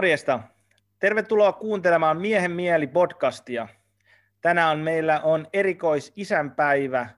Morjesta. 0.00 0.40
Tervetuloa 0.98 1.52
kuuntelemaan 1.52 2.20
Miehen 2.20 2.50
mieli 2.50 2.86
podcastia. 2.86 3.68
Tänään 4.40 4.78
meillä 4.78 5.20
on 5.20 5.46
erikois 5.52 6.12
isänpäivä 6.16 7.10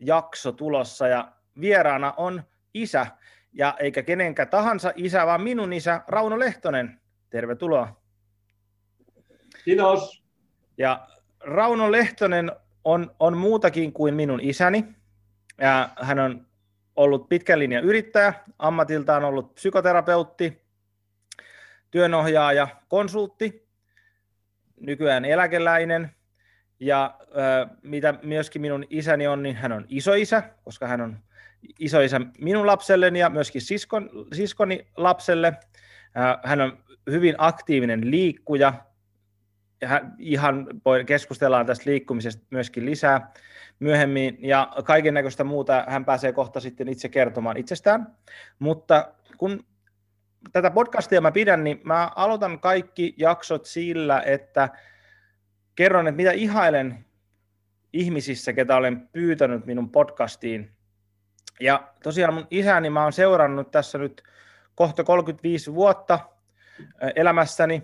jakso 0.00 0.52
tulossa 0.52 1.08
ja 1.08 1.32
vieraana 1.60 2.14
on 2.16 2.42
isä 2.74 3.06
ja 3.52 3.74
eikä 3.78 4.02
kenenkä 4.02 4.46
tahansa 4.46 4.92
isä, 4.96 5.26
vaan 5.26 5.42
minun 5.42 5.72
isä 5.72 6.00
Rauno 6.08 6.38
Lehtonen. 6.38 7.00
Tervetuloa. 7.30 8.00
Kiitos. 9.64 10.22
Ja 10.78 11.08
Rauno 11.40 11.92
Lehtonen 11.92 12.52
on, 12.84 13.14
on 13.20 13.36
muutakin 13.36 13.92
kuin 13.92 14.14
minun 14.14 14.40
isäni. 14.40 14.84
Ja 15.60 15.88
hän 16.02 16.18
on 16.18 16.46
ollut 16.96 17.28
pitkän 17.28 17.58
linjan 17.58 17.84
yrittäjä, 17.84 18.34
ammatiltaan 18.58 19.24
ollut 19.24 19.54
psykoterapeutti, 19.54 20.61
työnohjaaja, 21.92 22.68
konsultti, 22.88 23.68
nykyään 24.80 25.24
eläkeläinen. 25.24 26.10
Ja 26.80 27.18
äh, 27.20 27.76
mitä 27.82 28.14
myöskin 28.22 28.62
minun 28.62 28.84
isäni 28.90 29.26
on, 29.26 29.42
niin 29.42 29.56
hän 29.56 29.72
on 29.72 29.84
isoisä, 29.88 30.42
koska 30.64 30.86
hän 30.86 31.00
on 31.00 31.18
isoisä 31.78 32.20
minun 32.38 32.66
lapselleni 32.66 33.18
ja 33.18 33.30
myöskin 33.30 33.62
siskon, 33.62 34.10
siskoni 34.32 34.86
lapselle. 34.96 35.52
Hän 36.44 36.60
on 36.60 36.78
hyvin 37.10 37.34
aktiivinen 37.38 38.10
liikkuja. 38.10 38.72
Ja 39.80 39.88
hän, 39.88 40.14
ihan 40.18 40.66
keskustellaan 41.06 41.66
tästä 41.66 41.90
liikkumisesta 41.90 42.46
myöskin 42.50 42.86
lisää 42.86 43.32
myöhemmin, 43.80 44.38
ja 44.40 44.72
kaiken 44.84 45.14
näköistä 45.14 45.44
muuta 45.44 45.84
hän 45.88 46.04
pääsee 46.04 46.32
kohta 46.32 46.60
sitten 46.60 46.88
itse 46.88 47.08
kertomaan 47.08 47.56
itsestään. 47.56 48.16
Mutta 48.58 49.12
kun 49.38 49.64
tätä 50.52 50.70
podcastia 50.70 51.20
mä 51.20 51.32
pidän, 51.32 51.64
niin 51.64 51.80
mä 51.84 52.10
aloitan 52.16 52.60
kaikki 52.60 53.14
jaksot 53.16 53.66
sillä, 53.66 54.22
että 54.26 54.68
kerron, 55.74 56.08
että 56.08 56.16
mitä 56.16 56.32
ihailen 56.32 57.04
ihmisissä, 57.92 58.52
ketä 58.52 58.76
olen 58.76 59.08
pyytänyt 59.08 59.66
minun 59.66 59.90
podcastiin. 59.90 60.70
Ja 61.60 61.88
tosiaan 62.02 62.34
mun 62.34 62.46
isäni 62.50 62.90
mä 62.90 63.02
oon 63.02 63.12
seurannut 63.12 63.70
tässä 63.70 63.98
nyt 63.98 64.22
kohta 64.74 65.04
35 65.04 65.74
vuotta 65.74 66.18
elämässäni, 67.16 67.82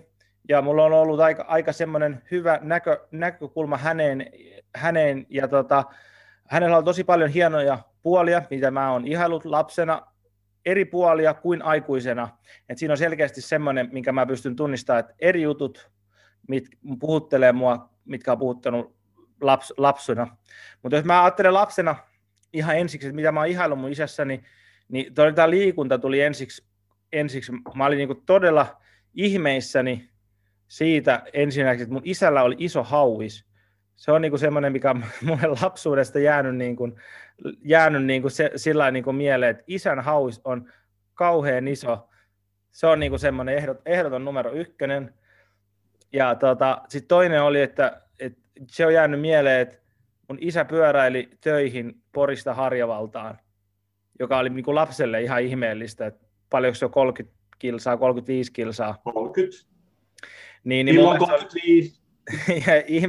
ja 0.49 0.61
mulla 0.61 0.85
on 0.85 0.93
ollut 0.93 1.19
aika, 1.19 1.45
aika 1.47 1.73
semmoinen 1.73 2.21
hyvä 2.31 2.59
näkö, 2.61 3.07
näkökulma 3.11 3.77
häneen, 3.77 4.25
häneen 4.75 5.25
ja 5.29 5.47
tota, 5.47 5.83
hänellä 6.47 6.77
on 6.77 6.85
tosi 6.85 7.03
paljon 7.03 7.29
hienoja 7.29 7.79
puolia, 8.01 8.41
mitä 8.49 8.71
mä 8.71 8.91
oon 8.91 9.07
ihailut 9.07 9.45
lapsena, 9.45 10.01
eri 10.65 10.85
puolia 10.85 11.33
kuin 11.33 11.61
aikuisena. 11.61 12.29
Et 12.69 12.77
siinä 12.77 12.93
on 12.93 12.97
selkeästi 12.97 13.41
semmoinen, 13.41 13.89
minkä 13.91 14.11
mä 14.11 14.25
pystyn 14.25 14.55
tunnistamaan, 14.55 14.99
että 14.99 15.13
eri 15.19 15.41
jutut 15.41 15.91
mit, 16.47 16.67
puhuttelee 16.99 17.51
mua, 17.51 17.89
mitkä 18.05 18.31
on 18.31 18.39
puhuttanut 18.39 18.95
laps, 19.41 19.73
lapsena. 19.77 20.37
Mutta 20.81 20.95
jos 20.95 21.05
mä 21.05 21.23
ajattelen 21.23 21.53
lapsena 21.53 21.95
ihan 22.53 22.77
ensiksi, 22.77 23.07
että 23.07 23.15
mitä 23.15 23.31
mä 23.31 23.39
oon 23.39 23.49
ihaillut 23.49 23.79
mun 23.79 23.91
isässäni, 23.91 24.43
niin 24.89 25.13
tämä 25.13 25.49
liikunta 25.49 25.97
tuli 25.97 26.21
ensiksi, 26.21 26.63
ensiksi 27.11 27.51
mä 27.75 27.85
olin 27.85 27.97
niinku 27.97 28.15
todella 28.15 28.81
ihmeissäni 29.13 30.09
siitä 30.67 31.23
ensinnäkin, 31.33 31.83
että 31.83 31.93
mun 31.93 32.01
isällä 32.05 32.43
oli 32.43 32.55
iso 32.57 32.83
hauis. 32.83 33.48
Se 33.99 34.11
on 34.11 34.21
niinku 34.21 34.37
semmoinen, 34.37 34.71
mikä 34.71 34.89
on 34.89 35.03
mulle 35.27 35.57
lapsuudesta 35.61 36.19
jäänyt, 36.19 36.55
niinku, 36.55 36.97
jäänyt 37.63 38.05
niinku 38.05 38.29
se, 38.29 38.51
sillä 38.55 38.91
niinku 38.91 39.13
mieleen, 39.13 39.51
että 39.51 39.63
isän 39.67 39.99
hauis 39.99 40.41
on 40.43 40.71
kauhean 41.13 41.67
iso. 41.67 42.09
Se 42.71 42.87
on 42.87 42.99
niinku 42.99 43.17
semmoinen 43.17 43.55
ehdot, 43.55 43.81
ehdoton 43.85 44.25
numero 44.25 44.51
ykkönen. 44.51 45.13
Ja 46.13 46.35
tota, 46.35 46.81
sitten 46.87 47.07
toinen 47.07 47.43
oli, 47.43 47.61
että, 47.61 48.01
että 48.19 48.41
se 48.67 48.85
on 48.85 48.93
jäänyt 48.93 49.21
mieleen, 49.21 49.61
että 49.61 49.77
mun 50.27 50.37
isä 50.41 50.65
pyöräili 50.65 51.29
töihin 51.41 52.01
Porista 52.11 52.53
Harjavaltaan, 52.53 53.39
joka 54.19 54.37
oli 54.37 54.49
niinku 54.49 54.75
lapselle 54.75 55.21
ihan 55.21 55.41
ihmeellistä, 55.41 56.05
että 56.05 56.25
paljonko 56.49 56.75
se 56.75 56.85
on 56.85 56.91
30 56.91 57.37
kilsaa, 57.59 57.97
35 57.97 58.51
kilsaa. 58.51 59.01
30. 59.03 59.57
Niin, 60.63 60.85
niin 60.85 60.95
Milloin 60.95 61.19
35? 61.19 61.98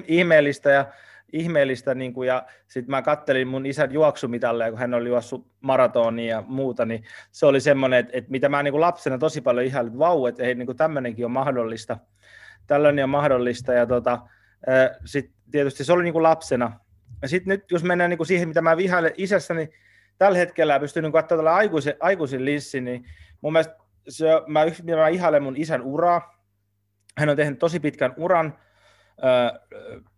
Ihmeellistä 0.07 0.71
ja 0.71 0.87
ihmeellistä, 1.33 1.95
niin 1.95 2.13
kuin, 2.13 2.29
ja 2.29 2.47
sitten 2.69 2.91
mä 2.91 3.03
kattelin 3.03 3.49
mun 3.49 3.67
isän 3.67 3.93
juoksumitalle, 3.93 4.71
kun 4.71 4.79
hän 4.79 4.95
oli 4.95 5.09
juossut 5.09 5.47
maratonia 5.61 6.37
ja 6.37 6.43
muuta, 6.47 6.85
niin 6.85 7.05
se 7.31 7.47
oli 7.47 7.61
semmoinen, 7.61 7.99
että, 7.99 8.19
että 8.19 8.31
mitä 8.31 8.49
mä 8.49 8.63
niin 8.63 8.73
kuin 8.73 8.81
lapsena 8.81 9.19
tosi 9.19 9.41
paljon 9.41 9.67
ihan, 9.67 9.87
että 9.87 9.99
vau, 9.99 10.27
että 10.27 10.43
ei, 10.43 10.55
niin 10.55 10.67
kuin 10.67 10.77
tämmöinenkin 10.77 11.25
on 11.25 11.31
mahdollista, 11.31 11.99
tällainen 12.67 13.05
on 13.05 13.11
mahdollista, 13.11 13.73
ja 13.73 13.87
tota, 13.87 14.19
sitten 15.05 15.35
tietysti 15.51 15.85
se 15.85 15.93
oli 15.93 16.03
niin 16.03 16.13
kuin 16.13 16.23
lapsena. 16.23 16.81
Ja 17.23 17.29
sitten 17.29 17.49
nyt, 17.49 17.71
jos 17.71 17.85
mennään 17.85 18.11
niin 18.11 18.19
kuin 18.19 18.27
siihen, 18.27 18.49
mitä 18.49 18.63
mä 18.63 18.77
vihailen 18.77 19.15
isässäni 19.17 19.65
niin 19.65 19.75
tällä 20.19 20.39
hetkellä, 20.39 20.81
pystyn 20.81 21.03
niin 21.03 21.13
katsomaan 21.13 21.39
tällä 21.39 21.55
aikuisen, 21.55 21.95
aikuisen 22.01 22.45
linssin, 22.45 22.85
niin 22.85 23.05
mun 23.41 23.53
mielestä 23.53 23.77
se, 24.09 24.27
mä, 24.47 24.61
mä 24.97 25.09
ihailen 25.09 25.43
mun 25.43 25.57
isän 25.57 25.83
uraa, 25.83 26.45
hän 27.19 27.29
on 27.29 27.37
tehnyt 27.37 27.59
tosi 27.59 27.81
pitkän 27.81 28.15
uran 28.17 28.59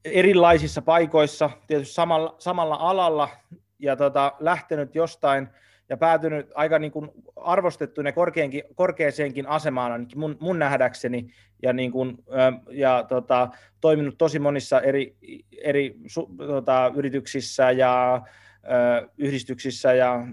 erilaisissa 0.04 0.82
paikoissa, 0.82 1.50
tietysti 1.66 1.94
samalla, 1.94 2.34
samalla 2.38 2.74
alalla, 2.74 3.28
ja 3.78 3.96
tota, 3.96 4.32
lähtenyt 4.40 4.94
jostain 4.94 5.48
ja 5.88 5.96
päätynyt 5.96 6.50
aika 6.54 6.78
niin 6.78 6.92
kuin 6.92 7.10
arvostettuun 7.36 8.06
ja 8.06 8.12
korkeaseenkin 8.74 9.48
asemaan 9.48 9.92
ainakin 9.92 10.18
mun, 10.18 10.36
mun 10.40 10.58
nähdäkseni, 10.58 11.26
ja, 11.62 11.72
niin 11.72 11.92
kuin, 11.92 12.18
ja 12.70 13.04
tota, 13.08 13.48
toiminut 13.80 14.18
tosi 14.18 14.38
monissa 14.38 14.80
eri, 14.80 15.16
eri 15.62 15.96
tota, 16.46 16.92
yrityksissä 16.94 17.70
ja 17.70 18.22
ö, 18.64 19.08
yhdistyksissä 19.18 19.92
ja 19.92 20.26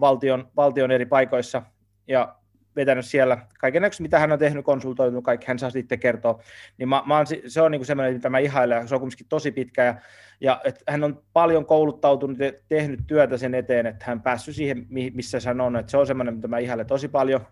valtion, 0.00 0.48
valtion 0.56 0.90
eri 0.90 1.06
paikoissa, 1.06 1.62
ja 2.08 2.34
vetänyt 2.76 3.06
siellä 3.06 3.38
kaiken 3.58 3.82
mitä 4.00 4.18
hän 4.18 4.32
on 4.32 4.38
tehnyt, 4.38 4.64
konsultoinut, 4.64 5.24
kaikki 5.24 5.46
hän 5.46 5.58
saa 5.58 5.70
sitten 5.70 6.00
kertoa. 6.00 6.42
Niin 6.78 6.88
mä, 6.88 7.02
mä 7.06 7.16
oon, 7.16 7.26
se 7.46 7.60
on 7.60 7.70
niin 7.70 7.86
semmoinen, 7.86 8.14
mitä 8.14 8.30
mä 8.30 8.38
ihailen, 8.38 8.88
se 8.88 8.94
on 8.94 9.00
kuitenkin 9.00 9.26
tosi 9.28 9.52
pitkä, 9.52 9.84
ja, 9.84 9.94
ja 10.40 10.60
että 10.64 10.92
hän 10.92 11.04
on 11.04 11.22
paljon 11.32 11.66
kouluttautunut 11.66 12.38
ja 12.38 12.52
tehnyt 12.68 13.00
työtä 13.06 13.36
sen 13.36 13.54
eteen, 13.54 13.86
että 13.86 14.04
hän 14.08 14.22
päässyt 14.22 14.54
siihen, 14.54 14.86
missä 14.88 15.38
hän 15.46 15.60
on, 15.60 15.76
että 15.76 15.90
se 15.90 15.96
on 15.96 16.06
semmoinen, 16.06 16.34
mitä 16.34 16.48
mä 16.48 16.58
ihailen 16.58 16.86
tosi 16.86 17.08
paljon. 17.08 17.46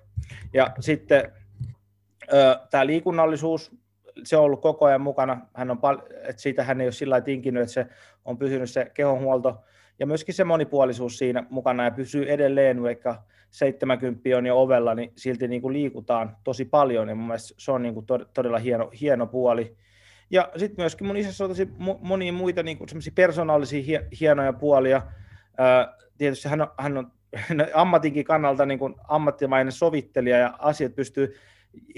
Ja 0.53 0.71
sitten 0.81 1.33
tämä 2.71 2.87
liikunnallisuus, 2.87 3.77
se 4.25 4.37
on 4.37 4.45
ollut 4.45 4.63
koko 4.63 4.85
ajan 4.85 5.01
mukana, 5.01 5.47
hän 5.55 5.71
on 5.71 5.79
pal- 5.79 6.03
että 6.23 6.43
siitä 6.43 6.65
hän 6.65 6.81
ei 6.81 6.87
ole 6.87 6.93
sillä 6.93 7.21
tinkinyt, 7.21 7.63
että 7.63 7.73
se 7.73 7.87
on 8.25 8.39
pysynyt 8.39 8.71
se 8.71 8.91
kehonhuolto, 8.95 9.65
ja 9.99 10.07
myöskin 10.07 10.35
se 10.35 10.45
monipuolisuus 10.45 11.19
siinä 11.19 11.47
mukana, 11.51 11.85
ja 11.85 11.91
pysyy 11.91 12.33
edelleen, 12.33 12.83
vaikka 12.83 13.23
70 13.50 14.21
on 14.37 14.47
jo 14.47 14.61
ovella, 14.61 14.94
niin 14.94 15.12
silti 15.16 15.49
niin 15.49 15.62
kuin 15.62 15.72
liikutaan 15.72 16.37
tosi 16.44 16.65
paljon, 16.65 17.09
ja 17.09 17.15
mun 17.15 17.27
mielestä 17.27 17.55
se 17.59 17.72
on 17.72 17.83
niin 17.83 17.94
kuin 17.94 18.06
todella 18.34 18.59
hieno, 18.59 18.91
hieno 19.00 19.27
puoli. 19.27 19.77
Ja 20.31 20.50
sitten 20.56 20.83
myöskin 20.83 21.06
mun 21.06 21.16
isässä 21.16 21.44
on 21.44 21.50
tosi 21.50 21.69
monia 22.00 22.33
muita 22.33 22.62
niin 22.62 22.78
kuin 22.78 22.89
persoonallisia 23.15 24.00
hienoja 24.21 24.53
puolia. 24.53 25.03
tietysti 26.19 26.49
hän 26.49 26.60
on, 26.60 26.69
hän 26.78 26.99
on 26.99 27.12
ammatinkin 27.75 28.25
kannalta 28.25 28.66
niin 28.66 28.78
kuin 28.78 28.94
ammattimainen 29.09 29.72
sovittelija, 29.72 30.37
ja 30.39 30.55
asiat 30.59 30.94
pystyy 30.94 31.37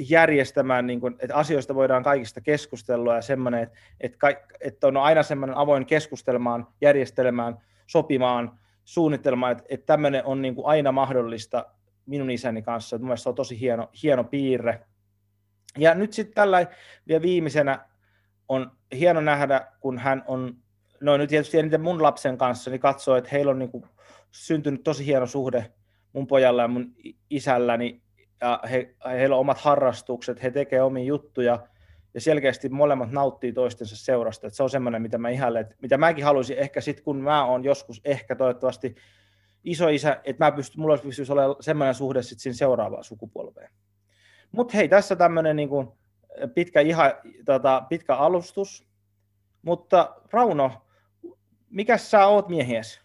järjestämään, 0.09 0.87
niin 0.87 1.01
kuin, 1.01 1.15
että 1.19 1.37
asioista 1.37 1.75
voidaan 1.75 2.03
kaikista 2.03 2.41
keskustella, 2.41 3.15
ja 3.15 3.23
semmoinen, 3.23 3.71
että, 4.01 4.29
että, 4.29 4.55
että 4.61 4.87
on 4.87 4.97
aina 4.97 5.23
semmoinen 5.23 5.57
avoin 5.57 5.87
keskustelmaan, 5.87 6.67
järjestelemään, 6.81 7.59
sopimaan, 7.87 8.59
suunnitelma, 8.85 9.51
että, 9.51 9.65
että 9.69 9.87
tämmöinen 9.87 10.25
on 10.25 10.43
niin 10.43 10.55
kuin 10.55 10.67
aina 10.67 10.93
mahdollista 10.93 11.67
minun 12.07 12.31
isäni 12.31 12.63
kanssa. 12.63 12.99
Mielestäni 12.99 13.23
se 13.23 13.29
on 13.29 13.35
tosi 13.35 13.61
hieno, 13.61 13.91
hieno 14.03 14.25
piirre. 14.25 14.87
Ja 15.79 15.95
nyt 15.95 16.13
sitten 16.13 16.35
tällä 16.35 16.67
vielä 17.09 17.23
viimeisenä 17.23 17.89
on 18.49 18.71
hieno 18.93 19.21
nähdä, 19.21 19.67
kun 19.81 19.99
hän 19.99 20.25
on, 20.27 20.57
no 21.01 21.17
nyt 21.17 21.29
tietysti 21.29 21.59
eniten 21.59 21.81
mun 21.81 22.03
lapsen 22.03 22.39
kanssa, 22.39 22.71
niin 22.71 22.81
katsoo, 22.81 23.17
että 23.17 23.31
heillä 23.33 23.51
on 23.51 23.59
niin 23.59 23.71
kuin 23.71 23.85
syntynyt 24.31 24.83
tosi 24.85 25.07
hieno 25.07 25.27
suhde 25.27 25.73
mun 26.13 26.27
pojalla 26.27 26.63
ja 26.63 26.69
mun 26.69 26.95
isälläni, 27.31 28.03
ja 28.41 28.61
he, 28.71 28.95
heillä 29.11 29.37
on 29.37 29.41
omat 29.41 29.59
harrastukset, 29.59 30.43
he 30.43 30.51
tekevät 30.51 30.83
omia 30.83 31.05
juttuja, 31.05 31.67
ja 32.15 32.21
selkeästi 32.21 32.69
molemmat 32.69 33.11
nauttii 33.11 33.53
toistensa 33.53 33.97
seurasta. 33.97 34.47
että 34.47 34.57
se 34.57 34.63
on 34.63 34.71
semmoinen, 34.71 35.03
mitä 35.03 35.19
mä 35.19 35.31
ihailen, 35.31 35.75
mitä 35.83 35.99
mäkin 35.99 36.25
haluaisin 36.25 36.59
ehkä 36.59 36.81
sitten, 36.81 37.05
kun 37.05 37.21
mä 37.21 37.45
oon 37.45 37.65
joskus 37.65 38.01
ehkä 38.05 38.37
toivottavasti 38.37 38.95
isoisä, 39.65 40.21
että 40.25 40.45
mä 40.45 40.53
pysty, 40.53 40.81
mulla 40.81 40.99
pystyisi 40.99 41.33
olemaan 41.33 41.57
semmoinen 41.61 41.95
suhde 41.95 42.23
sitten 42.23 42.43
siinä 42.43 42.57
seuraavaan 42.57 43.05
sukupolveen. 43.05 43.71
Mutta 44.53 44.77
hei, 44.77 44.89
tässä 44.89 45.17
tämmöinen 45.17 45.57
niin 45.57 45.69
kuin 45.69 45.89
pitkä, 46.55 46.81
iha, 46.81 47.13
tota, 47.45 47.83
pitkä 47.89 48.17
alustus. 48.17 48.87
Mutta 49.63 50.17
Rauno, 50.33 50.87
mikä 51.71 51.99
sä 51.99 52.27
oot 52.27 52.49
miehies? 52.49 53.01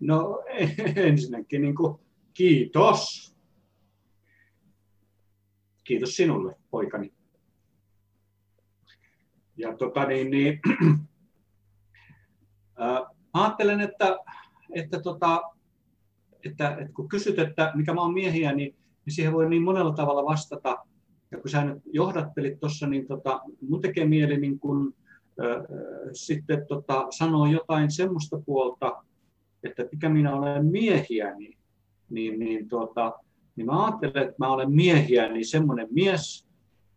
No 0.00 0.44
ensinnäkin 0.96 1.62
niin 1.62 1.74
kuin, 1.74 2.00
kiitos 2.34 3.30
kiitos 5.90 6.16
sinulle, 6.16 6.56
poikani. 6.70 7.12
Ja 9.60 9.76
tota 9.76 10.04
niin, 10.04 10.30
niin 10.30 10.60
äh, 12.82 13.02
ajattelen, 13.32 13.80
että, 13.80 14.18
että, 14.74 15.00
tota, 15.00 15.42
että, 16.44 16.68
että 16.68 16.92
kun 16.92 17.08
kysyt, 17.08 17.38
että 17.38 17.72
mikä 17.74 17.94
mä 17.94 18.00
oon 18.00 18.14
miehiä, 18.14 18.52
niin, 18.52 18.76
niin 19.06 19.14
siihen 19.14 19.32
voi 19.32 19.48
niin 19.48 19.62
monella 19.62 19.92
tavalla 19.92 20.24
vastata. 20.24 20.78
Ja 21.30 21.38
kun 21.40 21.50
sä 21.50 21.64
nyt 21.64 21.82
johdattelit 21.92 22.60
tuossa, 22.60 22.86
niin 22.86 23.06
tota, 23.06 23.40
mun 23.68 23.80
tekee 23.80 24.04
mieli 24.04 24.40
niin 24.40 24.58
kun, 24.58 24.94
äh, 25.40 25.62
sitten 26.12 26.66
tota, 26.66 27.06
sanoa 27.10 27.48
jotain 27.48 27.90
semmoista 27.90 28.40
puolta, 28.46 29.04
että 29.62 29.84
mikä 29.92 30.08
minä 30.08 30.34
olen 30.34 30.66
miehiä, 30.66 31.34
niin, 31.34 31.58
niin, 32.10 32.38
niin, 32.38 32.68
tota, 32.68 33.12
niin 33.56 33.66
mä 33.66 33.84
ajattelen, 33.86 34.22
että 34.22 34.34
mä 34.38 34.48
olen 34.48 34.72
miehiä, 34.72 35.28
niin 35.28 35.46
semmoinen 35.46 35.88
mies, 35.90 36.49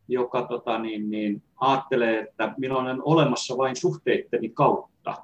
joka 0.08 0.42
tota, 0.48 0.80
niin, 0.80 1.12
niin, 1.12 1.44
ajattelee, 1.56 2.20
että 2.20 2.54
minä 2.58 2.78
olen 2.78 3.02
olemassa 3.04 3.58
vain 3.58 3.76
suhteitteni 3.76 4.50
kautta. 4.50 5.16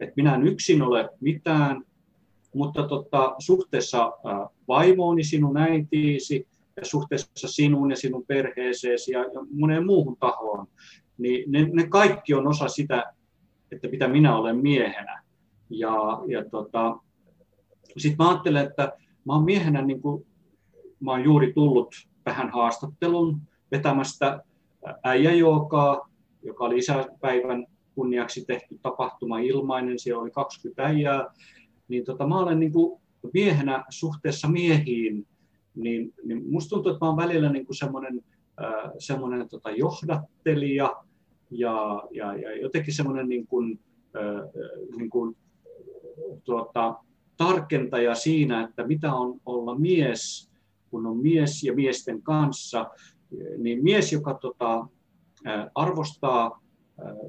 Että 0.00 0.12
minä 0.16 0.34
en 0.34 0.46
yksin 0.46 0.82
ole 0.82 1.10
mitään, 1.20 1.84
mutta 2.54 2.88
tota, 2.88 3.34
suhteessa 3.38 4.12
vaimooni, 4.68 5.24
sinun 5.24 5.56
äitiisi, 5.56 6.46
ja 6.76 6.84
suhteessa 6.84 7.48
sinuun 7.48 7.90
ja 7.90 7.96
sinun 7.96 8.24
perheeseesi 8.26 9.12
ja, 9.12 9.20
moneen 9.52 9.86
muuhun 9.86 10.16
tahoon, 10.16 10.66
niin 11.18 11.52
ne, 11.52 11.68
ne 11.72 11.86
kaikki 11.88 12.34
on 12.34 12.46
osa 12.46 12.68
sitä, 12.68 13.12
että 13.72 13.88
mitä 13.88 14.08
minä 14.08 14.36
olen 14.36 14.56
miehenä. 14.56 15.22
Ja, 15.70 16.22
ja 16.26 16.44
tota, 16.50 16.96
sitten 17.96 18.16
mä 18.18 18.30
ajattelen, 18.30 18.66
että 18.66 18.92
mä 19.24 19.32
oon 19.32 19.44
miehenä, 19.44 19.82
niin 19.82 20.02
kuin, 20.02 20.26
mä 21.00 21.10
oon 21.10 21.24
juuri 21.24 21.52
tullut 21.52 21.94
tähän 22.24 22.50
haastattelun 22.50 23.40
vetämästä 23.72 24.42
äijäjookaa, 25.04 26.08
joka 26.42 26.64
oli 26.64 26.78
isäpäivän 26.78 27.66
kunniaksi 27.94 28.44
tehty 28.44 28.78
tapahtuma 28.82 29.38
ilmainen, 29.38 29.98
siellä 29.98 30.22
oli 30.22 30.30
20 30.30 30.82
äijää, 30.82 31.34
niin 31.88 32.04
tota, 32.04 32.26
mä 32.26 32.38
olen 32.38 32.60
niin 32.60 32.72
kuin 32.72 33.00
miehenä 33.34 33.84
suhteessa 33.90 34.48
miehiin, 34.48 35.26
niin, 35.74 36.14
niin 36.24 36.50
musta 36.50 36.70
tuntuu, 36.70 36.92
että 36.92 37.04
mä 37.04 37.12
olen 37.12 37.28
välillä 37.28 37.52
niin 37.52 37.66
kuin 37.66 37.76
semmoinen, 37.76 38.22
äh, 38.62 38.90
semmoinen 38.98 39.48
tota, 39.48 39.70
johdattelija 39.70 40.96
ja, 41.50 42.02
ja, 42.10 42.36
ja 42.36 42.60
jotenkin 42.60 42.94
semmoinen 42.94 43.28
niin 43.28 43.46
kuin, 43.46 43.80
äh, 44.16 44.50
niin 44.96 45.10
kuin, 45.10 45.36
tuota, 46.44 46.94
tarkentaja 47.36 48.14
siinä, 48.14 48.62
että 48.64 48.86
mitä 48.86 49.14
on 49.14 49.40
olla 49.46 49.78
mies, 49.78 50.50
kun 50.90 51.06
on 51.06 51.16
mies 51.16 51.62
ja 51.64 51.74
miesten 51.74 52.22
kanssa, 52.22 52.90
niin 53.58 53.84
mies, 53.84 54.12
joka 54.12 54.34
tota, 54.34 54.86
arvostaa 55.74 56.62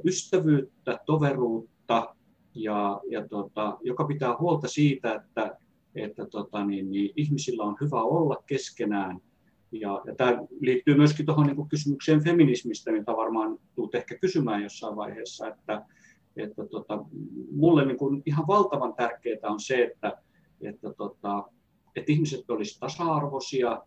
ystävyyttä, 0.05 1.00
toveruutta 1.05 2.15
ja, 2.55 3.01
ja 3.09 3.27
tota, 3.27 3.77
joka 3.81 4.03
pitää 4.03 4.38
huolta 4.39 4.67
siitä, 4.67 5.13
että, 5.13 5.57
että 5.95 6.25
tota, 6.25 6.65
niin, 6.65 6.91
niin, 6.91 7.11
ihmisillä 7.15 7.63
on 7.63 7.77
hyvä 7.81 8.03
olla 8.03 8.44
keskenään. 8.45 9.19
Ja, 9.71 10.01
ja 10.05 10.15
tämä 10.15 10.38
liittyy 10.59 10.95
myöskin 10.95 11.25
tuohon 11.25 11.47
niin 11.47 11.69
kysymykseen 11.69 12.23
feminismistä, 12.23 12.91
mitä 12.91 13.11
varmaan 13.11 13.57
tulet 13.75 13.95
ehkä 13.95 14.17
kysymään 14.17 14.63
jossain 14.63 14.95
vaiheessa, 14.95 15.47
että, 15.47 15.85
että 16.38 16.65
tota, 16.65 17.05
mulle 17.51 17.85
niin 17.85 17.97
kuin 17.97 18.23
ihan 18.25 18.47
valtavan 18.47 18.94
tärkeää 18.94 19.39
on 19.44 19.59
se, 19.59 19.83
että, 19.83 20.17
että, 20.61 20.94
tota, 20.94 21.44
että 21.95 22.11
ihmiset 22.11 22.50
olisivat 22.50 22.79
tasa-arvoisia 22.79 23.81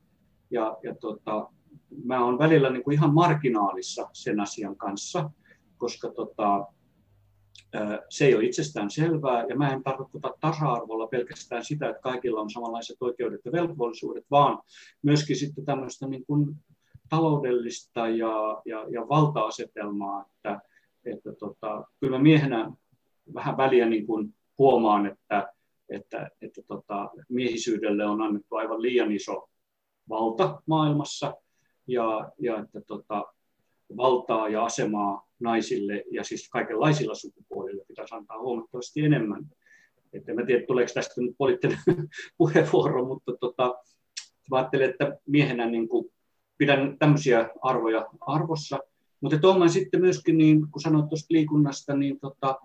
ja, 0.50 0.76
ja 0.82 0.94
tota, 0.94 1.50
mä 2.04 2.24
olen 2.24 2.38
välillä 2.38 2.70
niin 2.70 2.84
kuin 2.84 2.94
ihan 2.94 3.14
marginaalissa 3.14 4.08
sen 4.12 4.40
asian 4.40 4.76
kanssa, 4.76 5.30
koska 5.78 6.08
tota, 6.10 6.66
se 8.08 8.26
ei 8.26 8.34
ole 8.34 8.44
itsestään 8.44 8.90
selvää, 8.90 9.44
ja 9.48 9.56
mä 9.56 9.72
en 9.72 9.82
tarkoita 9.82 10.34
tasa-arvolla 10.40 11.06
pelkästään 11.06 11.64
sitä, 11.64 11.88
että 11.88 12.02
kaikilla 12.02 12.40
on 12.40 12.50
samanlaiset 12.50 12.96
oikeudet 13.00 13.40
ja 13.44 13.52
velvollisuudet, 13.52 14.24
vaan 14.30 14.58
myöskin 15.02 15.36
sitten 15.36 15.64
tämmöistä 15.64 16.06
niin 16.06 16.26
kuin 16.26 16.56
taloudellista 17.08 18.08
ja, 18.08 18.62
ja, 18.64 18.86
ja 18.90 19.08
valta-asetelmaa, 19.08 20.24
että, 20.30 20.60
että 21.04 21.32
tota, 21.32 21.84
kyllä 22.00 22.16
mä 22.16 22.22
miehenä 22.22 22.72
vähän 23.34 23.56
väliä 23.56 23.86
niin 23.86 24.06
kuin 24.06 24.34
huomaan, 24.58 25.06
että, 25.06 25.52
että, 25.88 26.30
että 26.42 26.62
tota, 26.68 27.10
miehisyydelle 27.28 28.06
on 28.06 28.22
annettu 28.22 28.56
aivan 28.56 28.82
liian 28.82 29.12
iso 29.12 29.48
valta 30.08 30.62
maailmassa, 30.66 31.34
ja, 31.86 32.32
ja 32.38 32.58
että 32.58 32.80
tota, 32.80 33.24
valtaa 33.96 34.48
ja 34.48 34.64
asemaa 34.64 35.26
naisille 35.40 36.04
ja 36.10 36.24
siis 36.24 36.48
kaikenlaisilla 36.48 37.14
sukupuolilla 37.14 37.84
pitäisi 37.88 38.14
antaa 38.14 38.38
huomattavasti 38.38 39.00
enemmän. 39.00 39.46
Että 40.12 40.32
en 40.32 40.46
tiedä, 40.46 40.66
tuleeko 40.66 40.92
tästä 40.94 41.20
nyt 41.20 41.34
poliittinen 41.38 41.78
puheenvuoro, 42.38 43.04
mutta 43.04 43.32
tota, 43.40 43.74
ajattelen, 44.50 44.90
että 44.90 45.18
miehenä 45.26 45.66
niin 45.66 45.88
kuin 45.88 46.12
pidän 46.58 46.96
tämmöisiä 46.98 47.50
arvoja 47.62 48.06
arvossa. 48.20 48.78
Mutta 49.20 49.38
tuomaan 49.38 49.70
sitten 49.70 50.00
myöskin, 50.00 50.38
niin, 50.38 50.70
kun 50.70 50.80
sanoit 50.82 51.08
tuosta 51.08 51.26
liikunnasta, 51.30 51.96
niin 51.96 52.20
tota, 52.20 52.60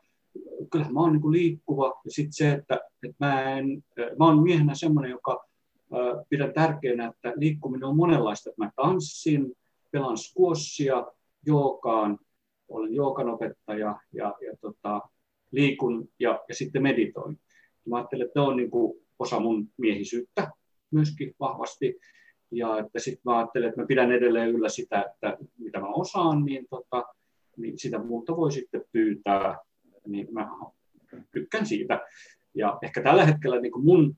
kyllähän 0.71 0.93
mä 0.93 0.99
oon 0.99 1.11
niin 1.11 1.21
kuin 1.21 1.31
liikkuva. 1.31 2.01
Ja 2.05 2.11
sitten 2.11 2.33
se, 2.33 2.51
että, 2.51 2.79
että 3.03 3.25
mä, 3.25 3.57
en, 3.57 3.83
mä 4.19 4.25
oon 4.25 4.43
miehenä 4.43 4.75
semmoinen, 4.75 5.11
joka 5.11 5.45
pidän 6.29 6.53
tärkeänä, 6.53 7.07
että 7.07 7.33
liikkuminen 7.35 7.83
on 7.87 7.95
monenlaista. 7.95 8.49
Mä 8.57 8.71
tanssin, 8.75 9.53
pelaan 9.91 10.17
squashia, 10.17 11.07
jookaan, 11.45 12.19
olen 12.69 12.95
jookan 12.95 13.29
opettaja 13.29 13.99
ja, 14.13 14.35
ja 14.41 14.57
tota, 14.61 15.01
liikun 15.51 16.09
ja, 16.19 16.39
ja 16.49 16.55
sitten 16.55 16.83
meditoin. 16.83 17.39
Mä 17.89 17.97
ajattelen, 17.97 18.27
että 18.27 18.39
ne 18.39 18.45
on 18.47 18.57
niin 18.57 18.71
kuin 18.71 19.01
osa 19.19 19.39
mun 19.39 19.69
miehisyyttä 19.77 20.51
myöskin 20.91 21.35
vahvasti. 21.39 21.99
Ja 22.51 22.79
että 22.79 22.99
sitten 22.99 23.21
mä 23.25 23.37
ajattelen, 23.37 23.69
että 23.69 23.81
mä 23.81 23.87
pidän 23.87 24.11
edelleen 24.11 24.49
yllä 24.49 24.69
sitä, 24.69 25.01
että 25.01 25.37
mitä 25.57 25.79
mä 25.79 25.87
osaan, 25.87 26.45
niin, 26.45 26.65
tota, 26.69 27.05
niin 27.57 27.79
sitä 27.79 27.99
muuta 27.99 28.37
voi 28.37 28.51
sitten 28.51 28.83
pyytää. 28.91 29.57
Niin 30.07 30.27
mä 30.31 30.49
tykkään 31.31 31.65
siitä. 31.65 32.01
Ja 32.55 32.79
ehkä 32.81 33.03
tällä 33.03 33.25
hetkellä 33.25 33.61
niin 33.61 33.71
kuin 33.71 33.85
mun 33.85 34.15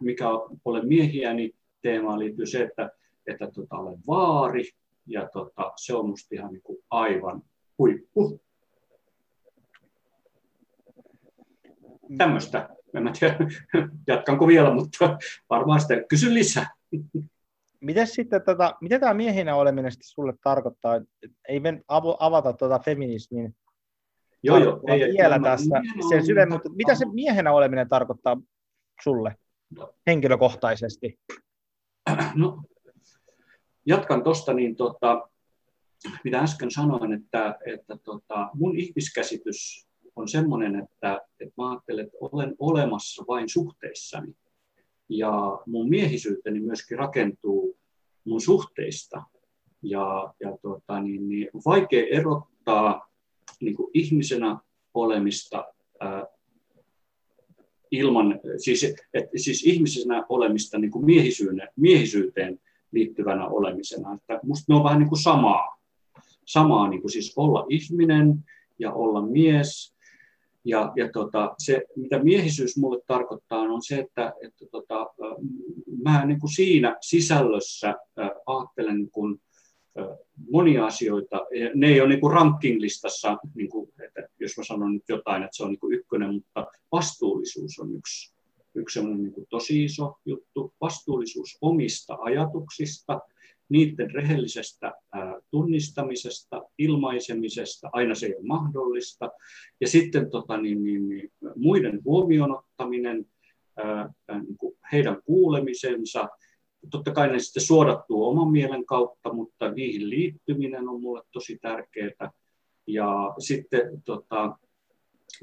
mikä 0.00 0.24
olen 0.64 0.88
miehiä, 0.88 1.34
niin 1.34 1.50
teemaan 1.82 2.18
liittyy 2.18 2.46
se, 2.46 2.62
että, 2.62 2.90
että 3.26 3.50
tota, 3.50 3.76
olen 3.76 3.98
vaari, 4.06 4.64
ja 5.06 5.28
tota, 5.32 5.72
se 5.76 5.94
on 5.94 6.08
musta 6.08 6.34
ihan 6.34 6.52
niin 6.52 6.62
kuin 6.62 6.78
aivan 6.90 7.42
huippu. 7.78 8.40
Tämmöistä. 12.18 12.68
En 12.94 13.02
mä 13.02 13.12
tiedä, 13.18 13.36
jatkanko 14.06 14.46
vielä, 14.46 14.74
mutta 14.74 15.18
varmaan 15.50 15.80
sitä 15.80 15.94
kysyn 16.08 16.34
lisää. 16.34 16.66
Miten 17.80 18.06
sitten, 18.06 18.42
tota, 18.42 18.76
mitä 18.80 18.98
tämä 18.98 19.14
miehinä 19.14 19.56
oleminen 19.56 19.92
sitten 19.92 20.08
sulle 20.08 20.32
tarkoittaa? 20.42 21.00
Ei 21.48 21.60
me 21.60 21.82
avata 22.18 22.52
tuota 22.52 22.78
feminismin 22.78 23.54
Joo, 24.42 24.58
joo. 24.58 24.80
Ei, 24.88 25.00
vielä 25.00 25.38
tässä 25.38 25.82
sen 26.08 26.26
syvemmin, 26.26 26.54
mutta 26.54 26.70
mitä 26.70 26.94
se 26.94 27.04
miehenä 27.12 27.52
oleminen 27.52 27.88
tarkoittaa 27.88 28.40
sulle? 29.02 29.34
Henkilökohtaisesti? 30.06 31.18
No, 32.34 32.62
jatkan 33.86 34.24
tuosta, 34.24 34.52
niin 34.52 34.76
tota, 34.76 35.28
mitä 36.24 36.38
äsken 36.38 36.70
sanoin, 36.70 37.12
että, 37.12 37.58
että 37.66 37.98
tota, 38.04 38.50
mun 38.54 38.78
ihmiskäsitys 38.78 39.88
on 40.16 40.28
sellainen, 40.28 40.76
että, 40.76 41.20
että 41.40 41.54
mä 41.56 41.70
ajattelen, 41.70 42.04
että 42.04 42.18
olen 42.20 42.54
olemassa 42.58 43.24
vain 43.28 43.48
suhteissani. 43.48 44.34
Ja 45.08 45.58
mun 45.66 45.88
miehisyyteni 45.88 46.60
myöskin 46.60 46.98
rakentuu 46.98 47.78
mun 48.24 48.40
suhteista. 48.40 49.22
Ja, 49.82 50.34
ja 50.40 50.58
tota, 50.62 51.00
niin, 51.00 51.28
niin, 51.28 51.48
vaikea 51.66 52.06
erottaa 52.10 53.08
niin 53.60 53.76
kuin 53.76 53.90
ihmisenä 53.94 54.58
olemista 54.94 55.64
ilman, 57.90 58.40
siis, 58.56 58.84
et, 59.14 59.24
siis 59.36 59.62
ihmisenä 59.66 60.26
olemista 60.28 60.78
niin 60.78 60.90
kuin 60.90 61.04
miehisyyteen, 61.76 62.60
liittyvänä 62.92 63.46
olemisena. 63.46 64.14
Että 64.14 64.40
musta 64.42 64.72
ne 64.72 64.76
on 64.76 64.84
vähän 64.84 64.98
niin 64.98 65.08
kuin 65.08 65.22
samaa. 65.22 65.78
Samaa, 66.44 66.88
niin 66.88 67.00
kuin 67.00 67.12
siis 67.12 67.32
olla 67.36 67.66
ihminen 67.68 68.44
ja 68.78 68.92
olla 68.92 69.26
mies. 69.26 69.94
Ja, 70.64 70.92
ja 70.96 71.12
tota, 71.12 71.54
se, 71.58 71.82
mitä 71.96 72.18
miehisyys 72.24 72.76
mulle 72.76 73.00
tarkoittaa, 73.06 73.60
on 73.60 73.82
se, 73.82 73.98
että, 73.98 74.32
että 74.42 74.66
tota, 74.70 75.06
mä 76.02 76.26
niin 76.26 76.40
kuin 76.40 76.54
siinä 76.54 76.96
sisällössä 77.00 77.94
ajattelen 78.46 78.96
niin 78.96 79.10
kuin, 79.10 79.40
monia 80.50 80.86
asioita. 80.86 81.46
Ne 81.74 81.86
ei 81.86 82.00
ole 82.00 82.08
niin 82.08 82.32
ranking-listassa, 82.32 83.36
niin 83.54 83.68
kuin, 83.68 83.92
jos 84.40 84.56
mä 84.56 84.64
sanon 84.64 84.94
nyt 84.94 85.08
jotain, 85.08 85.42
että 85.42 85.56
se 85.56 85.62
on 85.62 85.70
niin 85.70 85.80
kuin 85.80 85.94
ykkönen, 85.94 86.34
mutta 86.34 86.66
vastuullisuus 86.92 87.78
on 87.78 87.96
yksi, 87.96 88.34
yksi 88.74 89.02
niin 89.02 89.32
kuin 89.32 89.46
tosi 89.50 89.84
iso 89.84 90.18
juttu. 90.26 90.74
Vastuullisuus 90.80 91.58
omista 91.60 92.18
ajatuksista 92.20 93.20
niiden 93.68 94.10
rehellisestä 94.10 94.92
tunnistamisesta, 95.50 96.62
ilmaisemisesta, 96.78 97.90
aina 97.92 98.14
se 98.14 98.26
ei 98.26 98.34
ole 98.34 98.46
mahdollista, 98.46 99.30
ja 99.80 99.88
sitten 99.88 100.30
tota, 100.30 100.56
niin, 100.56 100.84
niin, 100.84 101.08
niin, 101.08 101.30
muiden 101.56 102.00
huomioon 102.04 102.58
ottaminen, 102.58 103.26
niin 104.32 104.72
heidän 104.92 105.22
kuulemisensa, 105.24 106.28
totta 106.90 107.12
kai 107.12 107.28
ne 107.28 107.38
sitten 107.38 107.62
suodattuu 107.62 108.28
oman 108.28 108.52
mielen 108.52 108.86
kautta, 108.86 109.32
mutta 109.32 109.70
niihin 109.70 110.10
liittyminen 110.10 110.88
on 110.88 111.00
mulle 111.00 111.22
tosi 111.32 111.58
tärkeää, 111.58 112.30
ja 112.86 113.34
sitten 113.38 114.02
tota, 114.04 114.58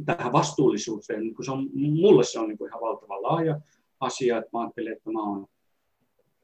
tähän 0.06 0.32
vastuullisuuteen, 0.32 1.22
niin 1.22 1.46
se 1.46 1.52
on, 1.52 1.70
mulle 1.74 2.24
se 2.24 2.40
on 2.40 2.48
niin 2.48 2.58
kuin 2.58 2.70
ihan 2.70 2.82
valtavan 2.82 3.24
laaja 3.24 3.62
asia, 4.00 4.38
että 4.38 4.50
mä 4.54 4.62
ajattelen, 4.62 4.94
että 4.94 5.12
mä 5.12 5.24
olen 5.24 5.46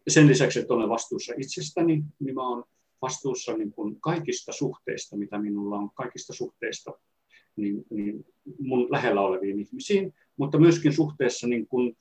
sen 0.07 0.27
lisäksi, 0.27 0.59
että 0.59 0.73
olen 0.73 0.89
vastuussa 0.89 1.33
itsestäni, 1.37 2.03
niin 2.19 2.35
mä 2.35 2.47
olen 2.47 2.63
vastuussa 3.01 3.57
niin 3.57 3.71
kuin 3.71 4.01
kaikista 4.01 4.51
suhteista, 4.51 5.17
mitä 5.17 5.39
minulla 5.39 5.75
on, 5.75 5.89
kaikista 5.93 6.33
suhteista 6.33 6.91
niin, 7.55 7.85
niin 7.89 8.25
mun 8.59 8.91
lähellä 8.91 9.21
oleviin 9.21 9.59
ihmisiin, 9.59 10.13
mutta 10.37 10.59
myöskin 10.59 10.93
suhteessa 10.93 11.47
niin 11.47 11.67
kuin, 11.67 11.97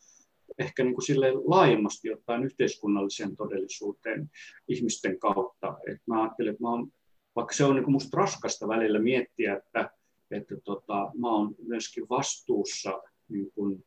ehkä 0.61 0.85
niin 0.85 0.95
kuin 0.95 1.07
sille 1.07 1.33
laajemmasti 1.33 2.13
ottaen 2.13 2.45
yhteiskunnalliseen 2.45 3.37
todellisuuteen 3.37 4.31
ihmisten 4.69 5.19
kautta. 5.19 5.79
Et 5.93 5.99
mä 6.07 6.23
ajattelen, 6.23 6.51
että 6.51 6.63
mä 6.63 6.73
olen, 6.73 6.93
vaikka 7.37 7.55
se 7.55 7.65
on 7.65 7.75
niin 7.75 7.85
kuin 7.85 7.93
musta 7.93 8.17
raskasta 8.17 8.69
välillä 8.69 8.99
miettiä, 8.99 9.57
että, 9.57 9.91
että 10.31 10.57
tota, 10.65 11.11
mä 11.19 11.29
olen 11.29 11.55
myöskin 11.67 12.09
vastuussa 12.09 13.03
niin 13.29 13.53
kuin, 13.55 13.85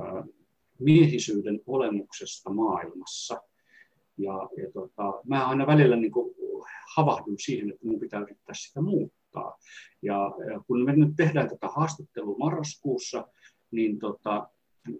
äh, 0.00 0.24
miehisyyden 0.78 1.60
olemuksesta 1.66 2.50
maailmassa. 2.50 3.42
Ja, 4.18 4.48
ja 4.62 4.72
tota, 4.72 5.20
mä 5.26 5.48
aina 5.48 5.66
välillä 5.66 5.96
niin 5.96 6.12
kuin 6.12 6.34
havahdun 6.96 7.38
siihen, 7.38 7.70
että 7.70 7.84
minun 7.84 8.00
pitää 8.00 8.20
yrittää 8.20 8.54
sitä 8.54 8.80
muuttaa. 8.80 9.58
Ja, 10.02 10.34
ja 10.52 10.60
kun 10.66 10.84
me 10.84 10.96
nyt 10.96 11.12
tehdään 11.16 11.48
tätä 11.48 11.68
haastattelua 11.68 12.38
marraskuussa, 12.38 13.28
niin 13.70 13.98
tota, 13.98 14.48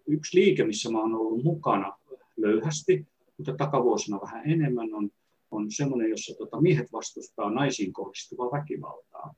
yksi 0.06 0.38
liike, 0.38 0.64
missä 0.64 0.90
mä 0.90 1.00
olen 1.00 1.14
ollut 1.14 1.44
mukana 1.44 1.98
löyhästi, 2.36 3.06
mutta 3.36 3.54
takavuosina 3.56 4.20
vähän 4.20 4.50
enemmän, 4.50 4.94
on, 4.94 5.10
on 5.50 5.70
semmoinen, 5.70 6.10
jossa 6.10 6.34
tota, 6.38 6.60
miehet 6.60 6.92
vastustaa 6.92 7.50
naisiin 7.50 7.92
kohdistuvaa 7.92 8.50
väkivaltaa. 8.50 9.34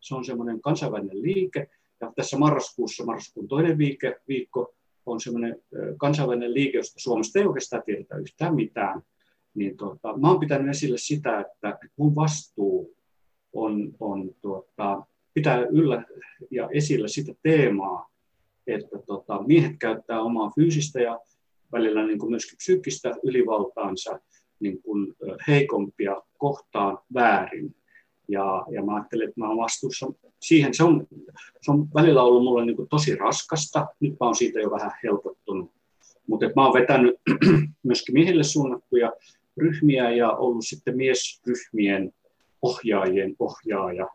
Se 0.00 0.14
on 0.14 0.24
semmoinen 0.24 0.60
kansainvälinen 0.60 1.22
liike, 1.22 1.70
ja 2.00 2.12
tässä 2.16 2.38
marraskuussa, 2.38 3.04
marraskuun 3.04 3.48
toinen 3.48 3.78
viike, 3.78 4.16
viikko, 4.28 4.74
on 5.06 5.20
semmoinen 5.20 5.62
kansainvälinen 5.96 6.54
liike, 6.54 6.78
josta 6.78 7.00
Suomesta 7.00 7.38
ei 7.38 7.46
oikeastaan 7.46 7.82
tiedetä 7.86 8.16
yhtään 8.16 8.54
mitään, 8.54 9.02
niin 9.54 9.76
tuota, 9.76 10.16
mä 10.16 10.28
oon 10.30 10.40
pitänyt 10.40 10.70
esille 10.70 10.98
sitä, 10.98 11.40
että 11.40 11.78
mun 11.96 12.14
vastuu 12.14 12.96
on, 13.52 13.92
on 14.00 14.34
tuota, 14.40 15.06
pitää 15.34 15.66
yllä 15.66 16.04
ja 16.50 16.68
esillä 16.72 17.08
sitä 17.08 17.32
teemaa, 17.42 18.10
että 18.66 18.98
tota, 19.06 19.42
miehet 19.46 19.76
käyttää 19.78 20.22
omaa 20.22 20.52
fyysistä 20.54 21.00
ja 21.00 21.20
välillä 21.72 22.06
niin 22.06 22.18
kuin 22.18 22.30
myöskin 22.30 22.56
psyykkistä 22.56 23.14
ylivaltaansa 23.22 24.20
niin 24.60 24.82
kuin 24.82 25.16
heikompia 25.48 26.22
kohtaan 26.38 26.98
väärin. 27.14 27.74
Ja, 28.28 28.64
ja 28.70 28.84
mä 28.84 28.94
ajattelen, 28.94 29.28
että 29.28 29.40
mä 29.40 29.46
olen 29.46 29.58
vastuussa 29.58 30.06
siihen. 30.40 30.74
Se 30.74 30.84
on, 30.84 31.06
se 31.62 31.70
on 31.70 31.88
välillä 31.94 32.22
ollut 32.22 32.44
mulle 32.44 32.64
niin 32.64 32.76
kuin 32.76 32.88
tosi 32.88 33.16
raskasta. 33.16 33.86
Nyt 34.00 34.12
mä 34.20 34.26
oon 34.26 34.34
siitä 34.34 34.60
jo 34.60 34.70
vähän 34.70 34.92
helpottunut. 35.02 35.70
Mutta 36.26 36.46
mä 36.56 36.64
oon 36.64 36.74
vetänyt 36.74 37.14
myöskin 37.82 38.12
miehille 38.12 38.42
suunnattuja 38.42 39.12
ryhmiä 39.56 40.10
ja 40.10 40.32
ollut 40.32 40.66
sitten 40.66 40.96
miesryhmien 40.96 42.12
ohjaajien 42.62 43.36
ohjaaja 43.38 44.08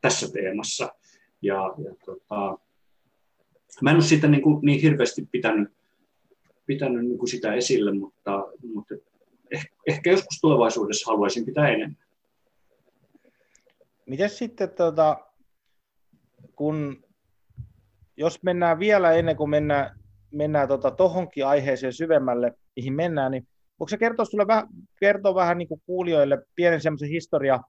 tässä 0.00 0.32
teemassa. 0.32 0.92
Ja, 1.42 1.74
ja 1.84 1.94
tota, 2.04 2.58
mä 3.80 3.90
en 3.90 3.96
ole 3.96 4.04
sitä 4.04 4.28
niin, 4.28 4.42
kuin, 4.42 4.58
niin 4.62 4.80
hirveästi 4.80 5.28
pitänyt, 5.32 5.72
pitänyt 6.66 7.04
niin 7.04 7.18
kuin 7.18 7.28
sitä 7.28 7.54
esille, 7.54 7.92
mutta, 7.92 8.44
mutta 8.74 8.94
ehkä, 9.50 9.74
ehkä 9.86 10.10
joskus 10.10 10.40
tulevaisuudessa 10.40 11.10
haluaisin 11.10 11.44
pitää 11.44 11.68
enemmän. 11.68 11.96
Miten 14.06 14.30
sitten, 14.30 14.70
tuota, 14.70 15.16
kun, 16.56 17.04
jos 18.16 18.42
mennään 18.42 18.78
vielä 18.78 19.12
ennen 19.12 19.36
kuin 19.36 19.50
mennään, 19.50 19.98
mennään 20.32 20.68
tuota, 20.68 20.90
tohonkin 20.90 21.46
aiheeseen 21.46 21.92
syvemmälle, 21.92 22.52
mihin 22.76 22.92
mennään, 22.92 23.30
niin 23.32 23.48
voiko 23.80 23.88
se 23.88 23.98
kertoa 23.98 24.24
sulle 24.24 24.46
vähän, 24.46 24.66
kertoa 25.00 25.34
vähän 25.34 25.58
niin 25.58 25.68
kuin 25.68 25.82
kuulijoille 25.86 26.38
pienen 26.54 26.80
semmoisen 26.80 27.08
historia, 27.08 27.60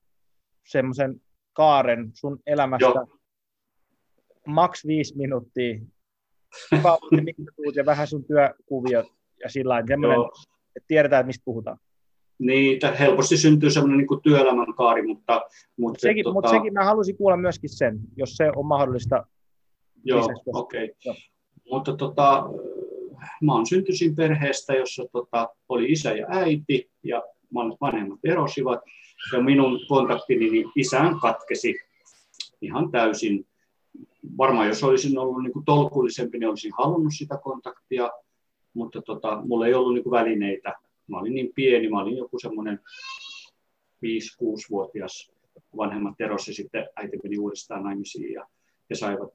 semmoisen 0.64 1.22
kaaren 1.54 2.12
sun 2.14 2.40
elämästä, 2.46 2.86
Joo. 2.86 3.18
maks 4.48 4.88
viisi 4.88 5.18
minuuttia, 5.18 5.80
ja 7.76 7.86
vähän 7.86 8.08
sun 8.08 8.26
työkuviot 8.26 9.06
ja 9.44 9.50
sillä 9.50 9.84
tavalla, 10.02 10.32
että 10.76 10.88
tiedetään, 10.88 11.20
että 11.20 11.28
mistä 11.28 11.46
puhutaan. 11.46 11.78
Niin, 12.40 12.80
helposti 13.00 13.38
syntyy 13.38 13.72
semmoinen 13.72 13.98
niin 13.98 14.22
työelämän 14.24 14.74
kaari, 14.74 15.02
mutta... 15.02 15.42
mutta 15.78 16.00
sekin, 16.00 16.24
tota... 16.24 16.34
mutta 16.34 16.50
sekin 16.50 16.74
mä 16.74 16.84
halusin 16.84 17.18
kuulla 17.18 17.38
myöskin 17.38 17.70
sen, 17.70 18.00
jos 18.18 18.36
se 18.36 18.52
on 18.56 18.66
mahdollista. 18.66 19.26
Joo, 20.04 20.28
okei. 20.54 20.96
Okay. 21.06 21.22
Mutta 21.72 21.98
tota, 21.98 22.50
mä 23.42 23.54
oon 23.54 23.66
syntyisin 23.66 24.16
perheestä, 24.16 24.74
jossa 24.74 25.04
tota, 25.12 25.50
oli 25.70 25.92
isä 25.92 26.12
ja 26.12 26.26
äiti 26.30 26.92
ja 27.04 27.24
vanhemmat 27.82 28.20
erosivat. 28.24 28.80
Ja 29.34 29.42
minun 29.42 29.80
kontaktini 29.88 30.50
niin 30.50 30.72
isään 30.76 31.20
katkesi 31.20 31.76
ihan 32.62 32.92
täysin. 32.92 33.46
Varmaan 34.38 34.68
jos 34.68 34.84
olisin 34.84 35.18
ollut 35.18 35.44
niin 35.44 35.53
kuin 35.53 35.65
tolkullisempi, 35.65 36.39
niin 36.39 36.50
olisin 36.50 36.72
halunnut 36.77 37.13
sitä 37.18 37.38
kontaktia, 37.38 38.12
mutta 38.74 39.01
tota, 39.01 39.42
mulla 39.46 39.68
ei 39.68 39.74
ollut 39.74 39.94
niin 39.94 40.03
kuin 40.03 40.12
välineitä. 40.12 40.74
Mä 41.08 41.20
olin 41.20 41.34
niin 41.34 41.51
pieni, 41.56 41.89
mä 41.89 42.01
olin 42.01 42.18
joku 42.18 42.39
semmoinen 42.39 42.80
5-6-vuotias 44.06 45.32
vanhemmat 45.77 46.22
erosi 46.22 46.53
sitten 46.53 46.89
äiti 46.96 47.20
meni 47.24 47.38
uudestaan 47.38 47.84
naimisiin 47.84 48.34
ja 48.34 48.48
he 48.89 48.96
saivat 48.96 49.30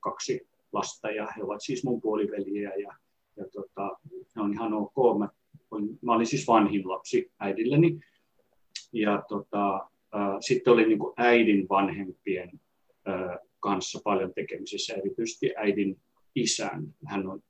kaksi 0.00 0.48
lasta 0.72 1.10
ja 1.10 1.28
he 1.36 1.42
ovat 1.42 1.62
siis 1.62 1.84
mun 1.84 2.00
puoliveljiä 2.00 2.74
ja 2.74 2.92
ja 3.40 3.46
tota, 3.52 3.96
ne 4.36 4.42
on 4.42 4.52
ihan 4.52 4.74
ok. 4.74 5.18
Mä, 5.18 5.28
mä 6.02 6.12
olin 6.12 6.26
siis 6.26 6.46
vanhin 6.46 6.88
lapsi 6.88 7.32
äidilleni. 7.38 8.00
Ja 8.92 9.22
tota, 9.28 9.74
äh, 10.14 10.36
sitten 10.40 10.72
olin 10.72 10.88
niin 10.88 10.98
kuin 10.98 11.14
äidin 11.16 11.68
vanhempien 11.68 12.60
äh, 13.08 13.38
kanssa 13.60 14.00
paljon 14.04 14.34
tekemisissä, 14.34 14.94
erityisesti 14.94 15.52
äidin 15.56 16.00
isän. 16.34 16.94
Hän 17.06 17.28
on 17.28 17.42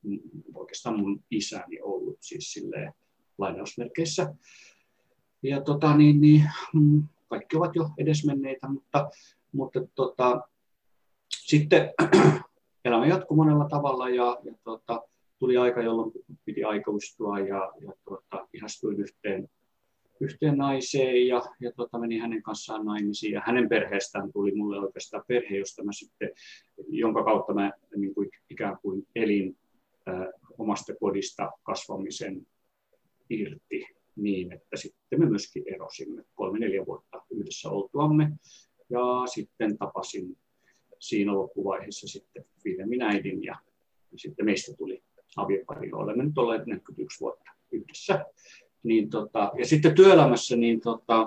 oikeastaan 0.55 1.01
mun 1.01 1.25
isäni 1.31 1.81
ollut 1.81 2.17
siis 2.21 2.53
silleen 2.53 2.93
lainausmerkeissä. 3.39 4.35
Ja 5.43 5.61
tota, 5.61 5.97
niin, 5.97 6.21
niin, 6.21 6.51
mm, 6.75 7.03
kaikki 7.29 7.57
ovat 7.57 7.77
jo 7.77 7.91
edesmenneitä, 7.99 8.69
mutta, 8.69 9.11
mutta 9.53 9.81
tota, 9.95 10.41
sitten 11.31 11.93
elämä 12.85 13.07
jatkuu 13.07 13.37
monella 13.37 13.69
tavalla 13.69 14.09
ja, 14.09 14.39
ja 14.43 14.55
tota, 14.65 15.03
tuli 15.39 15.57
aika, 15.57 15.83
jolloin 15.83 16.13
piti 16.45 16.65
aikaistua 16.65 17.39
ja, 17.39 17.73
ja 17.81 17.93
tuota, 18.05 18.49
ihastuin 18.53 19.01
yhteen, 19.01 19.49
yhteen 20.21 20.59
naiseen 20.59 21.27
ja, 21.27 21.43
ja 21.61 21.73
tuota, 21.73 21.99
menin 21.99 22.21
hänen 22.21 22.43
kanssaan 22.43 22.85
naimisiin. 22.85 23.33
Ja 23.33 23.43
hänen 23.47 23.69
perheestään 23.69 24.33
tuli 24.33 24.55
mulle 24.55 24.81
oikeastaan 24.81 25.25
perhe, 25.27 25.57
josta 25.57 25.85
mä 25.85 25.93
sitten, 25.93 26.31
jonka 26.89 27.25
kautta 27.25 27.55
mä 27.55 27.73
niin 27.97 28.15
kuin, 28.15 28.29
ikään 28.51 28.79
kuin 28.83 29.07
elin 29.15 29.57
äh, 30.09 30.27
omasta 30.59 30.95
kodista 31.01 31.51
kasvamisen 31.63 32.47
irti 33.31 33.87
niin, 34.17 34.53
että 34.53 34.77
sitten 34.77 35.21
me 35.21 35.27
myöskin 35.27 35.65
erosimme 35.75 36.25
kolme-neljä 36.35 36.87
vuotta 36.87 37.23
yhdessä 37.31 37.71
oltuamme. 37.71 38.33
Ja 38.91 39.27
sitten 39.35 39.79
tapasin 39.79 40.37
siinä 40.99 41.35
loppuvaiheessa 41.35 42.09
sitten 42.09 42.45
Vilhelmin 42.65 43.03
äidin 43.03 43.45
ja 43.45 43.57
sitten 44.17 44.45
meistä 44.45 44.77
tuli 44.77 45.03
aviopari. 45.37 45.93
Olemme 45.93 46.25
nyt 46.25 46.39
olleet 46.39 46.67
41 46.67 47.21
vuotta 47.21 47.51
yhdessä. 47.73 48.27
Niin 48.83 49.11
tota, 49.11 49.53
ja 49.59 49.67
sitten 49.67 49.95
työelämässä 49.95 50.57
niin 50.57 50.81
tota, 50.81 51.27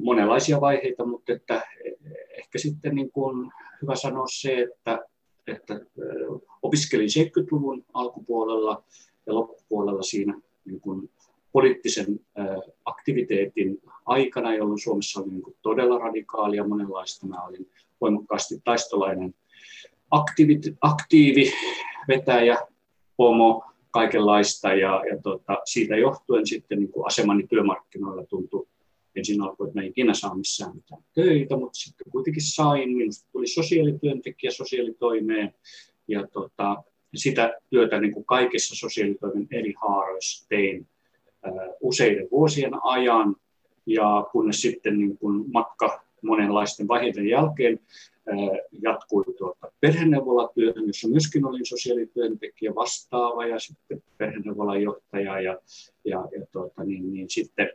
monenlaisia 0.00 0.60
vaiheita, 0.60 1.06
mutta 1.06 1.32
että 1.32 1.62
ehkä 2.38 2.58
sitten 2.58 2.94
niin 2.94 3.10
kuin 3.10 3.52
hyvä 3.82 3.94
sanoa 3.96 4.26
se, 4.30 4.58
että, 4.62 4.98
että 5.46 5.80
opiskelin 6.62 7.08
70-luvun 7.08 7.84
alkupuolella 7.94 8.84
ja 9.26 9.34
loppupuolella 9.34 10.02
siinä 10.02 10.40
niin 10.64 10.80
kuin 10.80 11.10
poliittisen 11.52 12.20
aktiviteetin 12.84 13.82
aikana, 14.06 14.54
jolloin 14.54 14.78
Suomessa 14.78 15.20
oli 15.20 15.30
niin 15.30 15.42
kuin 15.42 15.56
todella 15.62 15.98
radikaalia 15.98 16.68
monenlaista. 16.68 17.26
Mä 17.26 17.44
olin 17.44 17.70
voimakkaasti 18.00 18.60
taistolainen 18.64 19.34
aktiivi, 20.10 20.60
aktiivi 20.80 21.52
vetäjä, 22.08 22.58
pomo 23.16 23.64
kaikenlaista 23.98 24.74
ja, 24.74 25.02
ja 25.10 25.22
tota, 25.22 25.58
siitä 25.64 25.96
johtuen 25.96 26.46
sitten 26.46 26.78
niin 26.78 26.92
kuin 26.92 27.06
asemani 27.06 27.46
työmarkkinoilla 27.46 28.24
tuntui 28.26 28.66
ensin 29.16 29.42
alkoi, 29.42 29.66
että 29.66 29.78
mä 29.78 29.82
en 29.82 29.88
ikinä 29.88 30.14
saa 30.14 30.34
missään 30.34 30.76
mitään 30.76 31.02
töitä, 31.14 31.56
mutta 31.56 31.78
sitten 31.78 32.10
kuitenkin 32.12 32.42
sain. 32.42 32.96
Minusta 32.96 33.28
tuli 33.32 33.46
sosiaalityöntekijä 33.46 34.50
sosiaalitoimeen 34.50 35.54
ja 36.08 36.26
tota, 36.26 36.82
sitä 37.14 37.54
työtä 37.70 38.00
niin 38.00 38.12
kuin 38.12 38.24
kaikissa 38.24 38.76
sosiaalitoimen 38.76 39.46
eri 39.50 39.74
haaroissa 39.82 40.48
tein 40.48 40.86
ää, 41.42 41.52
useiden 41.80 42.28
vuosien 42.30 42.72
ajan 42.82 43.36
ja 43.86 44.26
kunnes 44.32 44.60
sitten 44.62 44.98
niin 44.98 45.18
kuin 45.18 45.44
matka 45.52 46.00
monenlaisten 46.22 46.88
vaiheiden 46.88 47.28
jälkeen 47.28 47.80
jatkui 48.82 49.24
tuota 49.38 49.72
perheneuvolatyöhön, 49.80 50.86
jossa 50.86 51.08
myöskin 51.08 51.44
olin 51.44 51.66
sosiaalityöntekijä 51.66 52.74
vastaava 52.74 53.46
ja 53.46 53.58
sitten 53.58 54.02
perheneuvolan 54.18 54.82
johtaja 54.82 55.40
ja, 55.40 55.58
ja, 56.04 56.28
ja 56.38 56.46
tuota, 56.52 56.84
niin, 56.84 57.12
niin 57.12 57.30
sitten 57.30 57.70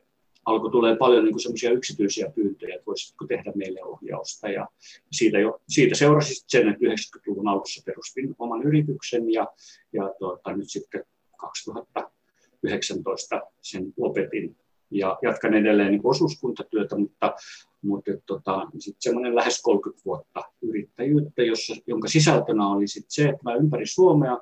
alkoi 0.46 0.72
tulee 0.72 0.96
paljon 0.96 1.26
niin 1.26 1.40
semmoisia 1.40 1.72
yksityisiä 1.72 2.32
pyyntöjä, 2.36 2.76
että 2.76 2.86
voisitko 2.86 3.28
tehdä 3.28 3.52
meille 3.56 3.84
ohjausta. 3.84 4.50
Ja 4.50 4.68
siitä, 5.12 5.40
jo, 5.40 5.62
siitä 5.70 5.96
seurasi 5.96 6.44
sen, 6.48 6.70
että 6.70 6.86
90-luvun 6.86 7.48
alussa 7.48 7.84
perustin 7.86 8.36
oman 8.40 8.64
yrityksen 8.64 9.34
ja, 9.34 9.48
ja 9.94 10.14
tuota, 10.20 10.56
nyt 10.56 10.70
sitten 10.70 11.06
2019 11.38 13.42
sen 13.62 13.94
lopetin 13.98 14.56
ja 14.94 15.18
jatkan 15.22 15.54
edelleen 15.54 15.92
niin 15.92 16.02
osuuskuntatyötä, 16.04 16.98
mutta, 16.98 17.36
mutta 17.82 18.12
tota, 18.26 18.68
sitten 18.80 19.02
semmoinen 19.02 19.36
lähes 19.36 19.62
30 19.62 20.02
vuotta 20.06 20.44
yrittäjyyttä, 20.62 21.44
jossa, 21.44 21.76
jonka 21.88 22.08
sisältönä 22.08 22.68
oli 22.68 22.88
sit 22.88 23.06
se, 23.10 23.24
että 23.24 23.44
mä 23.44 23.56
ympäri 23.56 23.86
Suomea 23.88 24.38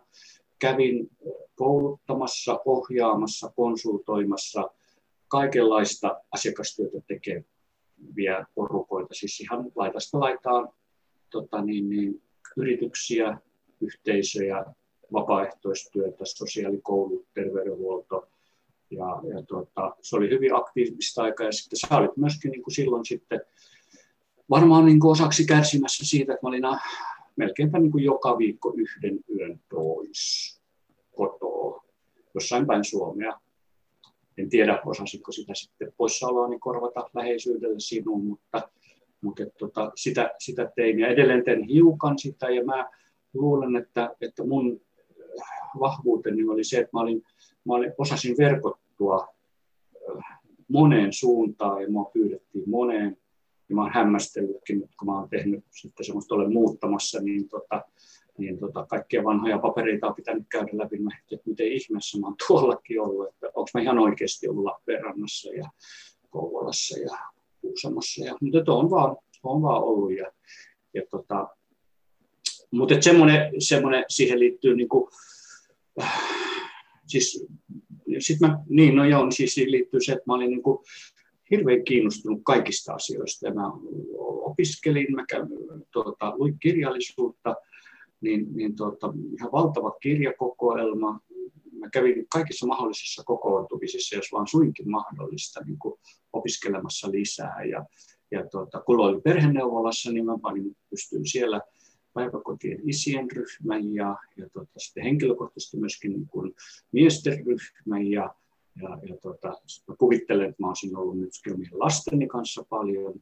kävin 0.60 1.10
kouluttamassa, 1.56 2.60
ohjaamassa, 2.66 3.52
konsultoimassa 3.56 4.70
kaikenlaista 5.28 6.22
asiakastyötä 6.32 6.98
tekeviä 7.08 8.46
porukoita, 8.56 9.14
siis 9.14 9.40
ihan 9.40 9.72
laitasta 9.76 10.20
laitaan 10.20 10.70
tota 11.30 11.62
niin, 11.62 11.90
niin, 11.90 12.22
yrityksiä, 12.58 13.38
yhteisöjä, 13.82 14.66
vapaaehtoistyötä, 15.14 16.26
sosiaalikoulut, 16.26 17.26
terveydenhuolto, 17.34 18.28
ja, 18.92 19.22
ja 19.36 19.44
tuota, 19.48 19.96
se 20.02 20.16
oli 20.16 20.30
hyvin 20.30 20.56
aktiivista 20.56 21.24
aikaa. 21.24 21.46
Ja 21.46 21.52
sitten 21.52 21.80
sä 21.80 21.98
olit 21.98 22.18
myöskin 22.18 22.52
niin 22.52 22.64
kuin 22.64 22.74
silloin 22.74 23.06
sitten 23.06 23.42
varmaan 24.50 24.86
niin 24.86 25.00
kuin 25.00 25.12
osaksi 25.12 25.46
kärsimässä 25.46 26.06
siitä, 26.06 26.34
että 26.34 26.46
mä 26.46 26.50
olin 26.50 26.66
äh, 26.66 26.82
melkeinpä 27.36 27.80
niin 27.80 27.92
kuin 27.92 28.04
joka 28.04 28.38
viikko 28.38 28.74
yhden 28.78 29.20
yön 29.30 29.60
pois 29.70 30.62
kotoa 31.16 31.84
jossain 32.34 32.68
päin 32.68 32.86
Suomea. 32.86 33.40
En 34.38 34.50
tiedä, 34.50 34.82
osasitko 34.86 35.32
sitä 35.32 35.54
sitten 35.56 35.94
poissaoloani 35.98 36.60
korvata 36.60 37.10
läheisyydellä 37.14 37.80
sinuun, 37.80 38.26
mutta, 38.26 38.70
mutta 39.22 39.44
et, 39.44 39.58
tota, 39.58 39.92
sitä, 39.96 40.32
sitä 40.40 40.72
tein. 40.76 41.00
Ja 41.00 41.08
edelleen 41.08 41.44
teen 41.44 41.64
hiukan 41.64 42.20
sitä. 42.20 42.50
Ja 42.50 42.66
mä 42.66 42.90
luulen, 43.34 43.76
että, 43.76 44.16
että 44.22 44.44
mun 44.44 44.82
vahvuuteni 45.80 46.48
oli 46.48 46.64
se, 46.64 46.78
että 46.78 46.90
mä, 46.94 47.00
olin, 47.00 47.24
mä 47.66 47.74
olin, 47.74 47.94
osasin 47.98 48.38
verkottua 49.02 49.28
moneen 50.68 51.14
suuntaan 51.14 51.82
ja 51.82 51.90
mua 51.90 52.12
pyydettiin 52.14 52.70
moneen. 52.70 53.18
Ja 53.70 53.76
mä 53.76 53.82
oon 53.82 53.94
hämmästellytkin, 53.94 54.80
kun 55.00 55.06
mä 55.06 55.20
oon 55.20 55.30
tehnyt 55.30 55.66
sitten 55.70 56.06
semmoista 56.06 56.36
olen 56.36 56.54
muuttamassa, 56.54 57.20
niin, 57.20 57.50
tota, 57.50 57.82
niin 58.38 58.60
tota, 58.60 58.86
kaikkia 58.86 59.24
vanhoja 59.24 59.60
papereita 59.60 60.08
on 60.08 60.16
pitänyt 60.16 60.48
käydä 60.50 60.72
läpi. 60.74 60.98
Mä 60.98 61.10
että 61.32 61.50
miten 61.50 61.68
ihmeessä 61.68 62.20
mä 62.20 62.28
oon 62.28 62.36
tuollakin 62.48 63.02
ollut, 63.02 63.28
että 63.28 63.48
onko 63.48 63.70
mä 63.74 63.82
ihan 63.82 64.00
oikeasti 64.00 64.48
ollut 64.48 64.64
Lappeenrannassa 64.64 65.54
ja 65.54 65.70
Kouvolassa 66.30 67.00
ja 67.00 67.18
Kuusamossa. 67.62 68.26
Ja, 68.26 68.36
mutta 68.42 68.74
on 68.74 68.90
vaan, 68.90 69.18
on 69.44 69.62
vaan 69.62 69.84
ollut. 69.84 70.18
Ja, 70.18 70.32
ja 70.94 71.02
tota, 71.10 71.48
mutta 72.72 73.02
semmoinen, 73.02 73.52
semmoinen, 73.60 74.06
siihen 74.08 74.40
liittyy 74.40 74.76
niin 74.76 74.90
kuin, 74.90 75.12
siis, 77.08 77.48
sit 78.20 78.40
mä, 78.40 78.60
niin 78.70 78.96
no 78.96 79.06
joo, 79.06 79.24
niin 79.24 79.32
siis 79.32 79.54
siihen 79.54 79.72
liittyy 79.72 80.02
se, 80.02 80.12
että 80.12 80.24
mä 80.28 80.34
olin 80.34 80.50
niin 80.50 80.64
kuin 80.64 80.78
hirveän 81.52 81.84
kiinnostunut 81.84 82.42
kaikista 82.46 82.94
asioista. 82.94 83.48
Ja 83.48 83.54
mä 83.54 83.72
opiskelin, 84.20 85.16
mä 85.16 85.26
käyn, 85.30 85.48
tuota, 85.92 86.34
luin 86.38 86.60
kirjallisuutta, 86.60 87.56
niin, 88.22 88.48
niin 88.54 88.76
tuota, 88.76 89.14
ihan 89.38 89.52
valtava 89.52 89.92
kirjakokoelma. 89.92 91.20
Mä 91.72 91.90
kävin 91.90 92.26
kaikissa 92.34 92.68
mahdollisissa 92.68 93.24
kokoontumisissa, 93.26 94.16
jos 94.16 94.32
vaan 94.32 94.48
suinkin 94.48 94.92
mahdollista, 94.92 95.62
niin 95.66 95.80
kuin 95.80 96.00
opiskelemassa 96.34 97.12
lisää. 97.12 97.64
Ja, 97.64 97.86
ja 98.32 98.48
tuota, 98.52 98.82
kun 98.82 99.00
olin 99.00 99.22
perheneuvolassa, 99.22 100.12
niin 100.12 100.26
mä 100.26 100.38
panin 100.42 100.76
pystyyn 100.90 101.26
siellä 101.26 101.62
päiväkotien 102.14 102.90
isien 102.90 103.32
ryhmä 103.32 103.78
ja, 103.78 104.18
ja 104.38 104.50
tota, 104.54 104.72
sitten 104.78 105.04
henkilökohtaisesti 105.04 105.78
myöskin 105.78 106.12
niin 106.12 106.28
kuin 106.28 106.54
miesten 106.92 107.46
ryhmä 107.46 108.00
ja, 108.00 108.36
ja, 108.82 109.00
ja 109.10 109.18
tota, 109.22 109.48
mä 109.88 109.96
kuvittelen, 109.98 110.50
että 110.50 110.62
mä 110.64 110.68
olisin 110.68 110.98
ollut 110.98 111.20
nyt 111.20 111.32
omien 111.54 111.80
lasteni 111.80 112.28
kanssa 112.28 112.66
paljon. 112.70 113.22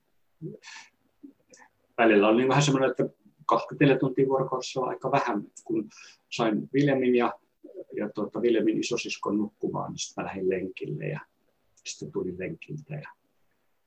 Välillä 1.98 2.28
oli 2.28 2.48
vähän 2.48 2.64
semmoinen, 2.64 2.92
että 2.92 3.10
24 3.46 3.98
tuntia 3.98 4.28
vuorokaudessa 4.28 4.82
on 4.82 4.90
aika 4.90 5.12
vähän, 5.12 5.44
kun 5.64 5.90
sain 6.30 6.70
Viljamin 6.74 7.16
ja, 7.16 7.40
ja 7.96 8.10
tuota, 8.10 8.42
Viljamin 8.42 8.80
isosiskon 8.80 9.38
nukkumaan, 9.38 9.92
niin 9.92 10.00
sitten 10.00 10.26
lähdin 10.26 10.50
lenkille 10.50 11.06
ja 11.06 11.20
sitten 11.86 12.12
tulin 12.12 12.40
lenkiltä 12.40 12.96
ja 12.96 13.10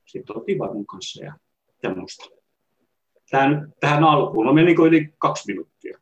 sitten 0.05 0.37
oltiin 0.37 0.59
vaimon 0.59 0.85
kanssa 0.85 1.23
ja 1.23 1.33
tämmöistä 1.81 2.25
tähän, 3.33 3.73
tähän 3.79 4.03
alkuun. 4.03 4.45
No 4.45 4.53
meni 4.53 4.75
yli 4.87 5.13
kaksi 5.17 5.51
minuuttia. 5.51 5.99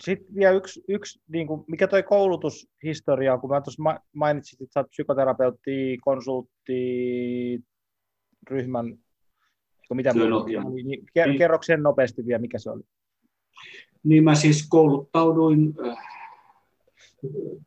Sitten 0.00 0.34
vielä 0.34 0.52
yksi, 0.52 0.84
yksi 0.88 1.20
niin 1.28 1.46
kuin, 1.46 1.64
mikä 1.68 1.88
toi 1.88 2.02
koulutushistoria 2.02 3.34
on, 3.34 3.40
kun 3.40 3.50
mä 3.50 3.60
tuossa 3.60 3.82
mainitsin, 4.12 4.62
että 4.62 4.72
sä 4.72 4.80
oot 4.80 4.90
psykoterapeutti, 4.90 5.98
konsultti, 6.00 7.60
ryhmän, 8.50 8.98
mitä 9.94 10.14
muuta, 10.14 10.70
niin, 10.70 10.86
niin, 10.86 11.38
kerro 11.38 11.58
sen 11.62 11.82
nopeasti 11.82 12.26
vielä, 12.26 12.40
mikä 12.40 12.58
se 12.58 12.70
oli. 12.70 12.82
Niin 14.04 14.24
mä 14.24 14.34
siis 14.34 14.68
kouluttauduin 14.68 15.74
äh, 15.86 15.98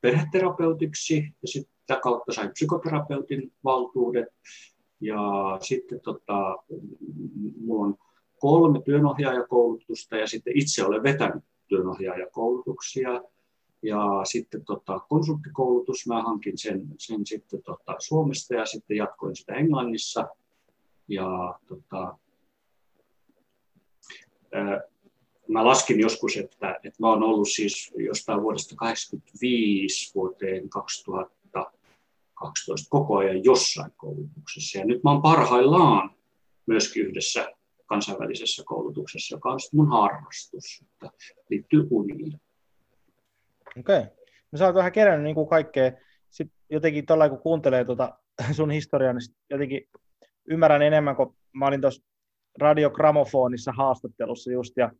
perheterapeutiksi 0.01 1.17
ja 1.41 1.47
sitä 1.47 1.99
kautta 2.03 2.33
sain 2.33 2.49
psykoterapeutin 2.49 3.51
valtuudet. 3.63 4.27
Ja 5.01 5.17
sitten 5.61 5.99
tota, 6.01 6.57
mulla 7.61 7.85
on 7.85 7.95
kolme 8.39 8.81
työnohjaajakoulutusta 8.81 10.17
ja 10.17 10.27
sitten 10.27 10.57
itse 10.57 10.85
olen 10.85 11.03
vetänyt 11.03 11.43
työnohjaajakoulutuksia. 11.67 13.21
Ja 13.81 14.21
sitten 14.23 14.65
tota, 14.65 14.99
konsulttikoulutus, 14.99 16.07
mä 16.07 16.23
hankin 16.23 16.57
sen, 16.57 16.87
sen 16.97 17.25
sitten 17.25 17.63
tota, 17.63 17.95
Suomesta 17.99 18.53
ja 18.53 18.65
sitten 18.65 18.97
jatkoin 18.97 19.35
sitä 19.35 19.53
Englannissa. 19.53 20.27
Ja 21.07 21.59
tota, 21.67 22.17
ää, 24.53 24.81
mä 25.47 25.65
laskin 25.65 25.99
joskus, 25.99 26.37
että, 26.37 26.79
että 26.83 26.97
mä 26.99 27.09
oon 27.09 27.23
ollut 27.23 27.49
siis 27.49 27.93
jostain 27.97 28.41
vuodesta 28.41 28.75
1985 28.75 30.11
vuoteen 30.15 30.69
2012 30.69 32.89
koko 32.89 33.17
ajan 33.17 33.43
jossain 33.43 33.91
koulutuksessa. 33.97 34.79
Ja 34.79 34.85
nyt 34.85 35.03
mä 35.03 35.11
oon 35.11 35.21
parhaillaan 35.21 36.15
myöskin 36.65 37.05
yhdessä 37.05 37.55
kansainvälisessä 37.85 38.63
koulutuksessa, 38.65 39.35
joka 39.35 39.49
on 39.49 39.59
mun 39.73 39.89
harrastus, 39.89 40.83
että 40.93 41.17
liittyy 41.49 41.87
uniin. 41.89 42.41
Okei. 43.79 43.99
Okay. 43.99 44.15
No 44.51 44.57
sä 44.57 44.65
oot 44.65 44.75
vähän 44.75 44.91
kerännyt 44.91 45.23
niin 45.23 45.35
kuin 45.35 45.49
kaikkea. 45.49 45.91
Sitten 46.29 46.57
jotenkin 46.69 47.05
tuolla 47.05 47.29
kun 47.29 47.39
kuuntelee 47.39 47.85
tuota 47.85 48.19
sun 48.57 48.71
historiaa, 48.71 49.13
niin 49.13 49.35
jotenkin 49.49 49.89
ymmärrän 50.49 50.81
enemmän, 50.81 51.15
kun 51.15 51.35
mä 51.53 51.67
olin 51.67 51.81
tuossa 51.81 52.03
radiogramofonissa 52.59 53.71
haastattelussa 53.71 54.51
just, 54.51 54.73
ja 54.77 54.91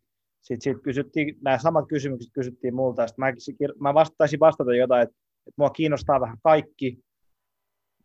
sitten 0.41 0.73
sit 0.73 0.83
kysyttiin, 0.83 1.37
nämä 1.41 1.57
samat 1.57 1.85
kysymykset 1.87 2.31
kysyttiin 2.33 2.75
multa, 2.75 3.01
ja 3.01 3.07
mä, 3.17 3.27
mä 3.79 3.93
vastaisin 3.93 4.39
vastata 4.39 4.75
jotain, 4.75 5.03
että, 5.03 5.15
että 5.47 5.53
mua 5.57 5.69
kiinnostaa 5.69 6.21
vähän 6.21 6.37
kaikki. 6.43 6.99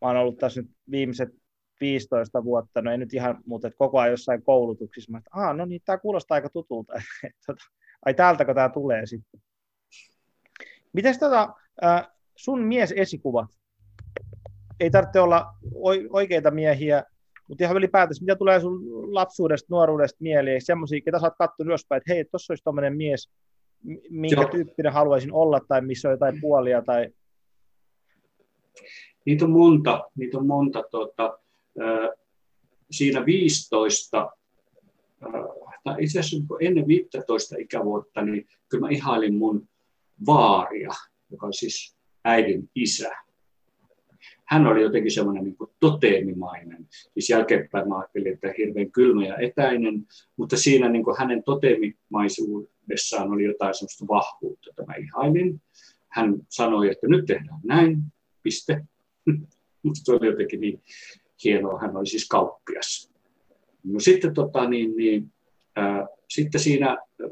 Mä 0.00 0.08
oon 0.08 0.16
ollut 0.16 0.38
tässä 0.38 0.62
nyt 0.62 0.70
viimeiset 0.90 1.28
15 1.80 2.44
vuotta, 2.44 2.82
no 2.82 2.90
ei 2.90 2.98
nyt 2.98 3.14
ihan, 3.14 3.38
mutta 3.46 3.68
että 3.68 3.78
koko 3.78 3.98
ajan 3.98 4.10
jossain 4.10 4.42
koulutuksissa. 4.42 5.12
Mä 5.12 5.18
että, 5.18 5.30
Aa, 5.34 5.52
no 5.52 5.64
niin, 5.64 5.80
tämä 5.84 5.98
kuulostaa 5.98 6.34
aika 6.34 6.48
tutulta. 6.48 6.92
Tota, 7.46 7.64
ai 8.06 8.14
täältäkö 8.14 8.54
tämä 8.54 8.68
tulee 8.68 9.06
sitten? 9.06 9.40
Miten 10.92 11.18
tota, 11.18 11.54
sun 12.36 12.62
mies 12.62 12.92
esikuva? 12.96 13.46
Ei 14.80 14.90
tarvitse 14.90 15.20
olla 15.20 15.46
oikeita 16.10 16.50
miehiä, 16.50 17.04
mutta 17.48 17.64
ihan 17.64 17.76
ylipäätänsä, 17.76 18.24
mitä 18.24 18.36
tulee 18.36 18.60
sun 18.60 19.14
lapsuudesta, 19.14 19.66
nuoruudesta 19.70 20.18
mieliin, 20.20 20.64
semmoisia, 20.64 21.00
ketä 21.04 21.18
sä 21.18 21.26
oot 21.26 21.34
katsonut 21.38 21.68
ylöspäin, 21.68 21.96
että 21.98 22.14
hei, 22.14 22.24
tuossa 22.24 22.52
olisi 22.52 22.64
tuommoinen 22.64 22.96
mies, 22.96 23.30
minkä 24.10 24.40
Joo. 24.40 24.50
tyyppinen 24.50 24.92
haluaisin 24.92 25.32
olla, 25.32 25.60
tai 25.68 25.80
missä 25.80 26.08
on 26.08 26.12
jotain 26.12 26.40
puolia, 26.40 26.82
tai 26.82 27.12
Niitä 29.24 29.44
on 29.44 29.50
monta, 29.50 30.10
niitä 30.16 30.38
on 30.38 30.46
monta 30.46 30.82
tuota, 30.90 31.38
siinä 32.90 33.26
15, 33.26 34.30
tai 35.84 35.96
itse 35.98 36.18
asiassa 36.20 36.36
niin 36.36 36.68
ennen 36.68 36.86
15 36.86 37.56
ikävuotta, 37.58 38.22
niin 38.22 38.46
kyllä 38.68 38.86
mä 38.86 38.90
ihailin 38.90 39.34
mun 39.34 39.68
vaaria, 40.26 40.90
joka 41.30 41.46
on 41.46 41.52
siis 41.52 41.96
äidin 42.24 42.70
isä. 42.74 43.10
Hän 44.44 44.66
oli 44.66 44.82
jotenkin 44.82 45.12
semmoinen 45.12 45.44
niin 45.44 45.56
toteemimainen. 45.80 46.88
Siis 46.90 47.30
jälkeenpäin 47.30 47.88
mä 47.88 47.98
ajattelin, 47.98 48.34
että 48.34 48.54
hirveän 48.58 48.92
kylmä 48.92 49.26
ja 49.26 49.36
etäinen, 49.36 50.06
mutta 50.36 50.56
siinä 50.56 50.88
niin 50.88 51.04
kuin 51.04 51.16
hänen 51.18 51.42
toteemimaisuudessaan 51.42 53.32
oli 53.32 53.44
jotain 53.44 53.74
semmoista 53.74 54.06
vahvuutta, 54.08 54.68
jota 54.68 54.86
mä 54.86 54.94
ihailin. 54.94 55.62
Hän 56.08 56.36
sanoi, 56.48 56.90
että 56.90 57.06
nyt 57.06 57.26
tehdään 57.26 57.60
näin, 57.64 58.02
piste. 58.42 58.86
Musta 59.82 60.04
se 60.04 60.12
oli 60.12 60.26
jotenkin 60.26 60.60
niin 60.60 60.82
hienoa. 61.44 61.80
Hän 61.80 61.96
oli 61.96 62.06
siis 62.06 62.28
kauppias. 62.28 63.10
No 63.84 64.00
sitten, 64.00 64.34
tota, 64.34 64.68
niin, 64.68 64.96
niin, 64.96 65.32
ää, 65.76 66.06
sitten 66.28 66.60
siinä 66.60 66.98
15-18 67.22 67.26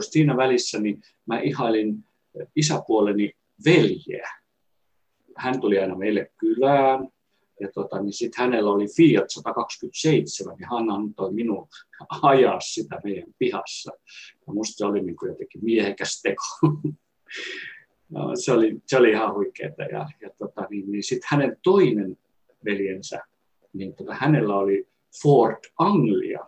siinä 0.00 0.36
välissä 0.36 0.78
niin 0.78 1.02
mä 1.26 1.40
ihailin 1.40 2.04
isäpuoleni 2.56 3.32
veljeä. 3.64 4.30
Hän 5.36 5.60
tuli 5.60 5.78
aina 5.78 5.96
meille 5.96 6.30
kylään, 6.38 7.08
ja 7.60 7.68
tota, 7.74 8.02
niin 8.02 8.12
sitten 8.12 8.44
hänellä 8.44 8.70
oli 8.70 8.86
Fiat 8.96 9.30
127, 9.30 10.56
ja 10.60 10.68
hän 10.72 10.90
antoi 10.90 11.32
minun 11.32 11.68
ajaa 12.22 12.60
sitä 12.60 13.00
meidän 13.04 13.34
pihassa. 13.38 13.92
Ja 14.46 14.52
musta 14.52 14.76
se 14.76 14.84
oli 14.84 15.02
niin 15.02 15.16
jotenkin 15.28 15.64
miehekäs 15.64 16.22
teko. 16.22 16.42
no, 18.10 18.30
se, 18.34 18.52
oli, 18.52 18.82
se 18.86 18.96
oli 18.96 19.10
ihan 19.10 19.34
huikeeta. 19.34 19.82
Ja, 19.82 20.08
ja 20.20 20.30
tota, 20.38 20.66
niin, 20.70 20.92
niin 20.92 21.02
sitten 21.02 21.28
hänen 21.30 21.56
toinen 21.62 22.18
veljensä, 22.64 23.20
niin 23.72 23.94
tota, 23.94 24.14
hänellä 24.14 24.56
oli 24.56 24.88
Ford 25.22 25.60
Anglia. 25.78 26.40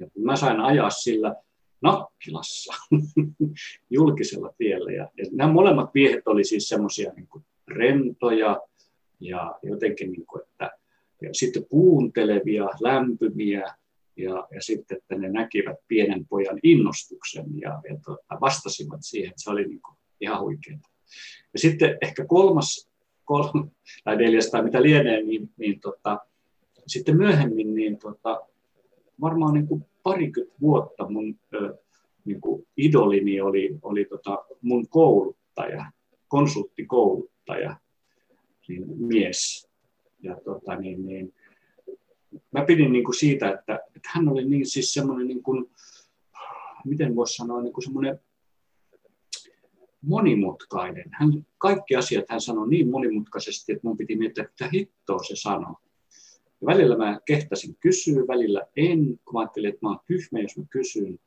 Ja 0.00 0.06
mä 0.18 0.36
sain 0.36 0.60
ajaa 0.60 0.90
sillä 0.90 1.34
Nakkilassa 1.80 2.74
julkisella 3.90 4.54
tiellä. 4.58 4.92
Ja, 4.92 5.08
ja 5.16 5.24
nämä 5.32 5.52
molemmat 5.52 5.90
miehet 5.94 6.28
oli 6.28 6.44
siis 6.44 6.68
semmoisia 6.68 7.12
niin 7.12 7.44
rentoja 7.68 8.60
ja 9.20 9.58
jotenkin, 9.62 10.12
niin 10.12 10.26
kuin, 10.26 10.42
että 10.42 10.70
ja 11.22 11.28
sitten 11.32 11.66
kuuntelevia, 11.68 12.68
lämpimiä 12.80 13.74
ja, 14.16 14.48
ja 14.54 14.60
sitten, 14.60 14.96
että 14.96 15.14
ne 15.14 15.28
näkivät 15.28 15.76
pienen 15.88 16.26
pojan 16.26 16.58
innostuksen 16.62 17.60
ja, 17.60 17.80
ja 17.88 17.96
tota, 18.04 18.40
vastasivat 18.40 19.00
siihen, 19.02 19.32
se 19.36 19.50
oli 19.50 19.64
niin 19.64 19.82
kuin 19.82 19.96
ihan 20.20 20.40
huikeaa. 20.40 20.93
Ja 21.52 21.58
sitten 21.58 21.98
ehkä 22.02 22.24
kolmas, 22.24 22.88
kolmas 23.24 23.66
tai 24.04 24.16
neljäs 24.16 24.50
tai 24.50 24.62
mitä 24.62 24.82
lienee, 24.82 25.22
niin, 25.22 25.50
niin 25.56 25.80
tota, 25.80 26.18
sitten 26.86 27.16
myöhemmin 27.16 27.74
niin 27.74 27.98
tota, 27.98 28.40
varmaan 29.20 29.54
niin 29.54 29.66
kuin 29.66 29.84
parikymmentä 30.02 30.56
vuotta 30.60 31.08
mun 31.08 31.38
ö, 31.54 31.78
niin 32.24 32.40
kuin 32.40 32.66
idolini 32.76 33.40
oli, 33.40 33.78
oli 33.82 34.04
tota 34.04 34.44
mun 34.62 34.88
kouluttaja, 34.88 35.84
konsulttikouluttaja, 36.28 37.76
niin 38.68 38.84
mies. 38.98 39.68
Ja 40.22 40.36
tota, 40.44 40.76
niin, 40.76 41.06
niin, 41.06 41.34
mä 42.52 42.64
pidin 42.64 42.92
niin 42.92 43.04
kuin 43.04 43.14
siitä, 43.14 43.50
että, 43.50 43.80
että 43.96 44.10
hän 44.14 44.28
oli 44.28 44.44
niin 44.44 44.66
siis 44.66 44.94
semmoinen, 44.94 45.28
niin 45.28 45.42
kuin, 45.42 45.70
miten 46.84 47.16
voisi 47.16 47.34
sanoa, 47.34 47.62
niin 47.62 47.72
kuin 47.72 47.84
semmoinen 47.84 48.20
monimutkainen. 50.06 51.10
Hän, 51.12 51.46
kaikki 51.58 51.96
asiat 51.96 52.24
hän 52.28 52.40
sanoi 52.40 52.68
niin 52.68 52.90
monimutkaisesti, 52.90 53.72
että 53.72 53.88
mun 53.88 53.96
piti 53.96 54.16
miettiä, 54.16 54.44
että 54.44 54.68
hittoa 54.72 55.22
se 55.22 55.36
sanoo. 55.36 55.76
Ja 56.60 56.66
välillä 56.66 56.96
mä 56.96 57.20
kehtasin 57.26 57.76
kysyä, 57.80 58.26
välillä 58.28 58.62
en, 58.76 59.20
kun 59.24 59.34
mä 59.34 59.40
ajattelin, 59.40 59.68
että 59.68 59.78
mä 59.82 59.88
oon 59.88 60.00
tyhmä, 60.06 60.40
jos 60.40 60.56
mä 60.56 60.64
kysyn. 60.70 61.18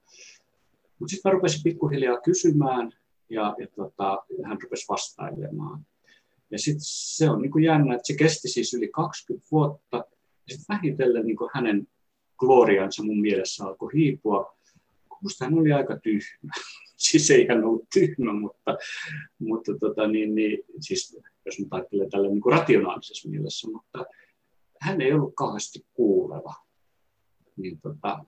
Mutta 1.00 1.12
sitten 1.12 1.30
mä 1.30 1.34
rupesin 1.34 1.64
pikkuhiljaa 1.64 2.22
kysymään 2.22 2.92
ja, 3.30 3.56
ja 3.60 3.68
tota, 3.76 4.24
hän 4.46 4.58
rupesi 4.64 4.86
vastailemaan. 4.90 5.86
Ja 6.52 6.60
sitten 6.60 6.82
se 6.82 7.30
on 7.30 7.42
niin 7.42 7.64
jännä, 7.64 7.96
että 7.96 8.08
se 8.08 8.16
kesti 8.16 8.48
siis 8.48 8.74
yli 8.74 8.88
20 8.88 9.48
vuotta. 9.52 9.98
Ja 9.98 10.56
sitten 10.56 10.76
vähitellen 10.76 11.26
niin 11.26 11.38
hänen 11.54 11.88
gloriansa 12.38 13.04
mun 13.04 13.22
mielessä 13.22 13.66
alkoi 13.66 13.94
hiipua. 13.94 14.58
Musta 15.22 15.46
hän 15.46 15.60
oli 15.60 15.74
aika 15.74 16.00
tyhmä. 16.00 16.52
Siis 16.98 17.32
ei 17.32 17.48
hän 17.48 17.64
ollut 17.66 17.88
tyhmä, 17.94 18.34
mutta, 18.34 18.78
mutta 19.40 19.72
tota, 19.80 20.08
niin, 20.08 20.36
niin, 20.36 20.58
siis, 20.80 21.20
jos 21.46 21.60
nyt 21.60 21.68
ajattelee 21.72 22.10
tällä 22.10 22.30
niin 22.30 22.42
rationaalisessa 22.52 23.30
mielessä, 23.30 23.68
mutta 23.72 24.06
hän 24.82 25.02
ei 25.02 25.14
ollut 25.14 25.36
kauheasti 25.36 25.86
kuuleva. 25.94 26.54
Niin, 27.58 27.82
tota, 27.82 28.26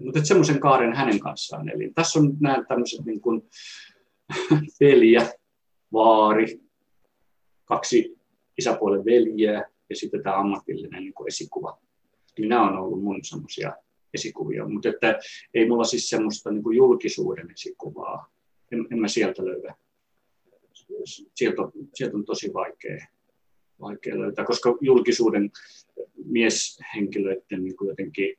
mutta 0.00 0.24
semmoisen 0.24 0.60
kaaren 0.60 0.96
hänen 0.96 1.20
kanssaan. 1.20 1.68
Eli 1.68 1.92
tässä 1.94 2.18
on 2.18 2.36
nämä 2.40 2.64
tämmöiset 2.68 3.06
niin 3.06 3.20
kuin 3.20 3.42
veliä, 4.80 5.32
vaari, 5.92 6.60
kaksi 7.64 8.18
isäpuolen 8.58 9.04
veljeä 9.04 9.70
ja 9.90 9.96
sitten 9.96 10.22
tämä 10.22 10.36
ammatillinen 10.36 11.02
niin 11.02 11.14
esikuva. 11.28 11.78
Niin 12.38 12.48
nämä 12.48 12.68
on 12.68 12.78
ollut 12.78 13.02
mun 13.02 13.24
semmoisia 13.24 13.72
esikuvia, 14.16 14.68
mutta 14.68 14.88
että 14.88 15.18
ei 15.54 15.68
mulla 15.68 15.84
siis 15.84 16.08
semmoista 16.08 16.50
niin 16.50 16.62
kuin 16.62 16.76
julkisuuden 16.76 17.50
esikuvaa. 17.50 18.32
En, 18.72 18.86
en 18.92 18.98
mä 18.98 19.08
sieltä 19.08 19.44
löydä. 19.44 19.74
Sieltä 21.34 21.62
on, 21.62 21.72
sieltä 21.94 22.16
on 22.16 22.24
tosi 22.24 22.52
vaikea, 22.54 23.06
vaikea 23.80 24.18
löytää, 24.18 24.44
koska 24.44 24.76
julkisuuden 24.80 25.50
mieshenkilöiden 26.24 27.64
niin 27.64 27.76
kuin 27.76 27.88
jotenkin, 27.88 28.36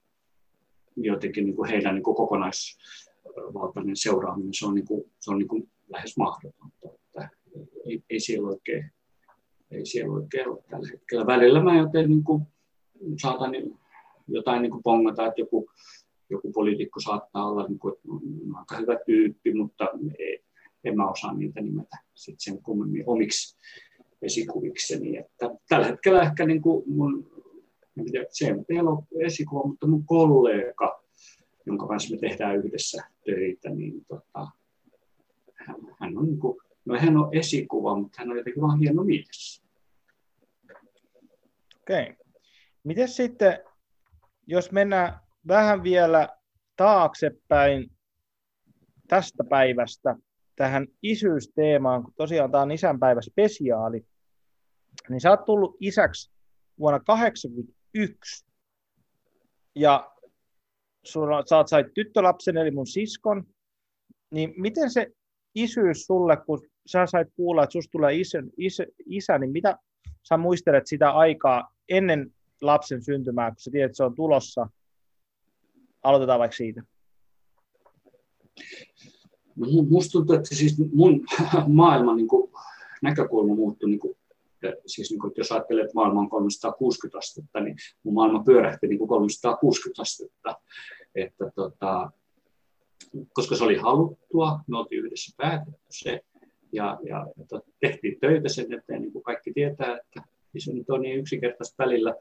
jotenkin 0.96 1.46
niin 1.46 1.56
kuin 1.56 1.70
heidän 1.70 1.96
niin 1.96 2.04
kuin 2.04 2.16
kokonaisvaltainen 2.16 3.96
seuraaminen, 3.96 4.54
se 4.54 4.66
on, 4.66 4.76
niin 4.76 4.88
kuin, 4.88 5.12
se 5.20 5.32
on 5.32 5.38
niin 5.38 5.48
kuin 5.48 5.70
lähes 5.90 6.18
mahdotonta. 6.18 6.90
Että 6.94 7.30
ei, 7.86 8.04
ei 8.10 8.20
siellä 8.20 8.48
oikein 8.48 8.92
ei 9.72 9.86
siellä 9.86 10.13
oikein 10.13 10.50
ole 10.50 10.63
tällä 10.70 10.88
hetkellä. 10.92 11.28
Välillä 11.28 11.63
mä 11.63 11.78
joten 11.78 12.10
niin 12.10 12.24
kuin, 12.24 12.44
saatan 13.22 13.52
jotain 14.28 14.62
niin 14.62 14.72
kuin 14.72 14.84
pongata, 14.84 15.26
että 15.26 15.42
joku, 15.42 15.70
joku 16.30 16.52
poliitikko 16.52 17.00
saattaa 17.00 17.50
olla 17.50 17.68
niin 17.68 17.80
kuin, 17.80 17.94
aika 18.56 18.78
hyvä 18.78 18.98
tyyppi, 19.06 19.54
mutta 19.54 19.90
ei, 20.20 20.44
en 20.84 20.98
mä 20.98 21.10
osaa 21.10 21.34
niitä 21.34 21.62
nimetä 21.62 21.98
sit 22.13 22.36
sen 22.40 22.62
kummemmin 22.62 23.04
omiksi 23.08 23.58
esikuvikseni. 24.22 25.18
Että 25.18 25.50
tällä 25.70 25.86
hetkellä 25.86 26.22
ehkä 26.22 26.46
niin 26.46 26.62
kuin 26.62 26.84
mun, 26.88 27.32
tiedä, 28.12 28.26
se 28.30 28.56
ei 28.70 28.80
ole 28.80 29.26
esikuva, 29.26 29.68
mutta 29.68 29.88
mun 29.88 30.06
kollega, 30.06 31.04
jonka 31.66 31.88
kanssa 31.88 32.16
me 32.16 32.20
tehdään 32.20 32.58
yhdessä 32.58 33.04
töitä, 33.26 33.70
niin 33.70 34.06
tota, 34.08 34.48
hän, 35.54 35.76
hän 36.00 36.18
on 36.18 36.26
niin 36.26 36.40
kuin, 36.40 36.58
No 36.88 36.98
hän 37.00 37.18
on 37.18 37.30
esikuva, 37.32 38.00
mutta 38.00 38.16
hän 38.20 38.32
on 38.32 38.38
jotenkin 38.38 38.62
vaan 38.62 38.80
hieno 38.80 39.04
mies. 39.04 39.63
Okei. 41.82 42.02
Okay. 42.02 42.16
Miten 42.84 43.08
sitten, 43.08 43.60
jos 44.47 44.71
mennään 44.71 45.19
vähän 45.47 45.83
vielä 45.83 46.29
taaksepäin 46.75 47.91
tästä 49.07 49.43
päivästä 49.49 50.15
tähän 50.55 50.88
isyysteemaan, 51.03 52.03
kun 52.03 52.13
tosiaan 52.15 52.51
tämä 52.51 52.62
on 52.62 52.71
isänpäivä 52.71 53.21
spesiaali, 53.21 54.05
niin 55.10 55.21
sä 55.21 55.29
oot 55.29 55.45
tullut 55.45 55.77
isäksi 55.79 56.31
vuonna 56.79 56.99
1981 56.99 58.45
ja 59.75 60.12
sä 61.49 61.57
oot 61.57 61.67
sait 61.67 61.88
tyttölapsen 61.93 62.57
eli 62.57 62.71
mun 62.71 62.88
siskon, 62.88 63.43
niin 64.31 64.53
miten 64.57 64.91
se 64.91 65.07
isyys 65.55 66.05
sulle, 66.05 66.38
kun 66.38 66.62
sä 66.86 67.05
sait 67.05 67.27
kuulla, 67.36 67.63
että 67.63 67.73
susta 67.73 67.91
tulee 67.91 68.15
isä, 68.15 68.43
isä, 68.57 68.86
isä, 69.05 69.38
niin 69.38 69.51
mitä 69.51 69.77
sä 70.23 70.38
muistelet 70.38 70.88
sitä 70.88 71.12
aikaa 71.12 71.71
ennen 71.89 72.33
lapsen 72.62 73.04
syntymää, 73.04 73.52
kun 73.52 73.60
sä 73.60 73.72
tiedät, 73.72 73.89
että 73.89 73.98
se 73.98 74.04
on 74.04 74.15
tulossa? 74.15 74.70
Aloitetaan 76.04 76.39
vaikka 76.39 76.58
siitä. 76.58 76.84
No, 79.56 79.67
musta 79.89 80.12
tuntuu, 80.12 80.36
että 80.36 80.56
siis 80.56 80.78
mun 80.93 81.26
maailman 81.67 82.17
niin 82.17 82.28
kuin, 82.28 82.52
näkökulma 83.02 83.56
muuttui, 83.56 83.89
niin 83.89 84.00
kuin, 84.00 84.17
siis 84.86 85.12
niin 85.12 85.20
kuin, 85.20 85.34
jos 85.38 85.52
ajattelee, 85.52 85.84
että 85.84 85.96
maailma 85.96 86.20
on 86.20 86.30
360 86.30 87.17
astetta, 87.17 87.60
niin 87.60 87.76
mun 88.04 88.13
maailma 88.13 88.43
pyörähti 88.43 88.88
niin 88.88 88.98
kuin 88.98 89.08
360 89.08 90.02
astetta. 90.02 90.56
Että, 91.15 91.52
tota, 91.56 92.12
koska 93.34 93.56
se 93.56 93.63
oli 93.63 93.78
haluttua, 93.78 94.60
me 94.67 94.78
oltiin 94.78 95.06
yhdessä 95.06 95.36
päätetty 95.38 95.82
se, 95.89 96.22
ja, 96.72 97.00
ja 97.04 97.28
että 97.41 97.62
tehtiin 97.80 98.20
töitä 98.20 98.50
sen 98.50 98.74
eteen, 98.74 99.02
niin 99.02 99.13
kuin 99.13 99.24
kaikki 99.24 99.54
tietää, 99.54 99.98
että 99.98 100.22
se 100.57 100.73
nyt 100.73 100.89
on 100.89 101.01
niin 101.01 101.19
yksinkertaista 101.19 101.83
välillä, 101.83 102.15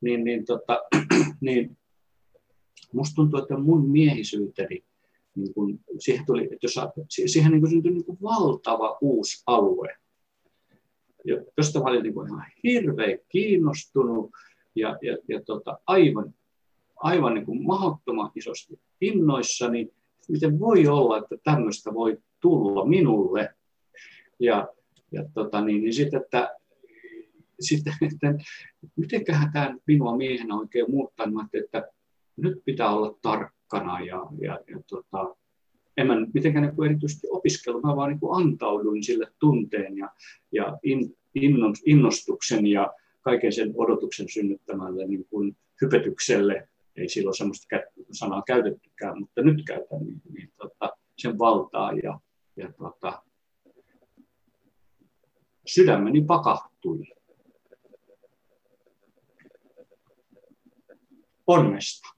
niin, 0.00 0.24
niin, 0.24 0.44
tota, 0.44 0.82
niin 1.40 1.76
musta 2.92 3.14
tuntuu, 3.14 3.40
että 3.40 3.56
mun 3.56 3.90
miehisyyteni, 3.90 4.84
niin 5.36 5.54
kun 5.54 5.80
siihen, 5.98 6.26
tuli, 6.26 6.42
että 6.44 6.58
jos, 6.62 6.74
siihen 7.26 7.52
niin 7.52 7.70
syntyi 7.70 7.92
niin 7.92 8.04
kuin 8.04 8.18
valtava 8.22 8.98
uusi 9.00 9.42
alue. 9.46 9.96
josta 11.56 11.78
mä 11.78 11.84
olin 11.84 12.02
niin 12.02 12.14
kuin 12.14 12.28
ihan 12.28 12.44
hirveän 12.64 13.18
kiinnostunut 13.28 14.30
ja, 14.74 14.98
ja, 15.02 15.18
ja 15.28 15.40
tota, 15.46 15.78
aivan, 15.86 16.34
aivan 16.96 17.34
niin 17.34 17.46
kuin 17.46 17.66
mahdottoman 17.66 18.30
isosti 18.34 18.80
innoissani, 19.00 19.88
miten 20.28 20.60
voi 20.60 20.86
olla, 20.86 21.18
että 21.18 21.36
tämmöistä 21.44 21.94
voi 21.94 22.18
tulla 22.40 22.84
minulle. 22.86 23.54
Ja, 24.40 24.68
ja 25.12 25.24
tota, 25.34 25.60
niin, 25.60 25.82
niin 25.82 25.94
sitten, 25.94 26.22
että 26.22 26.56
sitten, 27.60 27.94
että 28.02 28.34
mitenköhän 28.96 29.52
tämä 29.52 29.76
minua 29.86 30.16
miehenä 30.16 30.56
oikein 30.56 30.90
muuttaa, 30.90 31.26
niin 31.26 31.64
että 31.64 31.88
nyt 32.36 32.58
pitää 32.64 32.90
olla 32.90 33.18
tarkkana 33.22 34.00
ja, 34.00 34.26
ja, 34.40 34.58
ja 34.70 34.80
tota, 34.88 35.36
en 35.96 36.06
mä 36.06 36.14
mitenkään 36.34 36.66
niin 36.66 36.90
erityisesti 36.90 37.26
opiskellut, 37.30 37.82
mä 37.82 37.96
vaan 37.96 38.10
niin 38.10 38.20
antauduin 38.36 39.04
sille 39.04 39.26
tunteen 39.38 39.98
ja, 39.98 40.10
ja 40.52 40.78
in, 40.82 41.16
innostuksen 41.86 42.66
ja 42.66 42.92
kaiken 43.20 43.52
sen 43.52 43.72
odotuksen 43.76 44.28
synnyttämälle 44.28 45.06
niin 45.06 45.26
kuin 45.30 45.56
hypetykselle, 45.82 46.68
ei 46.96 47.08
silloin 47.08 47.36
sellaista 47.36 47.76
sanaa 48.12 48.42
käytettykään, 48.46 49.20
mutta 49.20 49.42
nyt 49.42 49.62
käytän 49.66 50.06
niin, 50.06 50.22
niin 50.32 50.52
tota, 50.56 50.96
sen 51.18 51.38
valtaa 51.38 51.92
ja, 51.92 52.20
ja 52.56 52.72
tota, 52.72 53.22
sydämeni 55.66 56.24
pakahtui. 56.24 57.13
Onnesta. 61.46 62.08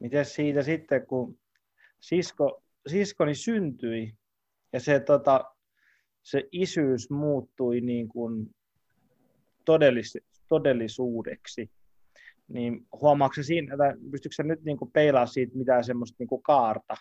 Miten 0.00 0.24
siitä 0.24 0.62
sitten, 0.62 1.06
kun 1.06 1.38
sisko, 2.00 2.62
siskoni 2.86 3.34
syntyi 3.34 4.14
ja 4.72 4.80
se, 4.80 5.00
tota, 5.00 5.44
se 6.22 6.48
isyys 6.52 7.10
muuttui 7.10 7.80
niin 7.80 8.08
kuin 8.08 8.54
todellis, 9.64 10.18
todellisuudeksi, 10.48 11.70
niin 12.48 12.86
huomaatko 13.00 13.42
siinä, 13.42 13.74
että 13.74 14.10
pystytkö 14.10 14.42
nyt 14.42 14.62
niin 14.62 14.76
kuin 14.76 14.90
peilaa 14.90 15.26
siitä 15.26 15.58
mitään 15.58 15.84
semmoista 15.84 16.16
niin 16.18 16.28
kuin 16.28 16.42
kaarta, 16.42 16.96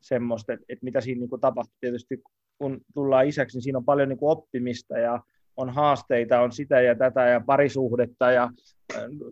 semmoista, 0.00 0.52
että, 0.52 0.66
että 0.68 0.84
mitä 0.84 1.00
siinä 1.00 1.20
niin 1.20 1.30
kuin 1.30 1.40
tapahtui. 1.40 1.76
Tietysti 1.80 2.22
kun 2.58 2.80
tullaan 2.94 3.28
isäksi, 3.28 3.56
niin 3.56 3.62
siinä 3.62 3.78
on 3.78 3.84
paljon 3.84 4.08
niin 4.08 4.18
kuin 4.18 4.32
oppimista 4.32 4.98
ja 4.98 5.22
on 5.56 5.70
haasteita, 5.70 6.40
on 6.40 6.52
sitä 6.52 6.80
ja 6.80 6.94
tätä 6.94 7.28
ja 7.28 7.40
parisuhdetta 7.40 8.30
ja 8.30 8.50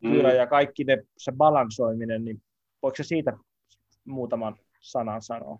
työ 0.03 0.33
mm. 0.33 0.37
ja 0.37 0.47
kaikki 0.47 0.85
ne, 0.85 1.03
se 1.17 1.33
balansoiminen, 1.33 2.25
niin 2.25 2.43
voiko 2.83 2.97
se 2.97 3.03
siitä 3.03 3.39
muutaman 4.05 4.57
sanan 4.81 5.23
sanoa? 5.23 5.59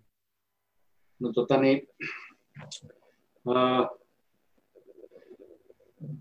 No 1.19 1.31
tota 1.33 1.57
niin, 1.57 1.87
ää, 3.55 3.89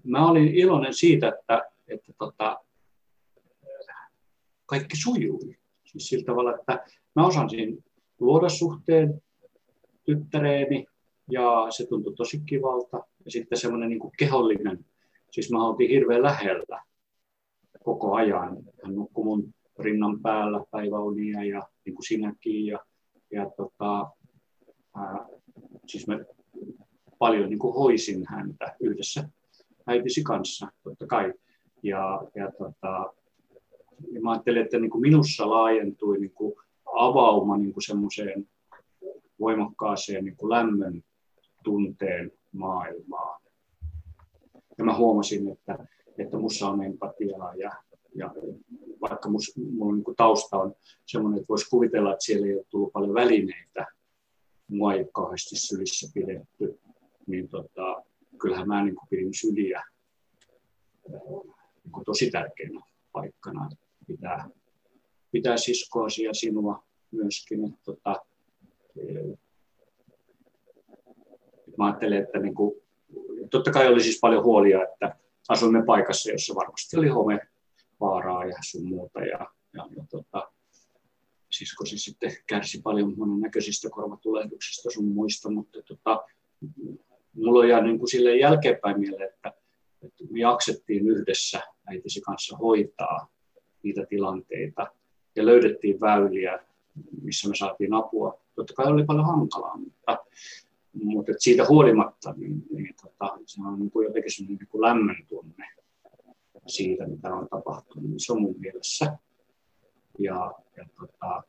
mä 0.05 0.29
olin 0.29 0.55
iloinen 0.55 0.95
siitä, 0.95 1.29
että, 1.29 1.71
että 1.89 2.13
tota, 2.19 2.61
kaikki 4.67 4.97
sujui. 4.97 5.59
Siis 5.85 6.09
sillä 6.09 6.25
tavalla, 6.25 6.55
että 6.55 6.85
mä 7.17 7.27
osasin 7.27 7.85
luoda 8.21 8.49
suhteen 8.49 9.23
tyttäreeni 10.05 10.87
ja 11.31 11.67
se 11.71 11.87
tuntui 11.87 12.15
tosi 12.17 12.41
kivalta. 12.47 13.03
Ja 13.25 13.31
sitten 13.31 13.59
semmoinen 13.59 13.89
niin 13.89 14.01
kehollinen, 14.19 14.85
siis 15.31 15.51
mä 15.51 15.67
oltiin 15.67 15.91
hirveän 15.91 16.23
lähellä 16.23 16.83
koko 17.85 18.15
ajan. 18.15 18.57
Hän 18.85 18.95
nukkui 18.95 19.25
mun 19.25 19.55
rinnan 19.79 20.21
päällä 20.21 20.65
päiväunia 20.71 21.45
ja 21.45 21.63
niin 21.85 21.95
kuin 21.95 22.07
sinäkin. 22.07 22.67
Ja, 22.67 22.79
ja 23.31 23.51
tota, 23.57 24.11
ää, 24.97 25.27
siis 25.87 26.07
mä 26.07 26.19
paljon 27.19 27.51
niin 27.51 27.59
kuin 27.59 27.75
hoisin 27.75 28.25
häntä 28.29 28.77
yhdessä 28.81 29.29
äitisi 29.87 30.23
kanssa, 30.23 30.69
totta 30.83 31.07
kai. 31.07 31.33
Ja, 31.83 32.23
ja, 32.35 32.53
tota, 32.59 33.13
ja 34.13 34.21
mä 34.21 34.31
ajattelin, 34.33 34.63
että 34.63 34.79
niin 34.79 34.91
kuin 34.91 35.03
minussa 35.03 35.51
laajentui 35.51 36.19
niin 36.19 36.35
kuin 36.35 36.55
avauma 36.95 37.57
niin 37.57 37.73
kuin 37.73 37.85
semmoiseen 37.85 38.49
voimakkaaseen 39.41 40.25
niin 40.25 40.37
kuin 40.37 40.51
lämmön 40.51 41.05
tunteen 41.65 42.33
maailmaan. 42.55 43.43
Ja 44.79 44.85
mä 44.85 44.97
huomasin, 44.97 45.49
että, 45.49 45.87
että 46.19 46.37
mussa 46.39 46.69
on 46.69 46.85
empatiaa 46.85 47.55
ja, 47.55 47.73
ja 48.15 48.35
vaikka 49.01 49.29
mus, 49.29 49.53
mun 49.57 49.95
niin 49.95 50.17
tausta 50.17 50.57
on 50.57 50.75
sellainen, 51.07 51.41
että 51.41 51.49
voisi 51.49 51.71
kuvitella, 51.71 52.13
että 52.13 52.25
siellä 52.25 52.47
ei 52.47 52.57
ole 52.57 52.65
tullut 52.71 52.93
paljon 52.93 53.15
välineitä, 53.15 53.87
mua 54.69 54.93
ei 54.93 55.01
ole 55.01 55.09
kauheasti 55.13 55.57
sylissä 55.57 56.11
pidetty, 56.15 56.81
niin 57.27 57.49
tota, 57.49 58.03
kyllähän 58.41 58.69
mä 58.69 58.85
niin 58.85 58.97
pidin 59.11 59.35
syliä 59.35 59.85
niin 61.09 62.05
tosi 62.07 62.31
tärkeänä 62.31 62.81
paikkana. 63.13 63.69
Pitää, 64.07 64.49
pitää 65.31 65.57
siskoasi 65.57 66.23
ja 66.23 66.35
sinua 66.35 66.85
myöskin. 67.11 67.65
Että, 67.65 67.79
tota, 67.85 68.27
mä 71.79 71.87
ajattelen, 71.87 72.23
että 72.23 72.39
niin 72.39 72.55
kuin, 72.55 72.75
totta 73.51 73.71
kai 73.71 73.89
oli 73.89 74.03
siis 74.03 74.19
paljon 74.21 74.45
huolia, 74.45 74.83
että 74.83 75.17
asuimme 75.49 75.85
paikassa, 75.85 76.31
jossa 76.31 76.55
varmasti 76.55 76.97
oli 76.97 77.09
homevaaraa 77.09 78.45
ja 78.45 78.57
sun 78.65 78.87
muuta. 78.87 79.21
Ja, 79.21 79.51
ja, 79.73 79.87
ja 79.97 80.05
tota, 80.11 80.53
siskosi 81.51 81.99
sitten 81.99 82.33
kärsi 82.47 82.83
paljon 82.83 83.15
monennäköisistä 83.17 83.91
korvatulehduksista 83.91 84.91
sun 84.91 85.05
muista, 85.05 85.51
mutta 85.51 85.83
tota, 85.83 86.25
mulla 87.35 87.67
jäänyt 87.67 87.91
niin 87.91 87.99
kuin 87.99 88.11
sille 88.11 88.37
jälkeenpäin 88.37 89.01
mieleen, 89.01 89.29
että, 89.29 89.53
että 90.03 90.25
me 90.31 90.41
jaksettiin 90.41 91.09
yhdessä 91.09 91.61
äitisi 91.87 92.21
kanssa 92.21 92.57
hoitaa 92.57 93.29
niitä 93.83 94.07
tilanteita 94.07 94.87
ja 95.37 95.47
löydettiin 95.47 96.01
väyliä, 96.01 96.59
missä 97.23 97.49
me 97.49 97.55
saatiin 97.57 97.95
apua. 97.95 98.41
Totta 98.55 98.75
kai 98.75 98.87
oli 98.87 99.05
paljon 99.05 99.27
hankalaa, 99.27 99.77
mutta, 99.77 100.19
mutta 100.95 101.33
siitä 101.39 101.67
huolimatta 101.69 102.35
niin, 102.37 102.63
niin 102.73 102.95
tota, 103.03 103.39
se 103.47 103.63
on 103.67 103.79
niin 103.79 103.91
kuin 103.91 104.05
jotenkin 104.05 104.33
sellainen 104.33 104.59
niin 104.59 104.69
kuin 104.69 104.83
lämmön 104.83 105.27
tunne 105.29 105.67
siitä, 106.67 107.07
mitä 107.07 107.35
on 107.35 107.49
tapahtunut. 107.49 108.11
Niin 108.11 108.21
se 108.21 108.33
on 108.33 108.43
mun 108.43 108.55
mielessä. 108.59 109.19
Ja, 110.19 110.53
ja 110.77 110.85
tota, 111.01 111.43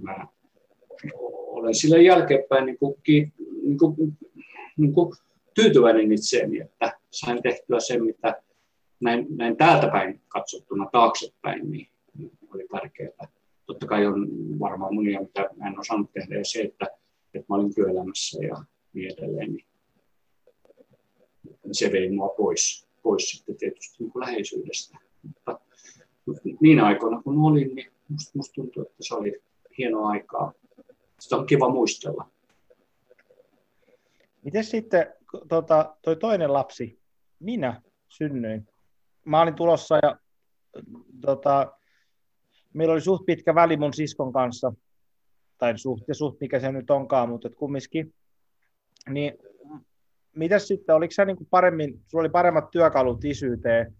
mä 0.00 0.26
olen 1.24 1.74
sille 1.74 2.02
jälkeenpäin 2.02 2.66
niin 2.66 2.78
kuin, 2.78 2.94
niin 3.62 3.78
kuin, 3.78 4.18
niin 4.76 4.92
kuin 4.92 5.14
tyytyväinen 5.54 6.12
itseeni, 6.12 6.60
että 6.60 6.98
sain 7.10 7.42
tehtyä 7.42 7.80
sen, 7.80 8.04
mitä 8.04 8.42
näin, 9.00 9.26
näin 9.30 9.56
täältä 9.56 9.88
päin 9.88 10.20
katsottuna 10.28 10.88
taaksepäin, 10.92 11.70
niin, 11.70 11.88
oli 12.54 12.66
tärkeää. 12.70 13.28
Totta 13.66 13.86
kai 13.86 14.06
on 14.06 14.28
varmaan 14.60 14.94
monia, 14.94 15.20
mitä 15.20 15.50
en 15.66 15.80
osannut 15.80 16.12
tehdä, 16.12 16.34
ja 16.34 16.44
se, 16.44 16.60
että, 16.60 16.86
että 17.34 17.46
mä 17.48 17.56
olin 17.56 17.74
työelämässä 17.74 18.38
ja 18.42 18.64
niin 18.92 19.12
edelleen, 19.12 19.52
niin 19.52 19.64
se 21.72 21.92
vei 21.92 22.10
mua 22.10 22.28
pois, 22.28 22.88
pois 23.02 23.30
sitten 23.30 23.56
tietysti 23.56 23.96
niin 23.98 24.12
kuin 24.12 24.20
läheisyydestä. 24.20 24.98
Mutta, 25.22 25.60
mutta 26.26 26.42
niin 26.60 26.80
aikoina 26.80 27.22
kun 27.22 27.38
olin, 27.38 27.74
niin 27.74 27.92
musta, 28.08 28.30
musta 28.34 28.54
tuntui, 28.54 28.82
että 28.82 28.96
se 29.00 29.14
oli 29.14 29.42
hienoa 29.78 30.08
aikaa. 30.08 30.52
Sitä 31.20 31.36
on 31.36 31.46
kiva 31.46 31.68
muistella. 31.68 32.30
Miten 34.42 34.64
sitten 34.64 35.14
tota, 35.48 35.96
toi 36.02 36.16
toinen 36.16 36.52
lapsi, 36.52 36.98
minä 37.40 37.82
synnyin. 38.08 38.68
Mä 39.24 39.42
olin 39.42 39.54
tulossa 39.54 39.96
ja 40.02 40.18
tota, 41.20 41.72
meillä 42.74 42.92
oli 42.92 43.00
suht 43.00 43.26
pitkä 43.26 43.54
väli 43.54 43.76
mun 43.76 43.94
siskon 43.94 44.32
kanssa, 44.32 44.72
tai 45.58 45.78
suht 45.78 46.04
suht, 46.12 46.40
mikä 46.40 46.60
se 46.60 46.72
nyt 46.72 46.90
onkaan, 46.90 47.28
mutta 47.28 47.50
kumminkin. 47.50 48.14
Niin 49.08 49.38
mitäs 50.36 50.68
sitten, 50.68 50.94
oliko 50.94 51.10
sä 51.10 51.24
niin 51.24 51.36
paremmin, 51.50 52.00
sulla 52.06 52.22
oli 52.22 52.28
paremmat 52.28 52.70
työkalut 52.70 53.24
isyyteen, 53.24 53.94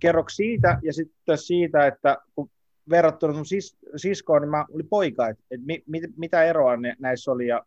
kerro 0.00 0.24
siitä 0.28 0.78
ja 0.82 0.92
sitten 0.92 1.38
siitä, 1.38 1.86
että 1.86 2.18
kun 2.34 2.50
verrattuna 2.90 3.34
sun 3.34 3.46
sis, 3.46 3.76
siskoon, 3.96 4.42
niin 4.42 4.50
mä 4.50 4.64
olin 4.70 4.88
poika, 4.88 5.28
että, 5.28 5.44
että 5.50 5.66
mit, 5.66 5.82
mit, 5.86 6.02
mitä 6.16 6.44
eroa 6.44 6.76
ne, 6.76 6.96
näissä 6.98 7.32
oli 7.32 7.46
ja 7.46 7.66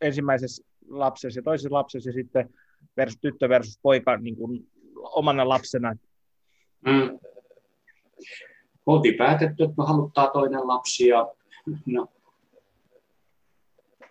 ensimmäisessä 0.00 0.64
lapsessa 0.88 1.38
ja 1.38 1.42
toisessa 1.42 1.74
lapsessa 1.74 2.08
ja 2.08 2.14
sitten 2.14 2.54
versus 2.96 3.18
tyttö 3.20 3.48
versus 3.48 3.78
poika 3.82 4.16
niin 4.16 4.36
kuin 4.36 4.66
omana 4.96 5.48
lapsena. 5.48 5.96
Mm. 6.86 7.18
Oltiin 8.86 9.14
päätetty, 9.16 9.64
että 9.64 9.74
me 9.78 9.84
haluttaa 9.86 10.30
toinen 10.30 10.68
lapsi 10.68 11.08
ja 11.08 11.34
no, 11.86 12.08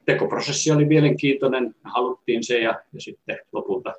tekoprosessi 0.05 0.71
oli 0.71 0.85
mielenkiintoinen, 0.85 1.75
haluttiin 1.83 2.43
se 2.43 2.59
ja, 2.59 2.83
ja 2.93 3.01
sitten 3.01 3.39
lopulta 3.51 3.93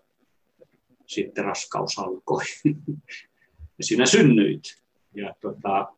sitten 1.07 1.45
raskaus 1.45 1.99
alkoi. 1.99 2.43
ja 3.79 3.85
sinä 3.85 4.07
synnyit. 4.07 4.63
Ja 5.15 5.35
tota, 5.41 5.93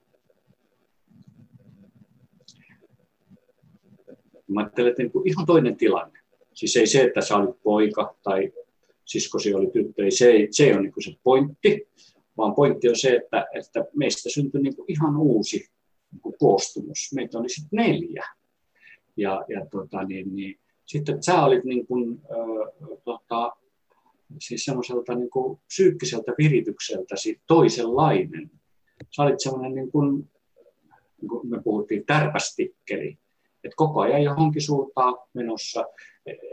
Mä 4.48 4.60
ajattelen, 4.60 4.90
että 4.90 5.02
niin 5.02 5.12
ihan 5.24 5.46
toinen 5.46 5.76
tilanne. 5.76 6.18
Siis 6.54 6.76
ei 6.76 6.86
se, 6.86 7.02
että 7.02 7.20
sä 7.20 7.36
olit 7.36 7.62
poika 7.62 8.16
tai 8.22 8.52
siskosi 9.04 9.54
oli 9.54 9.70
tyttö, 9.72 10.04
ei, 10.04 10.10
se, 10.10 10.30
ei, 10.30 10.48
se 10.50 10.64
ei 10.64 10.72
ole 10.72 10.82
niin 10.82 10.92
se 11.04 11.12
pointti, 11.22 11.88
vaan 12.36 12.54
pointti 12.54 12.88
on 12.88 12.98
se, 12.98 13.08
että, 13.08 13.46
että 13.54 13.84
meistä 13.96 14.30
syntyi 14.30 14.62
niin 14.62 14.74
ihan 14.88 15.16
uusi 15.16 15.70
koostumus. 16.38 17.10
Meitä 17.14 17.38
oli 17.38 17.48
sitten 17.48 17.76
neljä. 17.76 18.24
Ja, 19.16 19.44
ja 19.48 19.66
tota, 19.70 20.02
niin, 20.02 20.36
niin, 20.36 20.60
sitten 20.86 21.22
sä 21.22 21.44
olit 21.44 21.64
niin 21.64 21.86
kuin, 21.86 22.22
äh, 22.24 22.98
tota, 23.04 23.52
siis 24.38 24.64
semmoiselta 24.64 25.14
niin 25.14 25.30
kuin 25.30 25.60
psyykkiseltä 25.66 26.32
viritykseltä 26.38 27.14
toisenlainen. 27.46 28.50
Sä 29.16 29.22
olit 29.22 29.40
semmoinen, 29.40 29.74
niin 29.74 29.92
kuin, 29.92 30.30
niin 31.20 31.28
kuin 31.28 31.48
me 31.50 31.62
puhuttiin, 31.62 32.06
tärpästikkeli, 32.06 33.18
että 33.64 33.76
koko 33.76 34.00
ajan 34.00 34.22
johonkin 34.22 34.62
suuntaan 34.62 35.14
menossa. 35.34 35.84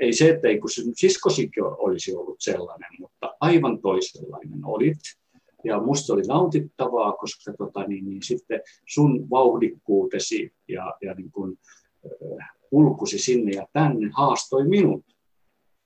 Ei 0.02 0.14
se, 0.14 0.30
että 0.30 0.48
ei 0.48 0.60
kun 0.60 0.70
siskosikin 0.96 1.64
olisi 1.64 2.16
ollut 2.16 2.38
sellainen, 2.40 2.90
mutta 3.00 3.36
aivan 3.40 3.82
toisenlainen 3.82 4.66
olit. 4.66 5.19
Ja 5.64 5.82
musta 5.82 6.14
oli 6.14 6.22
nautittavaa, 6.22 7.12
koska 7.12 7.54
tota, 7.58 7.84
niin, 7.84 8.06
niin 8.06 8.24
sitten 8.24 8.62
sun 8.88 9.30
vauhdikkuutesi 9.30 10.54
ja, 10.68 10.94
ja 11.02 11.14
niin 11.14 11.32
kuin, 11.32 11.60
äh, 12.06 12.50
kulkusi 12.70 13.20
sinne 13.20 13.52
ja 13.52 13.68
tänne 13.74 14.10
haastoi 14.14 14.68
minut 14.68 15.06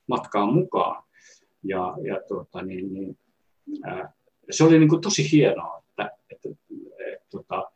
matkaan 0.08 0.54
mukaan. 0.54 1.04
Ja, 1.64 1.98
ja 2.08 2.22
tota, 2.28 2.62
niin, 2.62 2.94
niin, 2.94 3.18
ää, 3.84 4.14
se 4.52 4.64
oli 4.64 4.80
niin 4.80 4.90
kuin 4.90 5.02
tosi 5.02 5.32
hienoa, 5.32 5.84
että, 5.90 6.18
että, 6.30 6.50
että 7.08 7.28
tota, 7.32 7.72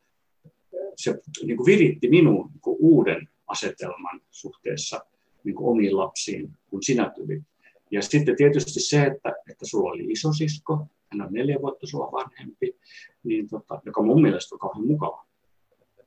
se 0.96 1.20
niin 1.46 1.58
kuin 1.58 1.66
viritti 1.66 2.10
minuun 2.10 2.50
niin 2.52 2.62
kuin 2.62 2.78
uuden 2.80 3.30
asetelman 3.48 4.22
suhteessa 4.32 5.06
niin 5.44 5.56
kuin 5.56 5.68
omiin 5.68 5.98
lapsiin, 5.98 6.58
kun 6.70 6.84
sinä 6.84 7.12
tulit. 7.16 7.44
Ja 7.92 8.02
sitten 8.02 8.36
tietysti 8.36 8.80
se, 8.80 9.04
että, 9.04 9.34
että 9.52 9.66
sulla 9.66 9.92
oli 9.92 10.06
isosisko, 10.10 10.88
hän 11.12 11.22
on 11.22 11.34
neljä 11.34 11.58
vuotta 11.62 11.88
sua 11.88 12.12
vanhempi, 12.12 12.80
niin 13.24 13.50
tota, 13.50 13.82
joka 13.86 14.02
mun 14.02 14.22
mielestä 14.22 14.56
on 14.56 14.60
kauhean 14.60 14.88
mukava 14.88 15.26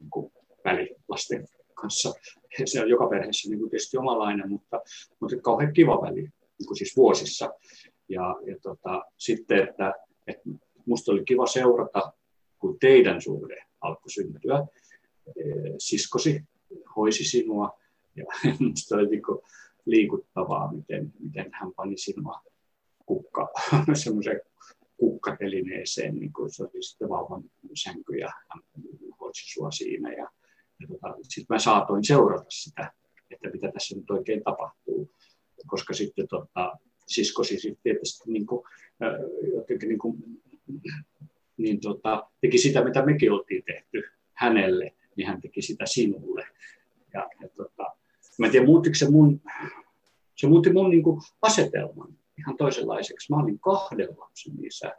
niin 0.01 0.33
väli 0.65 0.97
lasten 1.09 1.47
kanssa. 1.75 2.13
Se 2.65 2.83
on 2.83 2.89
joka 2.89 3.07
perheessä 3.07 3.49
niin 3.49 3.59
kuin 3.59 3.71
tietysti 3.71 3.97
omalainen, 3.97 4.49
mutta, 4.49 4.81
mutta 5.21 5.37
kauhean 5.43 5.73
kiva 5.73 6.03
väli, 6.03 6.21
niin 6.21 6.67
kuin 6.67 6.77
siis 6.77 6.97
vuosissa. 6.97 7.55
Ja, 8.09 8.37
ja 8.47 8.57
tota, 8.63 9.05
sitten, 9.17 9.69
että, 9.69 9.95
että 10.27 10.43
musta 10.87 11.13
oli 11.13 11.25
kiva 11.25 11.47
seurata, 11.47 12.13
kun 12.59 12.77
teidän 12.81 13.23
suhde 13.23 13.65
alkoi 13.81 14.11
syntyä. 14.11 14.67
Siskosi 15.79 16.43
hoisi 16.97 17.25
sinua 17.25 17.79
ja 18.17 18.25
musta 18.71 18.97
oli 18.97 19.07
niin 19.07 19.23
liikuttavaa, 19.87 20.73
miten, 20.73 21.13
miten 21.19 21.51
hän 21.53 21.73
pani 21.77 21.97
sinua 21.97 22.41
kukka, 23.07 23.49
semmoiseen 24.05 24.41
kukkatelineeseen, 25.01 26.15
niin 26.15 26.33
kuin 26.33 26.55
se 26.55 26.63
oli 26.63 26.83
sitten 26.83 27.09
vauvan 27.09 27.43
sänky 27.75 28.17
ja 28.17 28.31
hän 28.49 28.63
hoisi 29.21 29.53
sua 29.53 29.71
siinä. 29.71 30.13
Ja, 30.13 30.29
ja 30.81 30.87
tota, 30.89 31.15
sitten 31.23 31.55
mä 31.55 31.59
saatoin 31.59 32.05
seurata 32.05 32.51
sitä, 32.51 32.93
että 33.31 33.51
mitä 33.51 33.73
tässä 33.73 33.97
nyt 33.97 34.11
oikein 34.11 34.43
tapahtuu, 34.45 35.11
koska 35.67 35.95
sitten 35.95 36.29
tota, 36.29 36.77
siskosi 37.07 37.61
sitten 37.61 37.83
tietysti 37.83 38.33
niin 38.33 38.47
kuin, 38.47 38.63
jotenkin 39.57 39.89
niin 39.89 39.99
kuin, 39.99 40.17
niin 41.57 41.81
tota, 41.81 42.31
teki 42.41 42.59
sitä, 42.59 42.85
mitä 42.85 43.05
mekin 43.05 43.33
oltiin 43.33 43.63
tehty 43.65 44.03
hänelle, 44.33 44.95
niin 45.17 45.29
hän 45.29 45.41
teki 45.41 45.63
sitä 45.63 45.87
sinulle. 45.87 46.47
Ja, 47.15 47.29
ja 47.43 47.49
tota, 47.49 47.85
mä 48.39 48.47
en 48.47 48.53
tiedä, 48.53 48.67
muuttiko 48.67 48.95
se 48.95 49.11
mun, 49.11 49.41
se 50.37 50.47
muutti 50.47 50.73
mun 50.73 50.91
niin 50.91 51.03
kuin 51.03 51.21
asetelman 51.43 52.20
ihan 52.41 52.57
toisenlaiseksi. 52.57 53.33
Mä 53.33 53.43
olin 53.43 53.59
kahden 53.59 54.09
lapsen 54.19 54.53
isä 54.65 54.93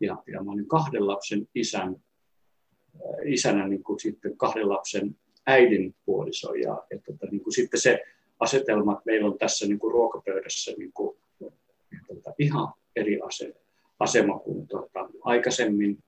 ja, 0.00 0.22
ja 0.32 0.42
mä 0.42 0.52
olin 0.52 0.68
kahden 0.68 1.06
lapsen 1.06 1.48
isän, 1.54 1.96
isänä 3.24 3.68
niin 3.68 3.82
kuin 3.82 4.00
sitten 4.00 4.36
kahden 4.36 4.68
lapsen 4.68 5.16
äidin 5.46 5.94
puoliso. 6.04 6.54
Ja, 6.54 6.82
ja 6.90 6.98
tota, 7.06 7.26
niin 7.30 7.42
kuin 7.42 7.54
sitten 7.54 7.80
se 7.80 8.00
asetelma, 8.40 8.92
että 8.92 9.02
meillä 9.06 9.28
on 9.28 9.38
tässä 9.38 9.66
niin 9.66 9.78
kuin 9.78 9.92
ruokapöydässä 9.92 10.72
niin 10.78 10.92
kuin, 10.92 11.16
tota, 12.08 12.34
ihan 12.38 12.72
eri 12.96 13.20
ase, 13.20 13.54
asema 13.98 14.38
kuin 14.38 14.66
tota, 14.66 15.08
aikaisemmin. 15.24 15.98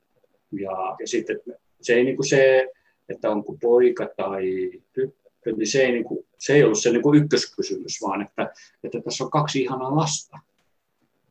Ja, 0.53 0.97
ja 1.01 1.07
sitten 1.07 1.41
se 1.81 1.95
ei 1.95 2.05
niin 2.05 2.17
kuin 2.17 2.29
se, 2.29 2.69
että 3.09 3.31
onko 3.31 3.57
poika 3.61 4.09
tai 4.17 4.71
tyttö, 4.93 5.53
niin 5.57 5.67
se 5.67 5.83
ei, 5.83 5.93
niin 5.93 6.05
kuin, 6.05 6.27
se 6.39 6.53
ei 6.53 6.65
ollut 6.65 6.83
se 6.83 6.91
niin 6.91 7.03
kuin 7.03 7.23
ykköskysymys, 7.23 8.03
vaan 8.03 8.23
että, 8.23 8.53
että 8.85 9.01
tässä 9.01 9.25
on 9.25 9.31
kaksi 9.31 9.63
ihanaa 9.63 9.97
lasta. 9.97 10.39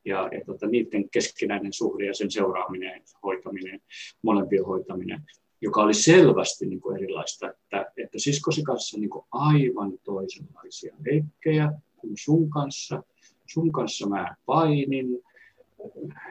Ja, 0.06 0.30
ja 0.32 0.46
tota, 0.46 0.68
niiden 0.68 1.10
keskinäinen 1.10 1.74
suhde 1.74 2.06
ja 2.06 2.14
sen 2.14 2.32
seuraaminen, 2.32 3.02
hoitaminen, 3.24 3.82
molempien 4.22 4.66
hoitaminen, 4.66 5.22
joka 5.62 5.82
oli 5.82 5.94
selvästi 5.94 6.66
niin 6.66 6.82
kuin 6.82 6.98
erilaista, 6.98 7.50
että, 7.50 7.92
että 7.98 8.20
siskosi 8.20 8.64
kanssa 8.64 8.98
niin 8.98 9.10
kuin 9.10 9.26
aivan 9.32 10.00
toisenlaisia 10.04 10.96
leikkejä 11.06 11.72
kuin 11.98 12.14
sun 12.20 12.50
kanssa. 12.50 13.04
Sun 13.46 13.72
kanssa 13.72 14.10
mä 14.10 14.36
painin, 14.46 15.24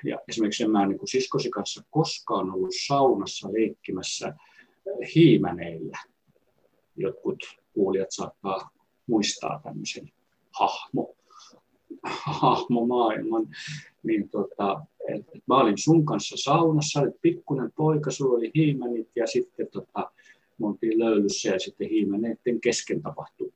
ja 0.04 0.18
esimerkiksi 0.28 0.64
en 0.64 0.70
mä 0.70 0.86
niin 0.86 0.98
kuin 0.98 1.08
siskosi 1.08 1.50
kanssa 1.50 1.82
koskaan 1.90 2.50
ollut 2.50 2.74
saunassa 2.86 3.52
leikkimässä 3.52 4.34
hiimäneillä. 5.14 5.98
Jotkut 6.96 7.38
kuulijat 7.72 8.10
saattaa 8.10 8.70
muistaa 9.06 9.60
tämmöisen 9.64 10.12
hahmo, 10.58 11.16
hahmomaailman. 12.02 13.48
Niin 14.02 14.28
tota, 14.28 14.80
mä 15.46 15.56
olin 15.56 15.78
sun 15.78 16.06
kanssa 16.06 16.36
saunassa, 16.38 17.00
olit 17.00 17.20
pikkuinen 17.22 17.72
poika, 17.76 18.10
sulla 18.10 18.36
oli 18.36 18.50
hiimänit 18.54 19.08
ja 19.16 19.26
sitten 19.26 19.68
tota, 19.72 20.10
me 20.58 20.66
oltiin 20.66 20.98
löylyssä 20.98 21.48
ja 21.48 21.58
sitten 21.58 21.88
hiimäneiden 21.88 22.60
kesken 22.60 23.02
tapahtui 23.02 23.52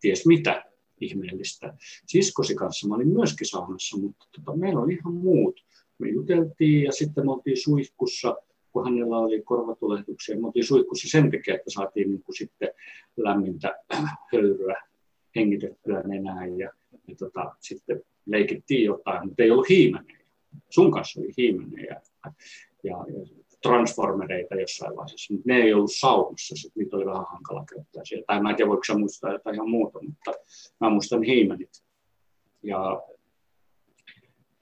ties 0.00 0.26
mitä 0.26 0.64
ihmeellistä. 1.00 1.74
Siskosi 2.06 2.54
kanssa 2.54 2.88
mä 2.88 2.94
olin 2.94 3.08
myöskin 3.08 3.46
saunassa, 3.46 3.98
mutta 3.98 4.26
tota, 4.32 4.56
meillä 4.56 4.80
oli 4.80 4.94
ihan 4.94 5.14
muut. 5.14 5.64
Me 5.98 6.08
juteltiin 6.08 6.84
ja 6.84 6.92
sitten 6.92 7.26
me 7.26 7.32
oltiin 7.32 7.62
suihkussa– 7.62 8.36
kun 8.72 8.84
hänellä 8.84 9.18
oli 9.18 9.42
korvatulehduksia. 9.42 10.40
Me 10.40 10.46
oltiin 10.46 10.66
suihkussa 10.66 11.08
sen 11.08 11.30
takia, 11.30 11.54
että 11.54 11.70
saatiin 11.70 12.10
niin 12.10 12.22
kuin 12.22 12.36
sitten 12.36 12.68
lämmintä 13.16 13.74
höyryä 14.32 14.82
hengitettyä 15.36 16.02
nenään 16.02 16.58
ja, 16.58 16.72
ja 17.08 17.14
tota, 17.18 17.54
sitten 17.60 18.02
leikittiin 18.26 18.84
jotain, 18.84 19.28
mutta 19.28 19.42
ei 19.42 19.50
ollut 19.50 19.68
hiimenejä. 19.68 20.18
Sun 20.70 20.90
kanssa 20.90 21.20
oli 21.20 21.28
hiimenejä 21.38 22.00
ja, 22.24 22.32
ja, 22.84 22.96
transformereita 23.62 24.54
jossain 24.54 24.96
vaiheessa, 24.96 25.34
mutta 25.34 25.48
ne 25.48 25.56
ei 25.56 25.74
ollut 25.74 25.92
saunassa, 25.98 26.56
sitten 26.56 26.82
niitä 26.82 26.96
oli 26.96 27.06
vähän 27.06 27.24
hankala 27.28 27.64
käyttää 27.64 28.04
siellä. 28.04 28.24
Tai 28.26 28.42
mä 28.42 28.50
en 28.50 28.56
tiedä, 28.56 28.68
voiko 28.68 28.84
sä 28.84 28.98
muistaa 28.98 29.32
jotain 29.32 29.54
ihan 29.54 29.70
muuta, 29.70 29.98
mutta 30.02 30.32
mä 30.80 30.90
muistan 30.90 31.22
hiimenit. 31.22 31.84
Ja, 32.62 33.02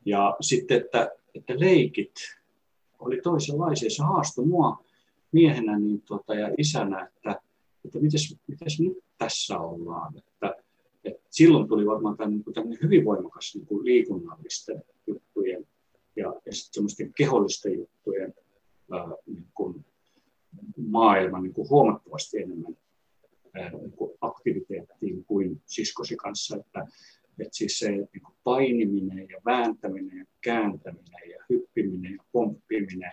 ja 0.04 0.36
sitten, 0.40 0.76
että, 0.76 1.10
että 1.34 1.54
leikit, 1.60 2.14
oli 2.98 3.20
toisenlaisia. 3.22 3.90
Se 3.90 4.02
haastoi 4.02 4.46
mua 4.46 4.84
miehenä 5.32 5.78
niin 5.78 6.02
tota, 6.02 6.34
ja 6.34 6.50
isänä, 6.58 7.06
että, 7.06 7.40
että 7.84 7.98
mites, 7.98 8.36
mites 8.46 8.80
nyt 8.80 8.98
tässä 9.18 9.58
ollaan. 9.58 10.18
Että, 10.18 10.54
silloin 11.30 11.68
tuli 11.68 11.86
varmaan 11.86 12.16
tämän, 12.16 12.30
niin 12.30 12.78
hyvin 12.82 13.04
voimakas 13.04 13.54
niin 13.54 13.66
kuin 13.66 13.84
liikunnallisten 13.84 14.82
juttujen 15.06 15.66
ja, 16.16 16.28
ja 16.28 16.52
semmoisten 16.52 17.12
kehollisten 17.16 17.78
juttujen 17.78 18.34
ää, 18.92 19.08
niin 19.26 19.46
kuin 19.54 19.84
maailma 20.76 21.40
niin 21.40 21.52
kuin 21.54 21.68
huomattavasti 21.68 22.38
enemmän 22.38 22.76
ää, 23.54 23.70
niin 23.70 23.92
kuin 23.92 24.12
aktiviteettiin 24.20 25.24
kuin 25.24 25.62
siskosi 25.66 26.16
kanssa. 26.16 26.56
Että, 26.56 26.86
että 27.38 27.56
siis 27.56 27.78
se 27.78 27.90
niin 27.90 28.22
kuin 28.24 28.36
painiminen 28.44 29.28
ja 29.28 29.40
vääntäminen 29.44 30.18
ja 30.18 30.24
kääntäminen 30.40 31.30
ja 31.30 31.44
hyppiminen 31.50 32.12
ja 32.12 32.24
pomppiminen, 32.32 33.12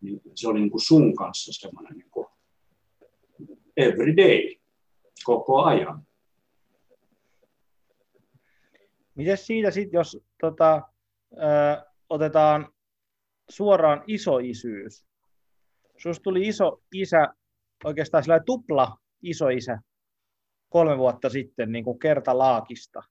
niin 0.00 0.20
se 0.34 0.48
oli 0.48 0.60
niin 0.60 0.70
kuin 0.70 0.82
sun 0.82 1.14
kanssa 1.14 1.52
semmoinen 1.52 1.98
niin 1.98 2.10
kuin 2.10 2.26
every 3.76 4.16
day, 4.16 4.54
koko 5.24 5.62
ajan. 5.62 6.05
Miten 9.26 9.38
siitä 9.38 9.70
sitten, 9.70 9.98
jos 9.98 10.18
tota, 10.40 10.82
ö, 11.32 11.36
otetaan 12.10 12.72
suoraan 13.48 14.04
isoisyys? 14.06 15.06
Susta 15.96 16.22
tuli 16.22 16.48
iso 16.48 16.82
isä, 16.94 17.28
oikeastaan 17.84 18.22
sillä 18.22 18.40
tupla 18.40 18.96
isoisä 19.22 19.78
kolme 20.68 20.98
vuotta 20.98 21.28
sitten 21.28 21.72
niin 21.72 21.84
kuin 21.84 21.98
kertalaakista. 21.98 23.02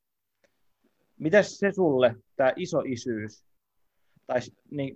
Mitäs 1.19 1.57
se 1.57 1.71
sulle, 1.71 2.15
tämä 2.35 2.53
isoisyys, 2.55 3.45
tai 4.27 4.39
niin, 4.71 4.95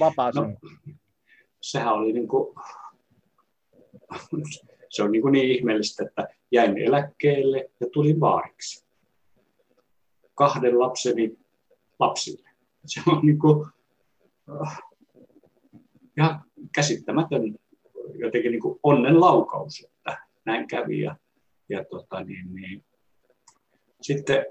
vapaa 0.00 0.30
no, 0.34 0.42
sehän 1.60 1.94
oli 1.94 2.12
niin 2.12 2.28
kuin, 2.28 2.54
se 4.90 5.02
on 5.02 5.12
niin, 5.12 5.22
kuin 5.22 5.32
niin 5.32 5.50
ihmeellistä, 5.50 6.04
että 6.04 6.28
jäin 6.52 6.78
eläkkeelle 6.78 7.70
ja 7.80 7.86
tulin 7.92 8.20
vaariksi. 8.20 8.87
Kahden 10.38 10.78
lapseni 10.78 11.38
lapsille. 11.98 12.50
Se 12.86 13.00
on 13.06 13.20
niin 13.26 13.38
kuin, 13.38 13.66
äh, 14.62 14.78
ihan 16.16 16.44
käsittämätön 16.74 17.58
jotenkin 18.14 18.50
niin 18.50 18.62
kuin 18.62 18.80
onnen 18.82 19.20
laukaus, 19.20 19.84
että 19.84 20.18
näin 20.44 20.66
kävi. 20.66 21.00
Ja, 21.00 21.16
ja 21.68 21.84
tota, 21.84 22.24
niin, 22.24 22.54
niin. 22.54 22.84
Sitten 24.02 24.46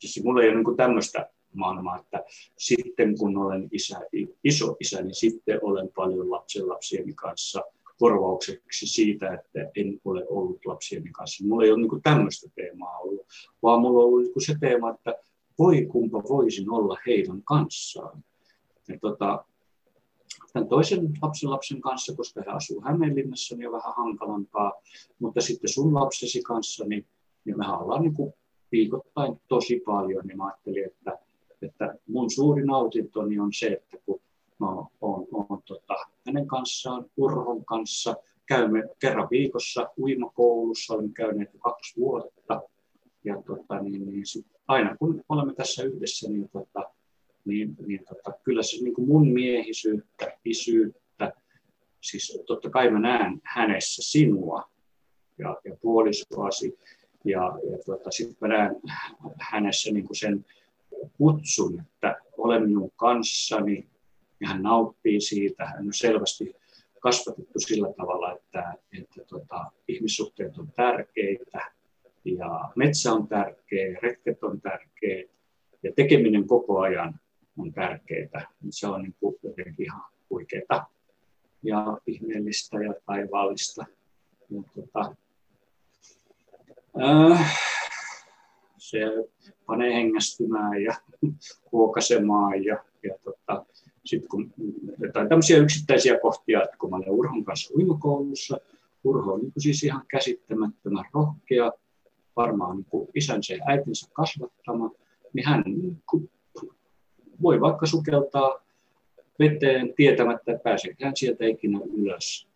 siis 0.00 0.24
mulla 0.24 0.42
ei 0.42 0.48
ole 0.48 0.56
niin 0.56 0.76
tämmöistä 0.76 1.30
maailmaa, 1.54 1.98
että 1.98 2.24
sitten 2.58 3.18
kun 3.18 3.36
olen 3.36 3.68
isä, 3.72 4.00
iso 4.44 4.76
isä, 4.80 5.02
niin 5.02 5.14
sitten 5.14 5.58
olen 5.62 5.88
paljon 5.96 6.30
lapsieni 6.68 7.12
kanssa 7.14 7.62
korvaukseksi 7.98 8.86
siitä, 8.86 9.34
että 9.34 9.70
en 9.76 10.00
ole 10.04 10.26
ollut 10.28 10.66
lapsieni 10.66 11.10
kanssa. 11.12 11.44
Mulla 11.46 11.64
ei 11.64 11.70
ole 11.70 11.80
niin 11.80 12.02
tämmöistä 12.02 12.50
teemaa 12.54 12.98
ollut, 12.98 13.26
vaan 13.62 13.80
mulla 13.80 14.00
on 14.00 14.06
ollut 14.06 14.24
niin 14.24 14.46
se 14.46 14.54
teema, 14.60 14.90
että 14.90 15.14
voi 15.58 15.86
kumpa 15.86 16.22
voisin 16.28 16.70
olla 16.70 16.96
heidän 17.06 17.42
kanssaan. 17.42 18.24
Ja 18.88 18.98
tota, 19.00 19.44
tämän 20.52 20.68
toisen 20.68 21.18
lapsen 21.22 21.50
lapsen 21.50 21.80
kanssa, 21.80 22.16
koska 22.16 22.42
he 22.46 22.50
asuu 22.50 22.82
Hämeenlinnassa, 22.84 23.56
niin 23.56 23.68
on 23.68 23.72
vähän 23.72 23.94
hankalampaa, 23.96 24.72
mutta 25.18 25.40
sitten 25.40 25.70
sun 25.70 25.94
lapsesi 25.94 26.42
kanssa, 26.42 26.84
niin, 26.84 27.06
niin 27.44 27.58
me 27.58 27.64
ollaan 27.68 28.02
niin 28.02 28.14
kuin 28.14 28.34
viikoittain 28.72 29.40
tosi 29.48 29.82
paljon, 29.86 30.26
niin 30.26 30.36
mä 30.36 30.46
ajattelin, 30.46 30.86
että, 30.86 31.18
että 31.62 31.94
mun 32.08 32.30
suuri 32.30 32.64
nautintoni 32.64 33.38
on 33.38 33.52
se, 33.52 33.66
että 33.66 33.96
kun 34.06 34.20
mä 34.64 34.70
oon, 34.70 34.86
oon, 35.00 35.26
oon 35.32 35.62
tota, 35.64 35.94
hänen 36.26 36.46
kanssaan, 36.46 37.06
Urhon 37.16 37.64
kanssa, 37.64 38.14
käymme 38.46 38.82
kerran 38.98 39.28
viikossa 39.30 39.90
uimakoulussa, 39.98 40.94
olemme 40.94 41.12
käyneet 41.12 41.54
jo 41.54 41.58
kaksi 41.58 42.00
vuotta, 42.00 42.62
ja 43.24 43.42
tota, 43.46 43.80
niin, 43.80 44.06
niin 44.06 44.26
sit 44.26 44.46
aina 44.68 44.96
kun 44.96 45.24
olemme 45.28 45.54
tässä 45.54 45.82
yhdessä, 45.82 46.28
niin, 46.28 46.48
tota, 46.52 46.90
niin, 47.44 47.76
niin 47.86 48.00
tota, 48.08 48.38
kyllä 48.42 48.62
se 48.62 48.76
niin 48.76 48.94
kuin 48.94 49.08
mun 49.08 49.28
miehisyyttä, 49.28 50.38
isyyttä, 50.44 51.32
siis 52.00 52.42
totta 52.46 52.70
kai 52.70 52.90
mä 52.90 53.00
näen 53.00 53.40
hänessä 53.44 54.02
sinua 54.02 54.62
ja, 55.38 55.56
ja 55.64 55.76
puolisoasi, 55.82 56.78
ja, 57.24 57.58
ja 57.70 57.78
tuota, 57.84 58.10
sitten 58.10 58.36
mä 58.40 58.48
näen 58.48 58.76
hänessä 59.40 59.92
niin 59.92 60.06
kuin 60.06 60.16
sen 60.16 60.44
kutsun, 61.18 61.80
että 61.80 62.16
ole 62.38 62.60
minun 62.60 62.90
kanssani, 62.96 63.88
ja 64.40 64.48
hän 64.48 64.62
nauttii 64.62 65.20
siitä. 65.20 65.66
Hän 65.66 65.86
on 65.86 65.92
selvästi 65.92 66.54
kasvatettu 67.00 67.58
sillä 67.58 67.92
tavalla, 67.96 68.32
että, 68.32 68.74
että 68.98 69.24
tuota, 69.28 69.70
ihmissuhteet 69.88 70.58
on 70.58 70.68
tärkeitä, 70.76 71.72
ja 72.24 72.60
metsä 72.76 73.12
on 73.12 73.28
tärkeä, 73.28 73.98
retket 74.02 74.44
on 74.44 74.60
tärkeä, 74.60 75.24
ja 75.82 75.92
tekeminen 75.96 76.46
koko 76.46 76.80
ajan 76.80 77.20
on 77.58 77.72
tärkeää. 77.72 78.46
Se 78.70 78.86
on 78.86 79.02
niin 79.02 79.14
kuin 79.20 79.36
jotenkin 79.42 79.86
ihan 79.86 80.02
huikeaa 80.30 80.90
ja 81.62 81.98
ihmeellistä 82.06 82.82
ja 82.82 82.94
taivaallista. 83.06 83.86
Ja, 84.50 84.62
tuota, 84.74 85.14
Äh, 87.02 87.58
se 88.78 88.98
panee 89.66 89.94
hengästymään 89.94 90.82
ja 90.82 90.94
huokasemaan 91.72 92.64
ja, 92.64 92.84
ja 93.02 93.14
tota, 93.24 93.66
sitten 94.04 94.28
kun 94.28 94.52
jotain 94.98 95.28
tämmöisiä 95.28 95.58
yksittäisiä 95.58 96.18
kohtia, 96.20 96.62
että 96.62 96.76
kun 96.76 96.90
mä 96.90 96.96
olen 96.96 97.10
Urhon 97.10 97.44
kanssa 97.44 97.74
uimakoulussa, 97.74 98.60
Urho 99.04 99.32
on 99.34 99.40
niin 99.40 99.52
siis 99.58 99.82
ihan 99.82 100.02
käsittämättömän 100.08 101.04
rohkea, 101.14 101.72
varmaan 102.36 102.76
niin 102.76 103.08
isänsä 103.14 103.54
ja 103.54 103.64
äitinsä 103.66 104.10
kasvattama, 104.12 104.90
niin 105.32 105.46
hän 105.46 105.62
niin 105.66 106.02
voi 107.42 107.60
vaikka 107.60 107.86
sukeltaa 107.86 108.64
veteen 109.38 109.94
tietämättä, 109.96 110.58
pääseekö 110.64 111.04
hän 111.04 111.16
sieltä 111.16 111.44
ikinä 111.44 111.80
ylös. 111.92 112.48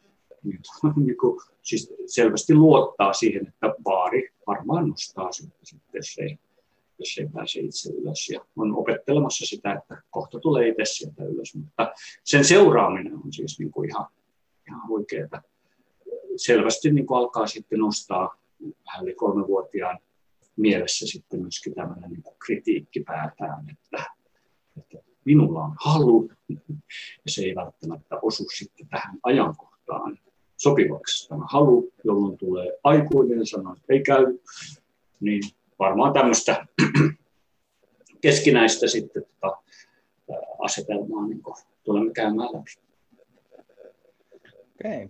Niin, 0.44 0.60
niin 0.96 1.16
kuin, 1.16 1.40
siis 1.62 1.94
selvästi 2.06 2.54
luottaa 2.54 3.12
siihen, 3.12 3.46
että 3.48 3.74
baari 3.82 4.28
varmaan 4.46 4.88
nostaa 4.88 5.32
sitten, 5.32 6.02
ei, 6.18 6.38
jos 6.98 7.18
ei 7.18 7.28
pääse 7.34 7.60
itse 7.60 7.92
ylös. 7.92 8.28
Ja 8.28 8.40
on 8.56 8.76
opettelemassa 8.76 9.46
sitä, 9.46 9.72
että 9.72 10.02
kohta 10.10 10.40
tulee 10.40 10.68
itse 10.68 10.84
sieltä 10.84 11.24
ylös. 11.24 11.54
Mutta 11.54 11.92
sen 12.24 12.44
seuraaminen 12.44 13.14
on 13.14 13.32
siis 13.32 13.58
niin 13.58 13.70
kuin 13.70 13.90
ihan, 13.90 14.06
ihan 14.68 14.88
huikeaa. 14.88 15.42
Selvästi 16.36 16.92
niin 16.92 17.06
kuin 17.06 17.18
alkaa 17.18 17.46
sitten 17.46 17.78
nostaa 17.78 18.36
vähän 18.86 19.04
yli 19.04 19.14
kolmevuotiaan 19.14 19.98
mielessä 20.56 21.06
sitten 21.06 21.40
myöskin 21.40 21.74
tämmöinen 21.74 22.10
niin 22.10 22.22
kritiikki 22.46 23.00
päätään, 23.00 23.70
että, 23.70 24.04
että 24.76 24.98
minulla 25.24 25.64
on 25.64 25.76
halu, 25.84 26.30
ja 26.48 27.28
se 27.28 27.42
ei 27.42 27.54
välttämättä 27.54 28.18
osu 28.22 28.44
sitten 28.58 28.88
tähän 28.88 29.18
ajankohtaan 29.22 30.18
sopivaksi 30.56 31.28
tämä 31.28 31.44
halu, 31.50 31.92
jolloin 32.04 32.38
tulee 32.38 32.72
aikuinen 32.84 33.46
sanoo, 33.46 33.72
että 33.72 33.92
ei 33.92 34.02
käy, 34.02 34.38
niin 35.20 35.42
varmaan 35.78 36.12
tämmöistä 36.12 36.66
keskinäistä 38.20 38.86
sitten 38.88 39.22
tota, 39.40 39.62
asetelmaa 40.58 41.26
niin 41.26 41.42
tulemme 41.84 42.12
käymään 42.12 42.48
läpi. 42.52 42.70
Okei. 44.74 45.08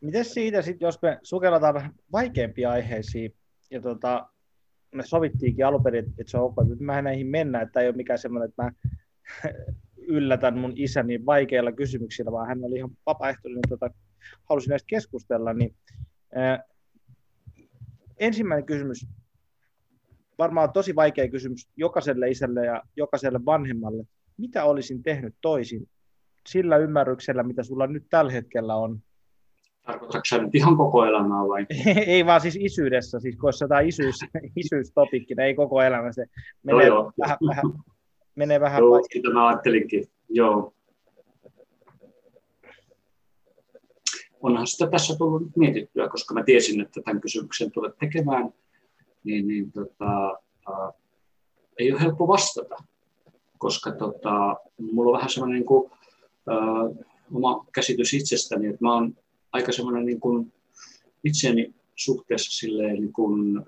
Miten 0.00 0.24
siitä 0.24 0.62
sitten, 0.62 0.86
jos 0.86 1.02
me 1.02 1.18
sukelletaan 1.22 1.74
vähän 1.74 1.94
vaikeampia 2.12 2.70
aiheisiin, 2.70 3.34
ja 3.70 3.80
tota, 3.80 4.28
me 4.94 5.02
sovittiinkin 5.02 5.66
alun 5.66 5.82
perin, 5.82 6.04
että 6.04 6.30
se 6.30 6.38
on 6.38 6.44
ok, 6.44 6.54
että 6.72 6.84
mä 6.84 7.02
näihin 7.02 7.26
mennä, 7.26 7.60
että 7.60 7.80
ei 7.80 7.88
ole 7.88 7.96
mikään 7.96 8.18
semmoinen, 8.18 8.48
että 8.48 8.62
mä 8.62 8.70
yllätän 9.96 10.58
mun 10.58 10.72
isäni 10.76 11.26
vaikeilla 11.26 11.72
kysymyksillä, 11.72 12.32
vaan 12.32 12.48
hän 12.48 12.64
oli 12.64 12.76
ihan 12.76 12.90
vapaaehtoinen 13.06 13.60
tota, 13.68 13.90
halusin 14.44 14.70
näistä 14.70 14.86
keskustella, 14.86 15.52
niin 15.52 15.76
ää, 16.34 16.64
ensimmäinen 18.18 18.66
kysymys, 18.66 19.06
varmaan 20.38 20.72
tosi 20.72 20.96
vaikea 20.96 21.28
kysymys 21.28 21.68
jokaiselle 21.76 22.30
isälle 22.30 22.66
ja 22.66 22.82
jokaiselle 22.96 23.40
vanhemmalle. 23.46 24.04
Mitä 24.36 24.64
olisin 24.64 25.02
tehnyt 25.02 25.34
toisin 25.40 25.88
sillä 26.48 26.76
ymmärryksellä, 26.76 27.42
mitä 27.42 27.62
sulla 27.62 27.86
nyt 27.86 28.06
tällä 28.10 28.32
hetkellä 28.32 28.74
on? 28.74 28.98
Tarkoitatko 29.86 30.42
nyt 30.42 30.54
ihan 30.54 30.76
koko 30.76 31.04
elämää 31.04 31.48
vai? 31.48 31.66
ei 32.06 32.26
vaan 32.26 32.40
siis 32.40 32.58
isyydessä, 32.60 33.20
siis 33.20 33.36
kun 33.36 33.46
olisi 33.46 33.64
jotain 33.64 33.88
isyys, 33.88 34.16
isyystopikki, 34.64 35.34
ei 35.38 35.54
koko 35.54 35.82
elämä, 35.82 36.12
se 36.12 36.26
menee 36.62 36.88
no 36.88 36.94
joo. 36.94 37.12
vähän, 37.20 37.38
vähän, 37.48 37.64
menee 38.34 38.60
vähän 38.60 38.78
joo, 38.78 39.00
sitä 39.12 39.30
mä 39.30 39.48
ajattelinkin, 39.48 40.04
joo. 40.28 40.74
onhan 44.42 44.66
sitä 44.66 44.90
tässä 44.90 45.16
tullut 45.18 45.56
mietittyä, 45.56 46.08
koska 46.08 46.34
mä 46.34 46.44
tiesin, 46.44 46.80
että 46.80 47.00
tämän 47.04 47.20
kysymyksen 47.20 47.72
tulet 47.72 47.98
tekemään, 47.98 48.52
niin, 49.28 49.48
niin 49.48 49.72
tota, 49.72 50.38
ää, 50.68 50.92
ei 51.78 51.92
ole 51.92 52.00
helppo 52.00 52.28
vastata, 52.28 52.76
koska 53.58 53.92
tota, 53.92 54.56
mulla 54.92 55.10
on 55.10 55.16
vähän 55.16 55.30
semmoinen 55.30 55.54
niin 55.54 55.66
kuin, 55.66 55.90
ää, 56.46 56.58
oma 57.32 57.66
käsitys 57.72 58.14
itsestäni, 58.14 58.66
että 58.66 58.84
mä 58.84 58.94
oon 58.94 59.16
aika 59.52 59.72
semmoinen 59.72 60.06
niin 60.06 60.20
kuin 60.20 60.52
itseni 61.24 61.74
suhteessa 61.96 62.58
silleen 62.58 62.94
niin 62.94 63.12
kuin, 63.12 63.64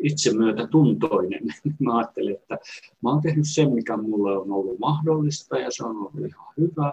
itsemyötätuntoinen. 0.00 1.42
Mä 1.78 1.98
ajattelin, 1.98 2.34
että 2.34 2.58
mä 3.02 3.10
oon 3.10 3.22
tehnyt 3.22 3.46
sen, 3.48 3.72
mikä 3.72 3.96
mulle 3.96 4.38
on 4.38 4.52
ollut 4.52 4.78
mahdollista 4.78 5.58
ja 5.58 5.70
se 5.70 5.84
on 5.84 5.96
ollut 5.96 6.14
ihan 6.14 6.54
hyvä 6.56 6.92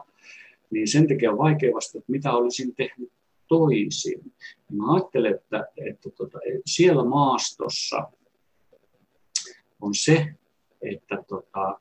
niin 0.72 0.88
sen 0.88 1.08
takia 1.08 1.32
on 1.32 1.38
vaikea 1.38 1.74
vastata, 1.74 1.98
että 1.98 2.12
mitä 2.12 2.34
olisin 2.34 2.76
tehnyt 2.76 3.12
toisin. 3.52 4.34
Ja 4.70 4.76
mä 4.76 4.94
ajattelen, 4.94 5.36
että, 5.36 5.66
että 5.88 6.10
tota, 6.10 6.40
siellä 6.66 7.06
maastossa 7.06 8.12
on 9.82 9.96
se, 9.96 10.34
että 10.82 11.24
tota, 11.28 11.80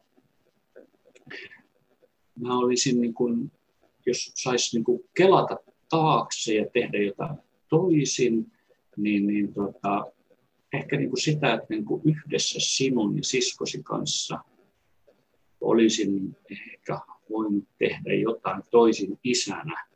mä 2.40 2.58
olisin, 2.58 3.00
niin 3.00 3.14
kun, 3.14 3.50
jos 4.06 4.32
saisi 4.34 4.76
niin 4.78 5.00
kelata 5.16 5.56
taakse 5.88 6.54
ja 6.54 6.66
tehdä 6.72 6.98
jotain 6.98 7.36
toisin, 7.68 8.52
niin, 8.96 9.26
niin 9.26 9.54
tota, 9.54 10.12
ehkä 10.72 10.96
niin 10.96 11.08
kuin 11.10 11.22
sitä, 11.22 11.54
että 11.54 11.66
niin 11.68 11.84
kuin 11.84 12.02
yhdessä 12.04 12.58
sinun 12.62 13.16
ja 13.16 13.24
siskosi 13.24 13.82
kanssa 13.82 14.38
olisin 15.60 16.36
ehkä 16.50 17.00
voinut 17.30 17.64
tehdä 17.78 18.14
jotain 18.14 18.62
toisin 18.70 19.18
isänä. 19.24 19.89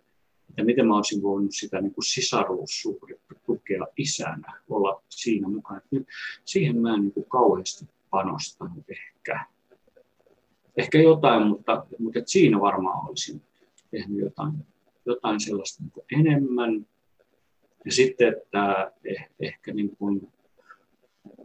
Ja 0.57 0.65
miten 0.65 0.87
mä 0.87 0.97
olisin 0.97 1.23
voinut 1.23 1.55
sitä 1.55 1.81
niin 1.81 1.95
kuin 1.95 2.05
sisaruussuhdetta 2.05 3.35
tukea 3.47 3.87
isänä, 3.97 4.63
olla 4.69 5.03
siinä 5.09 5.49
mukana. 5.49 5.81
Nyt 5.91 6.09
siihen 6.45 6.79
mä 6.79 6.95
en 6.95 7.01
niin 7.01 7.13
kuin 7.13 7.27
kauheasti 7.29 7.89
panostanut 8.11 8.85
ehkä. 8.91 9.47
Ehkä 10.77 10.99
jotain, 10.99 11.47
mutta, 11.47 11.87
mutta 11.99 12.19
et 12.19 12.29
siinä 12.29 12.61
varmaan 12.61 13.09
olisin 13.09 13.43
tehnyt 13.91 14.19
jotain, 14.19 14.53
jotain 15.07 15.41
sellaista 15.41 15.83
niin 15.83 15.91
kuin 15.91 16.07
enemmän. 16.13 16.87
ja 17.85 17.93
sitten, 17.93 18.35
että 18.37 18.93
eh, 19.05 19.31
ehkä 19.41 19.75
niin 19.75 19.97
kuin, 19.97 20.33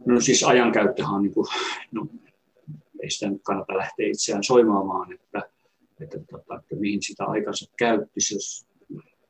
no 0.06 0.20
siis 0.20 0.44
ajankäyttöhän 0.44 1.14
on 1.14 1.22
niin 1.22 1.34
kuin, 1.34 1.46
no, 1.92 2.06
ei 3.02 3.10
sitä 3.10 3.30
nyt 3.30 3.42
kannata 3.42 3.76
lähteä 3.76 4.06
itseään 4.06 4.44
soimaamaan, 4.44 5.12
että, 5.12 5.50
että, 6.00 6.18
tota, 6.30 6.56
että 6.56 6.76
mihin 6.76 7.02
sitä 7.02 7.24
aikansa 7.24 7.72
käytti, 7.78 8.20
jos 8.34 8.66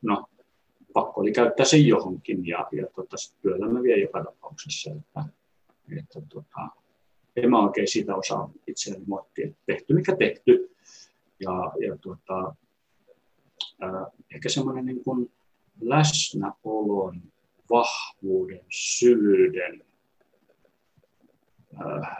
no, 0.03 0.27
pakko 0.93 1.21
oli 1.21 1.33
käyttää 1.33 1.67
sen 1.67 1.87
johonkin 1.87 2.47
ja, 2.47 2.69
ja 2.73 2.87
tota, 2.95 3.17
työelämä 3.43 3.83
vie 3.83 4.01
joka 4.01 4.25
tapauksessa. 4.25 4.91
Että, 4.91 5.25
että, 5.99 6.21
tota, 6.29 6.69
en 7.37 7.51
mä 7.51 7.63
oikein 7.63 7.89
siitä 7.89 8.17
osaa 8.17 8.51
itseäni 8.67 9.05
moittia, 9.07 9.47
että 9.47 9.63
tehty 9.67 9.95
mikä 9.95 10.17
tehty. 10.17 10.77
Ja, 11.41 11.73
ja 11.87 11.97
tota, 11.97 12.55
äh, 13.83 14.13
ehkä 14.35 14.49
semmoinen 14.49 14.87
niin 14.87 15.05
kuin 15.05 15.33
läsnäolon, 15.81 17.23
vahvuuden, 17.71 18.61
syvyyden 18.69 19.85
äh, 21.75 22.17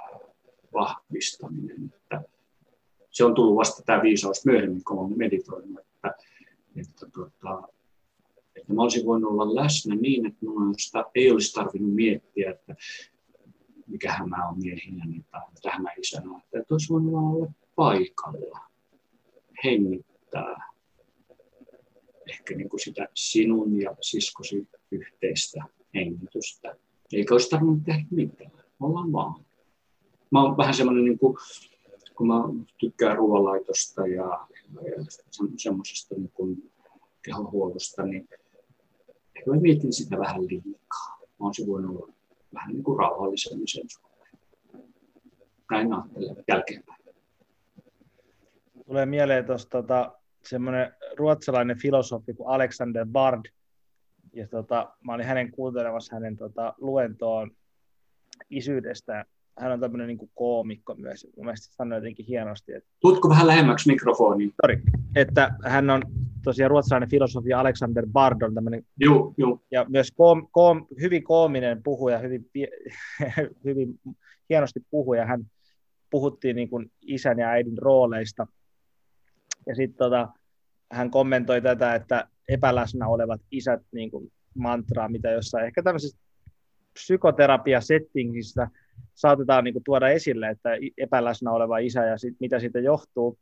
vahvistaminen. 0.73 1.95
Että 1.95 2.23
se 3.11 3.25
on 3.25 3.35
tullut 3.35 3.57
vasta 3.57 3.83
tämä 3.83 4.03
viisaus 4.03 4.45
myöhemmin, 4.47 4.85
kun 4.85 4.99
olen 4.99 5.19
meditoinut, 5.19 5.90
tota, 7.21 7.69
että 8.57 8.75
mä 8.75 8.83
olisin 8.83 9.07
voinut 9.07 9.31
olla 9.31 9.55
läsnä 9.55 9.95
niin, 9.95 10.27
että 10.27 10.39
minusta 10.47 11.05
ei 11.15 11.31
olisi 11.31 11.53
tarvinnut 11.53 11.95
miettiä, 11.95 12.51
että 12.51 12.77
mikähän 13.87 14.29
mä 14.29 14.49
olen 14.49 14.59
miehinä 14.59 15.05
tai 15.31 15.41
tähän 15.63 15.83
mä 15.83 15.91
isänä, 15.99 16.41
että 16.53 16.75
olisi 16.75 16.93
voinut 16.93 17.15
olla 17.15 17.53
paikalla, 17.77 18.61
hengittää, 19.65 20.71
ehkä 22.31 22.55
niin 22.55 22.69
kuin 22.69 22.81
sitä 22.81 23.09
sinun 23.15 23.81
ja 23.81 23.97
siskosi 24.01 24.69
yhteistä 24.91 25.65
hengitystä. 25.95 26.77
Eikä 27.13 27.35
olisi 27.35 27.51
tarvinnut 27.51 27.85
tehdä 27.85 28.05
mitään, 28.11 28.53
ollaan 28.81 29.13
vaan. 29.13 29.45
Mä 30.31 30.43
oon 30.43 30.57
vähän 30.57 30.75
semmoinen, 30.75 31.05
niin 31.05 31.19
kuin, 31.19 31.37
kun 32.15 32.27
mä 32.27 32.35
tykkään 32.79 33.17
ruoanlaitosta 33.17 34.07
ja, 34.07 34.47
ja 34.75 35.05
semmoisesta 35.57 36.15
niin 36.15 36.31
kuin 36.35 36.71
kehonhuollosta, 37.25 38.03
niin 38.03 38.29
ehkä 39.37 39.51
mä 39.51 39.61
mietin 39.61 39.93
sitä 39.93 40.19
vähän 40.19 40.47
liikaa. 40.47 41.19
Mä 41.21 41.47
olisin 41.47 41.67
voinut 41.67 41.97
olla 41.97 42.13
vähän 42.55 42.73
niin 42.73 42.83
kuin 42.83 42.99
rauhallisemmin 42.99 43.69
sen 43.69 43.85
suhteen. 43.89 44.39
Näin 45.71 45.93
ajattelen 45.93 46.45
jälkeenpäin. 46.49 47.01
Tulee 48.87 49.07
mieleen 49.07 49.45
tuosta 49.45 49.83
tota, 49.83 50.13
semmoinen 50.43 50.95
ruotsalainen 51.17 51.79
filosofi 51.79 52.35
kuin 52.35 52.49
Alexander 52.49 53.07
Bard. 53.07 53.45
Ja 54.33 54.49
tota, 54.49 54.95
mä 55.05 55.15
olin 55.15 55.27
hänen 55.27 55.51
kuuntelemassa 55.51 56.17
hänen 56.17 56.37
tota, 56.37 56.75
luentoon 56.79 57.51
isyydestä. 58.51 59.25
Hän 59.59 59.73
on 59.73 59.81
tämmöinen 59.81 60.07
niin 60.07 60.31
koomikko 60.35 60.95
myös. 60.95 61.27
Mun 61.37 61.47
mielestä 61.47 61.75
sanoi 61.75 61.99
jotenkin 61.99 62.27
hienosti. 62.27 62.73
Että... 62.73 62.91
Tuutko 63.01 63.29
vähän 63.29 63.47
lähemmäksi 63.47 63.89
mikrofoniin? 63.89 64.55
Sorry. 64.63 64.83
Että 65.17 65.51
hän 65.65 65.91
on 65.91 66.03
tosiaan 66.43 66.71
ruotsalainen 66.71 67.11
filosofi 67.11 67.53
Alexander 67.53 68.07
Bard 68.13 68.43
on 68.43 68.55
tämmöinen, 68.55 68.87
Joo, 68.97 69.35
joo. 69.37 69.63
ja 69.71 69.87
myös 69.89 70.13
koom, 70.13 70.49
koom, 70.51 70.87
hyvin 71.01 71.25
koominen 71.25 71.83
puhuja, 71.83 72.19
hyvin, 72.19 72.51
hyvin 73.65 74.01
hienosti 74.51 74.81
puhuja. 74.91 75.27
Hän 75.27 75.45
puhuttiin 76.11 76.57
niin 76.57 76.71
kuin 76.71 76.93
isän 77.03 77.39
ja 77.39 77.49
äidin 77.49 77.79
rooleista. 77.79 78.47
Ja 79.67 79.75
sitten 79.75 79.99
tota, 79.99 80.29
hän 80.93 81.11
kommentoi 81.11 81.63
tätä, 81.63 81.95
että 81.95 82.29
epäläsnä 82.49 83.09
olevat 83.09 83.41
isät 83.51 83.83
niin 83.93 84.11
kuin 84.11 84.33
mantraa, 84.55 85.09
mitä 85.09 85.31
jossain 85.31 85.67
ehkä 85.67 85.83
tämmöisessä 85.83 86.19
psykoterapia-settingissä 86.93 88.69
saatetaan 89.15 89.65
niin 89.65 89.75
kuin 89.75 89.85
tuoda 89.85 90.09
esille, 90.09 90.49
että 90.49 90.71
epäläsnä 90.99 91.51
oleva 91.51 91.79
isä 91.79 92.05
ja 92.05 92.19
sit, 92.19 92.35
mitä 92.41 92.59
siitä 92.59 92.81
johtuu. 92.81 93.39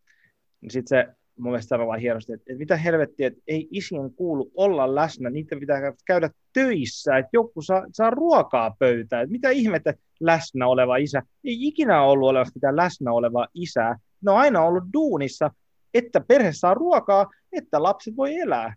Niin 0.60 0.70
sitten 0.70 0.88
se 0.88 1.14
mun 1.38 1.52
mielestä 1.52 1.68
sanoo 1.68 1.92
hienosti, 1.92 2.32
että, 2.32 2.44
että 2.48 2.58
mitä 2.58 2.76
helvettiä, 2.76 3.26
että 3.26 3.40
ei 3.46 3.68
isien 3.70 4.14
kuulu 4.14 4.50
olla 4.54 4.94
läsnä, 4.94 5.30
niitä 5.30 5.56
pitää 5.60 5.92
käydä 6.06 6.30
töissä, 6.52 7.16
että 7.16 7.30
joku 7.32 7.62
saa, 7.62 7.86
saa 7.92 8.10
ruokaa 8.10 8.76
pöytään, 8.78 9.22
että 9.22 9.32
mitä 9.32 9.50
ihmettä 9.50 9.94
läsnä 10.20 10.66
oleva 10.66 10.96
isä, 10.96 11.22
ei 11.44 11.66
ikinä 11.66 12.02
ollut 12.02 12.28
olemassa 12.28 12.52
mitään 12.54 12.76
läsnä 12.76 13.12
olevaa 13.12 13.46
isää, 13.54 13.98
ne 14.24 14.30
on 14.30 14.38
aina 14.38 14.64
ollut 14.64 14.84
duunissa, 14.92 15.50
että 15.94 16.20
perhe 16.20 16.52
saa 16.52 16.74
ruokaa, 16.74 17.26
että 17.52 17.82
lapset 17.82 18.16
voi 18.16 18.36
elää. 18.36 18.74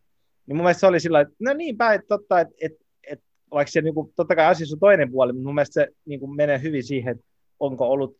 Niin 0.47 0.55
mun 0.55 0.63
mielestä 0.63 0.79
se 0.79 0.87
oli 0.87 0.99
sillä 0.99 1.21
että 1.21 1.35
no 1.39 1.53
niin 1.53 1.77
päin, 1.77 1.95
että, 1.95 2.07
totta, 2.07 2.39
että, 2.39 2.55
että, 2.61 2.85
että 3.07 3.25
vaikka 3.51 3.71
se 3.71 3.81
niin 3.81 3.93
kuin, 3.93 4.13
totta 4.15 4.35
kai 4.35 4.45
asiassa 4.45 4.75
on 4.75 4.79
toinen 4.79 5.11
puoli, 5.11 5.33
mutta 5.33 5.45
mun 5.45 5.55
mielestä 5.55 5.73
se 5.73 5.87
niin 6.05 6.19
kuin 6.19 6.35
menee 6.35 6.61
hyvin 6.61 6.83
siihen, 6.83 7.11
että 7.11 7.25
onko 7.59 7.89
ollut 7.89 8.17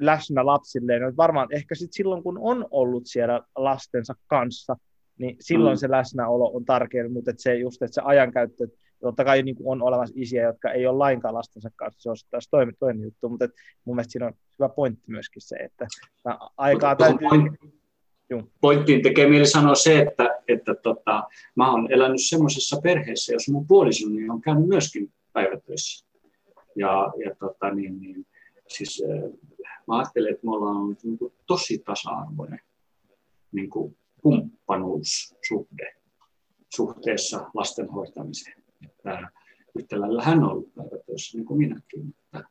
läsnä 0.00 0.46
lapsilleen. 0.46 1.02
No, 1.02 1.12
varmaan 1.16 1.48
ehkä 1.52 1.74
sit 1.74 1.92
silloin, 1.92 2.22
kun 2.22 2.38
on 2.40 2.66
ollut 2.70 3.02
siellä 3.06 3.40
lastensa 3.56 4.14
kanssa, 4.26 4.76
niin 5.18 5.36
silloin 5.40 5.76
mm. 5.76 5.78
se 5.78 5.90
läsnäolo 5.90 6.50
on 6.54 6.64
tärkeä, 6.64 7.08
mutta 7.08 7.30
että 7.30 7.42
se 7.42 7.54
just, 7.54 7.82
että 7.82 7.94
se 7.94 8.00
ajankäyttö, 8.04 8.66
totta 9.00 9.24
kai 9.24 9.42
niin 9.42 9.56
on 9.64 9.82
olemassa 9.82 10.14
isiä, 10.18 10.42
jotka 10.42 10.70
ei 10.70 10.86
ole 10.86 10.98
lainkaan 10.98 11.34
lastensa 11.34 11.70
kanssa, 11.76 12.02
se 12.02 12.10
on 12.10 12.16
taas 12.30 12.48
toinen, 12.50 12.74
toinen 12.78 13.02
juttu, 13.02 13.28
mutta 13.28 13.44
että 13.44 13.56
mun 13.84 13.96
mielestä 13.96 14.12
siinä 14.12 14.26
on 14.26 14.32
hyvä 14.58 14.68
pointti 14.68 15.04
myöskin 15.06 15.42
se, 15.42 15.56
että 15.56 15.86
aikaa 16.56 16.96
täytyy... 16.96 17.28
Pointtiin 18.60 19.02
tekee 19.02 19.28
mieli 19.28 19.46
sanoa 19.46 19.74
se, 19.74 19.98
että, 19.98 20.38
että 20.48 20.74
tota, 20.74 21.24
mä 21.56 21.70
oon 21.70 21.92
elänyt 21.92 22.20
semmoisessa 22.28 22.80
perheessä, 22.82 23.32
jossa 23.32 23.52
mun 23.52 23.66
puolisoni 23.66 24.30
on 24.30 24.40
käynyt 24.40 24.68
myöskin 24.68 25.12
päivätöissä. 25.32 26.06
Ja, 26.76 27.12
ja 27.24 27.34
tota, 27.34 27.74
niin, 27.74 28.00
niin, 28.00 28.26
siis 28.70 29.02
mä 29.86 29.98
ajattelen, 29.98 30.32
että 30.32 30.46
me 30.46 30.52
ollaan 30.52 30.96
niin 31.02 31.18
kuin 31.18 31.32
tosi 31.46 31.78
tasa-arvoinen 31.78 32.60
niin 33.52 33.70
kuin 33.70 33.96
kumppanuussuhde 34.22 35.96
suhteessa 36.74 37.50
lasten 37.54 37.88
hoitamiseen. 37.88 38.62
Että 38.84 39.28
yhtä 39.78 40.00
lailla 40.00 40.22
hän 40.22 40.44
on 40.44 40.50
ollut 40.50 40.74
päivätöissä 40.74 41.38
niin 41.38 41.46
kuin 41.46 41.58
minäkin. 41.58 42.14
Että, 42.24 42.44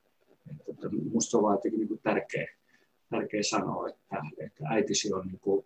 että 0.69 0.89
musta 1.11 1.37
on 1.37 1.43
vaan 1.43 1.59
niin 1.63 1.87
kuin 1.87 1.99
tärkeä, 2.03 2.47
tärkeä 3.09 3.43
sanoa, 3.43 3.89
että, 3.89 4.21
että 4.45 4.63
äitisi 4.69 5.13
on 5.13 5.27
niin 5.27 5.39
kuin 5.39 5.65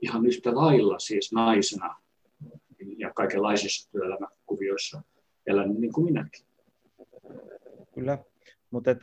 ihan 0.00 0.26
yhtä 0.26 0.54
lailla 0.54 0.98
siis 0.98 1.32
naisena 1.32 1.96
ja 2.98 3.12
kaikenlaisissa 3.14 3.90
työelämäkuvioissa 3.90 5.02
elänyt 5.46 5.78
niin 5.78 5.92
kuin 5.92 6.04
minäkin. 6.04 6.46
Kyllä, 7.94 8.18
mutta 8.70 8.96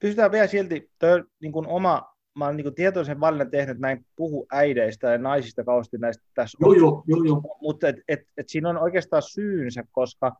pysytään 0.00 0.32
vielä 0.32 0.46
silti, 0.46 0.90
toi 0.98 1.24
niin 1.40 1.52
kuin 1.52 1.66
oma, 1.66 2.12
mä 2.34 2.44
olen 2.44 2.56
niin 2.56 2.64
kuin 2.64 2.74
tietoisen 2.74 3.20
valinnan 3.20 3.50
tehnyt, 3.50 3.68
että 3.68 3.80
mä 3.80 3.90
en 3.90 4.04
puhu 4.16 4.46
äideistä 4.52 5.12
ja 5.12 5.18
naisista 5.18 5.64
kauheasti 5.64 5.98
näistä 5.98 6.24
tässä. 6.34 6.58
Joo, 6.60 6.72
joo, 6.72 7.04
joo, 7.06 7.24
joo. 7.24 7.58
Mutta 7.60 7.88
et, 7.88 7.96
et, 8.08 8.20
et 8.36 8.48
siinä 8.48 8.68
on 8.68 8.78
oikeastaan 8.78 9.22
syynsä, 9.22 9.84
koska 9.92 10.32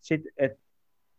sit, 0.00 0.20
et, 0.36 0.52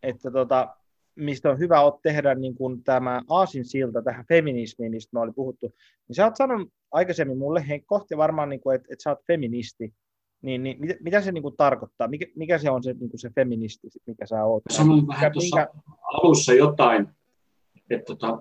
että 0.04 0.32
tota, 0.32 0.76
mistä 1.16 1.50
on 1.50 1.60
hyvä 1.60 1.78
tehdä 2.04 2.36
niin 2.36 2.56
kuin 2.56 2.84
tämä 2.84 3.22
aasin 3.30 3.66
silta 3.66 4.02
tähän 4.02 4.26
feminismiin, 4.28 4.92
mistä 4.92 5.10
me 5.14 5.20
oli 5.20 5.32
puhuttu, 5.32 5.72
niin 6.08 6.16
sä 6.16 6.26
oot 6.26 6.36
sanonut 6.36 6.70
aikaisemmin 6.92 7.38
mulle, 7.38 7.68
hei, 7.68 7.80
kohti 7.80 8.18
varmaan, 8.18 8.50
niin 8.50 8.62
kuin, 8.62 8.76
että, 8.76 8.88
että 8.92 9.04
sä 9.04 9.10
oot 9.10 9.26
feministi, 9.28 9.94
niin, 10.42 10.64
niin 10.64 10.80
mitä, 10.80 10.96
mitä 11.00 11.22
se 11.22 11.32
niin 11.32 11.42
kuin 11.42 11.58
tarkoittaa? 11.58 12.08
Mikä, 12.08 12.26
mikä 12.36 12.58
se 12.58 12.70
on 12.70 12.84
se, 12.84 12.94
niin 12.94 13.10
kuin 13.10 13.20
se 13.20 13.30
feministi, 13.36 13.88
mikä 14.08 14.26
sä 14.26 14.44
oot? 14.44 14.64
Sanoin 14.70 15.08
vähän 15.08 15.32
tuossa 15.32 15.56
minkä... 15.56 15.72
alussa 16.04 16.54
jotain, 16.54 17.08
että, 17.90 18.06
tota, 18.06 18.40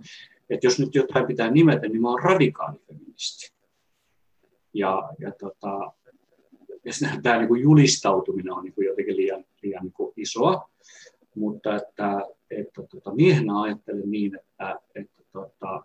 että 0.50 0.66
jos 0.66 0.80
nyt 0.80 0.94
jotain 0.94 1.26
pitää 1.26 1.50
nimetä, 1.50 1.88
niin 1.88 2.02
mä 2.02 2.10
oon 2.10 2.22
radikaalifeministi. 2.22 3.52
Ja, 4.74 5.12
ja, 5.18 5.32
tota, 5.40 5.92
ja 6.84 6.92
tämä 7.22 7.38
niin 7.38 7.48
kuin 7.48 7.62
julistautuminen 7.62 8.52
on 8.52 8.64
niin 8.64 8.74
kuin 8.74 8.86
jotenkin 8.86 9.16
liian, 9.16 9.44
liian 9.62 9.82
niin 9.82 9.92
kuin 9.92 10.12
isoa, 10.16 10.70
mutta 11.34 11.76
että, 11.76 12.26
että 12.50 12.82
tota, 12.82 13.14
miehenä 13.14 13.60
ajattelen 13.60 14.10
niin, 14.10 14.38
että, 14.40 14.80
että 14.94 15.22
tota, 15.32 15.84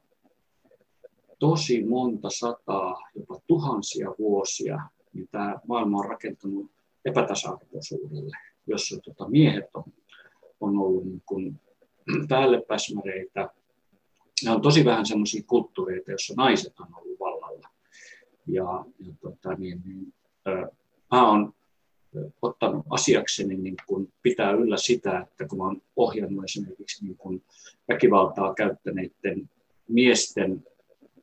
tosi 1.40 1.84
monta 1.84 2.30
sataa, 2.30 3.02
jopa 3.16 3.40
tuhansia 3.48 4.16
vuosia, 4.20 4.80
niin 5.14 5.28
tämä 5.32 5.56
maailma 5.68 5.98
on 5.98 6.10
rakentunut 6.10 6.72
epätasa-arvoisuudelle, 7.06 8.38
jossa 8.68 9.00
tota, 9.00 9.30
miehet 9.30 9.66
on, 9.74 9.84
on 10.62 10.78
ollut 10.78 11.06
niin 11.06 11.24
kuin 11.26 11.60
päällepäsmäreitä. 12.30 13.50
Nämä 14.44 14.56
on 14.56 14.62
tosi 14.62 14.86
vähän 14.86 15.06
sellaisia 15.06 15.44
kulttuureita, 15.48 16.12
joissa 16.12 16.34
naiset 16.38 16.80
on 16.80 16.88
ollut 16.96 17.20
vallalla. 17.20 17.70
Ja, 18.48 18.86
ja 19.00 19.14
tota, 19.22 19.54
niin, 19.54 19.82
niin, 19.86 20.14
äh, 20.48 20.70
mä 21.12 21.32
olen 21.32 21.54
ottanut 22.42 22.86
asiakseni 22.90 23.56
niin 23.56 23.76
kun 23.88 24.14
pitää 24.22 24.52
yllä 24.52 24.78
sitä, 24.78 25.20
että 25.20 25.48
kun 25.48 25.62
olen 25.62 25.82
ohjannut 25.96 26.44
esimerkiksi 26.44 27.06
niin 27.06 27.18
kun 27.18 27.42
väkivaltaa 27.88 28.54
käyttäneiden 28.54 29.50
miesten 29.88 30.64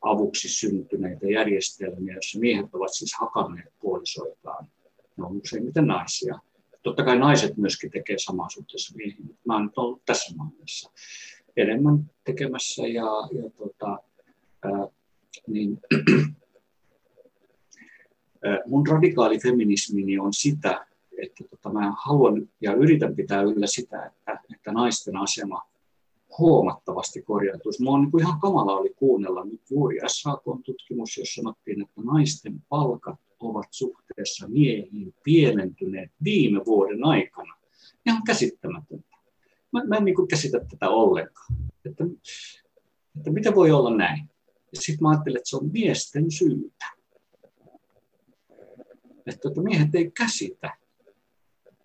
avuksi 0.01 0.49
syntyneitä 0.49 1.27
järjestelmiä, 1.27 2.13
joissa 2.13 2.39
miehet 2.39 2.65
ovat 2.73 2.93
siis 2.93 3.15
hakanneet 3.19 3.73
puolisoitaan, 3.79 4.67
ne 5.17 5.25
on 5.25 5.41
useimmiten 5.41 5.87
naisia, 5.87 6.39
Totta 6.83 7.03
kai 7.03 7.19
naiset 7.19 7.57
myöskin 7.57 7.91
tekee 7.91 8.15
samaa 8.19 8.49
suhteessa 8.49 8.95
miehiin. 8.95 9.37
Mä 9.45 9.53
oon 9.53 9.65
nyt 9.65 9.77
ollut 9.77 10.05
tässä 10.05 10.35
maailmassa 10.35 10.91
enemmän 11.57 12.11
tekemässä 12.23 12.87
ja, 12.87 13.05
ja 13.31 13.49
tota, 13.57 13.99
ää, 14.63 14.87
niin, 15.47 15.79
mun 18.65 18.87
radikaali 18.87 19.39
feminismini 19.39 20.19
on 20.19 20.33
sitä, 20.33 20.87
että 21.21 21.43
tota, 21.49 21.73
mä 21.73 21.93
haluan 22.05 22.49
ja 22.61 22.73
yritän 22.73 23.15
pitää 23.15 23.41
yllä 23.41 23.67
sitä, 23.67 24.05
että, 24.05 24.39
että 24.55 24.71
naisten 24.71 25.17
asema 25.17 25.61
huomattavasti 26.37 27.21
korjautuisi. 27.21 27.83
Mä 27.83 27.91
on 27.91 28.01
niin 28.01 28.19
ihan 28.19 28.39
kamala 28.39 28.77
oli 28.77 28.93
kuunnella 28.95 29.45
nyt 29.45 29.61
juuri 29.69 29.97
SAK-tutkimus, 30.07 31.17
jossa 31.17 31.41
sanottiin, 31.41 31.81
että 31.81 32.01
naisten 32.01 32.63
palkat 32.69 33.19
ovat 33.43 33.67
suhteessa 33.71 34.47
miehiin 34.47 35.13
pienentyneet 35.23 36.11
viime 36.23 36.61
vuoden 36.65 37.05
aikana. 37.05 37.57
Ihan 38.05 38.23
käsittämätöntä. 38.23 39.17
Mä, 39.71 39.83
mä 39.83 39.95
en 39.95 40.05
niin 40.05 40.27
käsitä 40.29 40.59
tätä 40.59 40.89
ollenkaan. 40.89 41.55
Että, 41.85 42.03
että 43.17 43.31
miten 43.31 43.55
voi 43.55 43.71
olla 43.71 43.95
näin? 43.95 44.29
Sitten 44.73 45.03
mä 45.03 45.09
ajattelin, 45.09 45.37
että 45.37 45.49
se 45.49 45.57
on 45.57 45.71
miesten 45.71 46.31
syytä. 46.31 46.85
Että, 49.25 49.47
että 49.49 49.61
miehet 49.63 49.95
ei 49.95 50.11
käsitä 50.11 50.77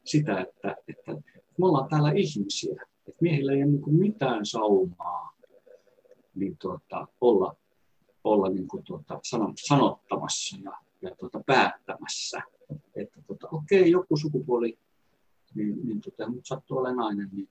sitä, 0.04 0.40
että, 0.40 0.76
että 0.88 1.12
me 1.58 1.66
ollaan 1.66 1.88
täällä 1.88 2.12
ihmisiä. 2.12 2.86
Että 3.08 3.18
miehillä 3.20 3.52
ei 3.52 3.62
ole 3.62 3.70
niin 3.70 3.98
mitään 3.98 4.46
saumaa 4.46 5.38
niin 6.34 6.56
tuota, 6.58 7.06
olla, 7.20 7.56
olla 8.24 8.48
niin 8.48 8.68
kuin 8.68 8.84
tuota, 8.84 9.20
sanottamassa 9.68 10.56
ja, 10.64 10.87
ja 11.02 11.10
tuota, 11.18 11.42
päättämässä. 11.46 12.42
Että 12.96 13.22
tuota, 13.26 13.48
okei, 13.52 13.90
joku 13.90 14.16
sukupuoli, 14.16 14.78
niin, 15.54 15.86
niin 15.86 16.00
tuota, 16.00 16.30
mutta 16.30 16.48
sattuu 16.48 16.78
olemaan 16.78 16.96
nainen, 16.96 17.28
niin 17.32 17.48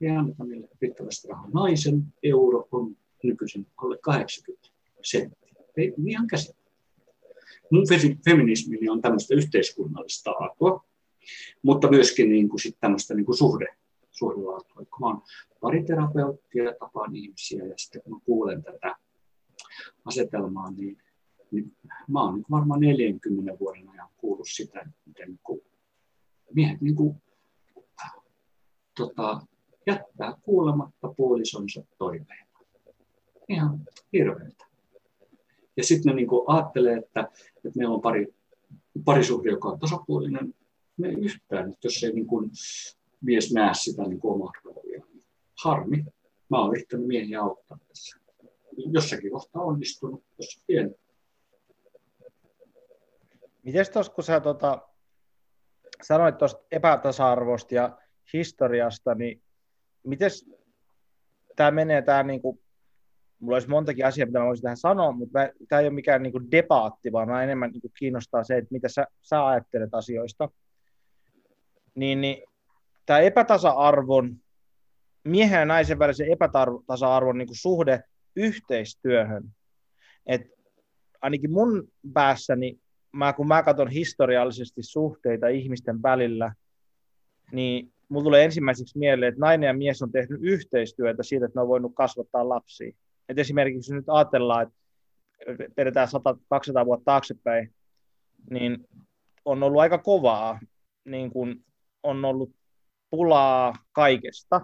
ei 0.00 0.10
anneta 0.10 0.44
niille 0.44 0.68
riittävästi 0.80 1.28
rahaa. 1.28 1.50
Naisen 1.54 2.02
euro 2.22 2.68
on 2.72 2.96
nykyisin 3.22 3.66
alle 3.76 3.98
80 3.98 4.68
senttiä. 5.02 5.54
Ei 5.76 5.94
ihan 6.06 6.26
käsittää. 6.26 6.72
Mun 7.70 7.84
feminismini 8.24 8.88
on 8.88 9.02
tämmöistä 9.02 9.34
yhteiskunnallista 9.34 10.30
aatua, 10.30 10.84
mutta 11.62 11.90
myöskin 11.90 12.28
niin 12.28 12.48
kuin 12.48 12.60
sit 12.60 12.76
tämmöistä 12.80 13.14
niin 13.14 13.26
kuin 13.26 13.36
suhde, 13.36 13.66
suhdelaatua. 14.10 14.74
Kun 14.74 15.00
mä 15.00 15.06
oon 15.06 15.22
pariterapeutti 15.60 16.58
ja 16.58 16.74
tapaan 16.80 17.16
ihmisiä 17.16 17.64
ja 17.64 17.74
sitten 17.76 18.02
kun 18.02 18.12
mä 18.12 18.20
kuulen 18.24 18.62
tätä 18.62 18.96
asetelmaa, 20.04 20.70
niin, 20.70 20.98
niin 21.52 21.76
mä 22.08 22.22
oon 22.22 22.34
niin 22.34 22.44
varmaan 22.50 22.80
40 22.80 23.58
vuoden 23.60 23.88
ajan 23.88 24.08
kuullut 24.16 24.48
sitä, 24.50 24.90
miten 25.06 25.28
niin 25.28 25.40
kuin 25.42 25.60
miehet 26.54 26.80
niin 26.80 26.96
kuin, 26.96 27.22
tota, 28.96 29.46
jättää 29.86 30.34
kuulematta 30.42 31.14
puolisonsa 31.16 31.84
toiveita. 31.98 32.64
Ihan 33.48 33.80
hirveältä. 34.12 34.66
Ja 35.76 35.84
sitten 35.84 36.10
ne 36.10 36.16
niin 36.16 36.28
kuin 36.28 36.44
ajattelee, 36.46 36.96
että, 36.96 37.20
että 37.56 37.78
meillä 37.78 37.94
on 37.94 38.00
pari, 38.00 38.34
parisuhde, 39.04 39.50
joka 39.50 39.68
on 39.68 39.78
tasapuolinen, 39.78 40.54
me 40.96 41.08
ei 41.08 41.14
yhtään, 41.14 41.74
jos 41.84 42.04
ei 42.04 42.12
niin 42.12 42.26
kuin 42.26 42.50
mies 43.20 43.52
näe 43.52 43.74
sitä 43.74 44.02
niin 44.02 44.20
kuin 44.20 44.34
omaa 44.34 44.52
roolia. 44.64 45.04
Harmi. 45.64 46.04
Mä 46.50 46.58
oon 46.58 46.70
yrittänyt 46.70 47.06
miehiä 47.06 47.42
auttaa 47.42 47.78
tässä. 47.88 48.16
Jossakin 48.76 49.30
kohtaa 49.30 49.62
onnistunut, 49.62 50.22
jos 50.38 50.62
pieni. 50.66 50.94
Miten 53.70 53.92
tuossa, 53.92 54.12
kun 54.12 54.24
sä 54.24 54.40
tota, 54.40 54.88
sanoit 56.02 56.38
tuosta 56.38 56.64
epätasa-arvosta 56.72 57.74
ja 57.74 57.98
historiasta, 58.32 59.14
niin 59.14 59.42
miten 60.02 60.30
tämä 61.56 61.70
menee 61.70 62.02
tämä 62.02 62.22
niin 62.22 62.42
kuin, 62.42 62.60
mulla 63.40 63.56
olisi 63.56 63.68
montakin 63.68 64.06
asiaa, 64.06 64.26
mitä 64.26 64.38
mä 64.38 64.44
voisin 64.44 64.62
tähän 64.62 64.76
sanoa, 64.76 65.12
mutta 65.12 65.38
tämä 65.68 65.80
ei 65.80 65.86
ole 65.86 65.94
mikään 65.94 66.22
niin 66.22 66.32
kuin 66.32 66.50
debaatti, 66.50 67.12
vaan 67.12 67.28
mä 67.28 67.42
enemmän 67.42 67.70
niin 67.70 67.80
kuin 67.80 67.92
kiinnostaa 67.98 68.44
se, 68.44 68.56
että 68.56 68.72
mitä 68.72 68.88
sä, 68.88 69.06
sä 69.22 69.46
ajattelet 69.46 69.94
asioista. 69.94 70.48
Niin, 71.94 72.20
niin 72.20 72.42
tämä 73.06 73.20
epätasa-arvon, 73.20 74.36
miehen 75.24 75.58
ja 75.58 75.66
naisen 75.66 75.98
välisen 75.98 76.32
epätasa-arvon 76.32 77.38
niin 77.38 77.48
kuin 77.48 77.56
suhde 77.56 78.02
yhteistyöhön, 78.36 79.44
että 80.26 80.56
ainakin 81.22 81.52
mun 81.52 81.88
päässäni, 82.14 82.80
mä, 83.12 83.32
kun 83.32 83.48
mä 83.48 83.62
katson 83.62 83.88
historiallisesti 83.88 84.82
suhteita 84.82 85.48
ihmisten 85.48 86.02
välillä, 86.02 86.54
niin 87.52 87.92
mulla 88.08 88.24
tulee 88.24 88.44
ensimmäiseksi 88.44 88.98
mieleen, 88.98 89.28
että 89.28 89.40
nainen 89.40 89.66
ja 89.66 89.74
mies 89.74 90.02
on 90.02 90.12
tehnyt 90.12 90.40
yhteistyötä 90.42 91.22
siitä, 91.22 91.46
että 91.46 91.58
ne 91.58 91.62
on 91.62 91.68
voinut 91.68 91.92
kasvattaa 91.94 92.48
lapsia. 92.48 92.92
Et 93.28 93.38
esimerkiksi 93.38 93.94
nyt 93.94 94.04
ajatellaan, 94.08 94.62
että 94.62 94.76
vedetään 95.76 96.08
100-200 96.82 96.86
vuotta 96.86 97.04
taaksepäin, 97.04 97.74
niin 98.50 98.88
on 99.44 99.62
ollut 99.62 99.80
aika 99.80 99.98
kovaa 99.98 100.60
niin 101.04 101.30
kuin 101.30 101.64
on 102.02 102.24
ollut 102.24 102.50
pulaa 103.10 103.74
kaikesta, 103.92 104.60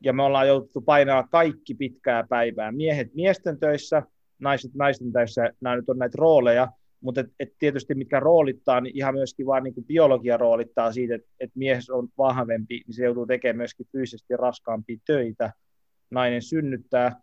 ja 0.00 0.12
me 0.12 0.22
ollaan 0.22 0.48
jouduttu 0.48 0.80
painaa 0.80 1.28
kaikki 1.30 1.74
pitkää 1.74 2.26
päivää. 2.28 2.72
Miehet 2.72 3.14
miesten 3.14 3.60
töissä, 3.60 4.02
naiset 4.38 4.74
naisten 4.74 5.12
töissä, 5.12 5.50
nämä 5.60 5.76
nyt 5.76 5.88
on 5.88 5.98
näitä 5.98 6.18
rooleja, 6.18 6.68
mutta 7.02 7.20
et, 7.20 7.26
et 7.40 7.52
tietysti 7.58 7.94
mitkä 7.94 8.20
roolittaa, 8.20 8.80
niin 8.80 8.96
ihan 8.96 9.14
myöskin 9.14 9.46
vaan 9.46 9.62
niin 9.62 9.74
kuin 9.74 9.86
biologia 9.86 10.36
roolittaa 10.36 10.92
siitä, 10.92 11.14
että 11.14 11.28
et 11.40 11.50
mies 11.54 11.90
on 11.90 12.08
vahvempi, 12.18 12.82
niin 12.86 12.94
se 12.94 13.04
joutuu 13.04 13.26
tekemään 13.26 13.56
myöskin 13.56 13.86
fyysisesti 13.92 14.36
raskaampia 14.36 14.96
töitä. 15.06 15.52
Nainen 16.10 16.42
synnyttää, 16.42 17.20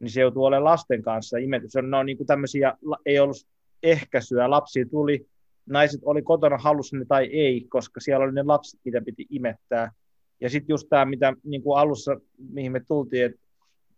niin 0.00 0.10
se 0.10 0.20
joutuu 0.20 0.44
olemaan 0.44 0.64
lasten 0.64 1.02
kanssa. 1.02 1.36
Se 1.68 1.78
on, 1.78 1.94
on 1.94 2.06
niin 2.06 2.16
kuin 2.16 2.26
tämmöisiä, 2.26 2.74
ei 3.06 3.20
ollut 3.20 3.36
ehkäisyä, 3.82 4.50
lapsi 4.50 4.86
tuli, 4.86 5.26
naiset 5.66 6.00
oli 6.04 6.22
kotona 6.22 6.58
halusi 6.58 6.96
ne 6.96 7.04
tai 7.04 7.26
ei, 7.26 7.66
koska 7.68 8.00
siellä 8.00 8.24
oli 8.24 8.32
ne 8.32 8.42
lapset, 8.42 8.80
mitä 8.84 9.00
piti 9.00 9.26
imettää. 9.30 9.92
Ja 10.40 10.50
sitten 10.50 10.74
just 10.74 10.88
tämä, 10.90 11.04
mitä 11.04 11.32
niin 11.44 11.62
kuin 11.62 11.78
alussa, 11.78 12.20
mihin 12.52 12.72
me 12.72 12.80
tultiin, 12.88 13.24
että 13.24 13.40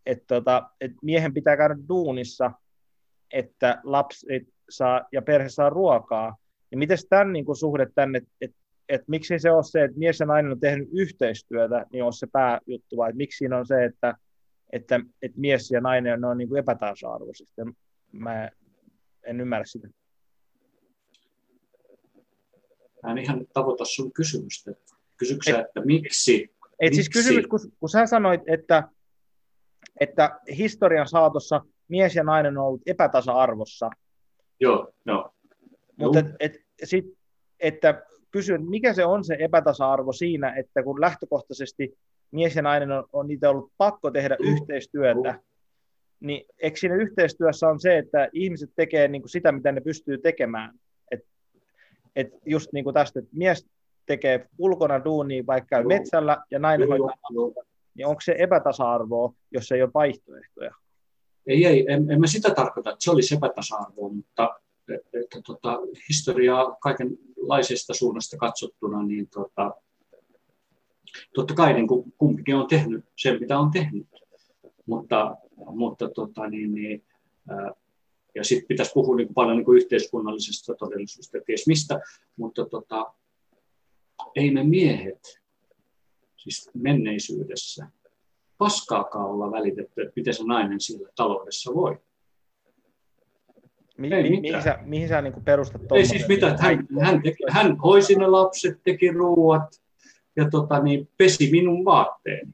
et, 0.06 0.24
tota, 0.26 0.70
et 0.80 0.92
miehen 1.02 1.34
pitää 1.34 1.56
käydä 1.56 1.76
duunissa, 1.88 2.52
että 3.32 3.80
lapsi 3.84 4.26
saa 4.72 5.08
ja 5.12 5.22
perhe 5.22 5.48
saa 5.48 5.70
ruokaa. 5.70 6.36
Ja 6.70 6.78
miten 6.78 6.98
tämän 7.08 7.32
niin 7.32 7.44
kuin 7.44 7.56
suhde 7.56 7.86
tänne, 7.94 8.18
että 8.18 8.30
et, 8.40 8.50
et 8.88 9.02
miksi 9.08 9.38
se 9.38 9.50
on 9.50 9.64
se, 9.64 9.84
että 9.84 9.98
mies 9.98 10.20
ja 10.20 10.26
nainen 10.26 10.52
on 10.52 10.60
tehnyt 10.60 10.88
yhteistyötä, 10.92 11.86
niin 11.92 12.04
on 12.04 12.12
se 12.12 12.26
pääjuttu, 12.32 12.96
vai 12.96 13.12
miksi 13.12 13.38
siinä 13.38 13.58
on 13.58 13.66
se, 13.66 13.84
että, 13.84 14.14
että, 14.72 15.00
että 15.22 15.40
mies 15.40 15.70
ja 15.70 15.80
nainen 15.80 16.24
on 16.24 16.38
niin 16.38 16.48
kuin 16.48 16.58
epätasa-arvoisesti. 16.58 17.62
Mä 18.12 18.50
en 19.26 19.40
ymmärrä 19.40 19.64
sitä. 19.64 19.88
Mä 23.02 23.10
en 23.10 23.18
ihan 23.18 23.46
tavoita 23.52 23.84
sun 23.84 24.12
kysymystä. 24.12 24.72
Kysyksä, 25.16 25.60
että 25.60 25.80
miksi? 25.84 26.54
Et 26.80 26.94
siis 26.94 27.08
kysymys, 27.08 27.46
kun, 27.46 27.60
kun 27.80 27.88
sä 27.88 28.06
sanoit, 28.06 28.40
että, 28.46 28.88
että 30.00 30.40
historian 30.56 31.08
saatossa 31.08 31.64
mies 31.88 32.14
ja 32.14 32.24
nainen 32.24 32.58
on 32.58 32.66
ollut 32.66 32.82
epätasa-arvossa. 32.86 33.90
Joo, 34.60 34.92
no. 35.04 35.34
Mutta 35.96 36.18
et, 36.18 36.26
et, 36.40 36.52
sit, 36.84 37.04
että 37.60 38.06
kysyn, 38.30 38.70
mikä 38.70 38.92
se 38.92 39.04
on 39.04 39.24
se 39.24 39.36
epätasa-arvo 39.38 40.12
siinä, 40.12 40.54
että 40.54 40.82
kun 40.82 41.00
lähtökohtaisesti 41.00 41.98
mies 42.30 42.56
ja 42.56 42.62
nainen 42.62 42.90
on, 42.90 43.04
on 43.12 43.28
niitä 43.28 43.50
ollut 43.50 43.72
pakko 43.78 44.10
tehdä 44.10 44.36
uh, 44.40 44.52
yhteistyötä, 44.52 45.40
niin 46.20 46.46
eikö 46.58 46.76
siinä 46.76 46.94
yhteistyössä 46.94 47.68
on 47.68 47.80
se, 47.80 47.98
että 47.98 48.28
ihmiset 48.32 48.70
tekee 48.76 49.08
niin 49.08 49.22
kuin 49.22 49.30
sitä, 49.30 49.52
mitä 49.52 49.72
ne 49.72 49.80
pystyy 49.80 50.18
tekemään? 50.18 50.74
että 52.16 52.38
just 52.46 52.72
niin 52.72 52.84
kuin 52.84 52.94
tästä, 52.94 53.18
että 53.20 53.30
mies 53.34 53.66
tekee 54.06 54.46
ulkona 54.58 55.04
duunia 55.04 55.42
vaikka 55.46 55.76
käy 55.76 55.84
metsällä 55.84 56.38
ja 56.50 56.58
nainen 56.58 56.88
hoitaa 56.88 57.64
niin 57.94 58.06
onko 58.06 58.20
se 58.20 58.34
epätasa-arvoa, 58.38 59.32
jos 59.50 59.72
ei 59.72 59.82
ole 59.82 59.90
vaihtoehtoja? 59.94 60.74
Ei, 61.46 61.66
ei, 61.66 61.86
en, 61.88 62.10
en 62.10 62.20
mä 62.20 62.26
sitä 62.26 62.54
tarkoita, 62.54 62.90
että 62.90 63.04
se 63.04 63.10
olisi 63.10 63.34
epätasa-arvoa, 63.34 64.08
mutta 64.08 64.60
että, 64.94 65.18
että, 65.22 65.42
tota, 65.46 65.78
historiaa 66.08 66.76
kaikenlaisesta 66.80 67.94
suunnasta 67.94 68.36
katsottuna, 68.36 69.02
niin 69.02 69.28
tota, 69.28 69.74
totta 71.34 71.54
kai 71.54 71.72
niin 71.72 71.88
kuin 71.88 72.12
kumpikin 72.18 72.56
on 72.56 72.66
tehnyt 72.66 73.04
sen, 73.16 73.40
mitä 73.40 73.58
on 73.58 73.70
tehnyt. 73.70 74.06
Mutta, 74.86 75.36
mutta 75.56 76.08
tota, 76.08 76.48
niin, 76.48 76.74
niin, 76.74 77.04
ää, 77.48 77.72
ja 78.34 78.44
sitten 78.44 78.68
pitäisi 78.68 78.92
puhua 78.94 79.16
niin 79.16 79.34
paljon 79.34 79.56
niin 79.56 79.64
kuin 79.64 79.78
yhteiskunnallisesta 79.78 80.74
todellisuudesta 80.74 81.38
ties 81.46 81.66
mistä, 81.66 82.00
mutta 82.36 82.66
tota, 82.66 83.14
ei 84.36 84.50
me 84.50 84.64
miehet, 84.64 85.40
siis 86.36 86.70
menneisyydessä, 86.74 87.86
paskaakaan 88.62 89.26
olla 89.26 89.50
välitetty, 89.50 90.02
että 90.02 90.12
miten 90.16 90.34
se 90.34 90.44
nainen 90.44 90.80
siellä 90.80 91.08
taloudessa 91.16 91.74
voi. 91.74 91.98
Mi- 93.98 94.14
ei 94.14 94.30
mi- 94.30 94.40
mihin, 94.40 94.62
sä, 94.62 94.78
mihin 94.82 95.08
sä 95.08 95.22
niin 95.22 95.44
perustat 95.44 95.82
Ei 95.92 96.06
siis 96.06 96.28
mitään, 96.28 96.58
hän, 96.60 96.86
hän, 97.00 97.22
teki, 97.22 97.44
hän 97.50 97.76
hoisi 97.76 98.14
ne 98.14 98.26
lapset, 98.26 98.80
teki 98.84 99.10
ruuat 99.10 99.82
ja 100.36 100.50
tota, 100.50 100.82
niin, 100.82 101.08
pesi 101.16 101.50
minun 101.50 101.84
vaatteeni. 101.84 102.52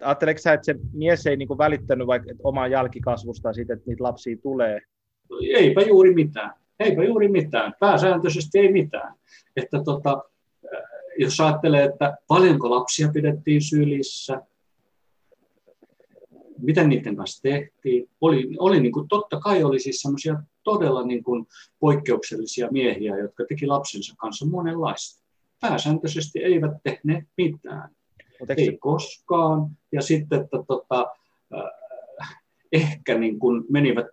Ajatteleeko 0.00 0.40
sä, 0.40 0.52
että 0.52 0.64
se 0.64 0.74
mies 0.92 1.26
ei 1.26 1.36
niin 1.36 1.58
välittänyt 1.58 2.06
vaikka 2.06 2.30
omaa 2.44 2.68
jälkikasvusta 2.68 3.52
siitä, 3.52 3.72
että 3.72 3.84
niitä 3.86 4.04
lapsia 4.04 4.36
tulee? 4.42 4.80
Eipä 5.54 5.82
juuri 5.82 6.14
mitään. 6.14 6.50
Eipä 6.80 7.04
juuri 7.04 7.28
mitään. 7.28 7.74
Pääsääntöisesti 7.80 8.58
ei 8.58 8.72
mitään. 8.72 9.14
Että 9.56 9.82
tota, 9.84 10.22
jos 11.18 11.40
ajattelee, 11.40 11.84
että 11.84 12.16
paljonko 12.28 12.70
lapsia 12.70 13.08
pidettiin 13.12 13.62
sylissä, 13.62 14.42
mitä 16.62 16.84
niiden 16.86 17.16
kanssa 17.16 17.42
tehtiin. 17.42 18.10
Oli, 18.20 18.56
oli 18.58 18.80
niin 18.80 18.92
kuin, 18.92 19.08
totta 19.08 19.40
kai 19.40 19.64
oli 19.64 19.80
siis 19.80 20.00
semmoisia 20.00 20.42
todella 20.62 21.06
niin 21.06 21.24
kuin, 21.24 21.46
poikkeuksellisia 21.80 22.68
miehiä, 22.70 23.18
jotka 23.18 23.44
teki 23.48 23.66
lapsensa 23.66 24.14
kanssa 24.18 24.46
monenlaista. 24.46 25.24
Pääsääntöisesti 25.60 26.38
eivät 26.38 26.72
tehneet 26.82 27.24
mitään. 27.36 27.90
Ei 28.56 28.66
se... 28.66 28.76
koskaan. 28.80 29.70
Ja 29.92 30.02
sitten, 30.02 30.40
että 30.40 30.58
tota, 30.68 31.06
äh, 31.54 32.36
ehkä 32.72 33.18
niin 33.18 33.38
kuin 33.38 33.64
menivät 33.70 34.06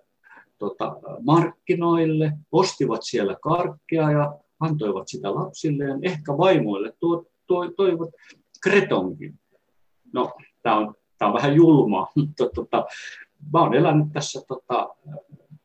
tota, 0.57 0.95
markkinoille, 1.25 2.31
ostivat 2.51 3.01
siellä 3.03 3.35
karkkia 3.41 4.11
ja 4.11 4.39
antoivat 4.59 5.07
sitä 5.07 5.35
lapsilleen, 5.35 5.99
ehkä 6.01 6.37
vaimoille 6.37 6.93
tuo, 6.99 7.25
tuo, 7.47 7.71
toivat 7.71 8.09
kretonkin. 8.63 9.39
No, 10.13 10.33
tämä 10.63 10.77
on, 10.77 10.95
tämä 11.17 11.29
on 11.29 11.35
vähän 11.35 11.55
julma, 11.55 12.11
mutta 12.15 12.49
tota, 12.55 12.85
mä 13.53 13.61
olen 13.61 13.79
elänyt 13.79 14.07
tässä 14.13 14.41
tota, 14.47 14.95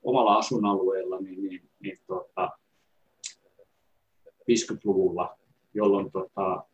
omalla 0.03 0.37
asuinalueella 0.37 1.21
niin, 1.21 1.43
niin, 1.43 1.63
niin, 1.81 1.99
tota, 2.07 2.51
50-luvulla, 4.51 5.39
jolloin 5.75 6.13
tota, 6.13 6.65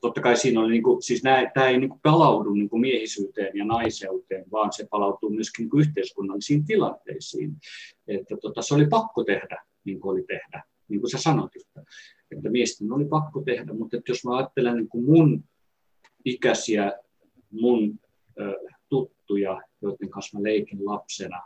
totta 0.00 0.20
kai 0.20 0.36
siinä 0.36 0.60
oli, 0.60 0.70
niin 0.70 0.82
kuin, 0.82 1.02
siis 1.02 1.22
nämä, 1.22 1.50
tämä 1.54 1.68
ei 1.68 1.78
niin 1.78 1.90
kuin 1.90 2.00
palaudu 2.02 2.50
niin 2.50 2.68
kuin 2.68 2.80
miehisyyteen 2.80 3.56
ja 3.56 3.64
naiseuteen, 3.64 4.44
vaan 4.52 4.72
se 4.72 4.86
palautuu 4.90 5.30
myöskin 5.30 5.68
niin 5.72 5.80
yhteiskunnallisiin 5.80 6.64
tilanteisiin. 6.64 7.56
Että 8.08 8.36
tota, 8.36 8.62
se 8.62 8.74
oli 8.74 8.86
pakko 8.86 9.24
tehdä, 9.24 9.64
niin 9.84 10.00
kuin 10.00 10.12
oli 10.12 10.22
tehdä, 10.22 10.62
niin 10.88 11.00
kuin 11.00 11.10
sä 11.10 11.18
sanoit, 11.18 11.52
että, 11.56 11.84
että 12.30 12.50
miesten 12.50 12.92
oli 12.92 13.04
pakko 13.04 13.42
tehdä, 13.42 13.72
mutta 13.72 13.96
että 13.96 14.10
jos 14.10 14.24
mä 14.24 14.36
ajattelen 14.36 14.76
niin 14.76 14.88
kuin 14.88 15.04
mun 15.04 15.44
ikäisiä, 16.24 16.92
mun 17.50 18.00
tuttuja, 18.88 19.62
joiden 19.82 20.10
kanssa 20.10 20.38
mä 20.38 20.42
leikin 20.42 20.86
lapsena, 20.86 21.42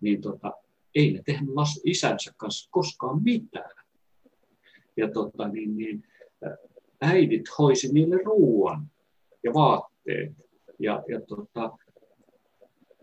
niin 0.00 0.20
tota, 0.20 0.52
ei 0.94 1.12
ne 1.12 1.22
tehnyt 1.26 1.54
las, 1.54 1.80
isänsä 1.84 2.32
kanssa 2.36 2.68
koskaan 2.70 3.22
mitään. 3.22 3.84
Ja 4.96 5.10
tota, 5.10 5.48
niin, 5.48 5.76
niin, 5.76 6.04
äidit 7.00 7.42
hoisi 7.58 7.92
niille 7.92 8.16
ruoan 8.24 8.90
ja 9.42 9.54
vaatteet. 9.54 10.32
Ja, 10.78 11.02
ja 11.08 11.20
tota, 11.20 11.78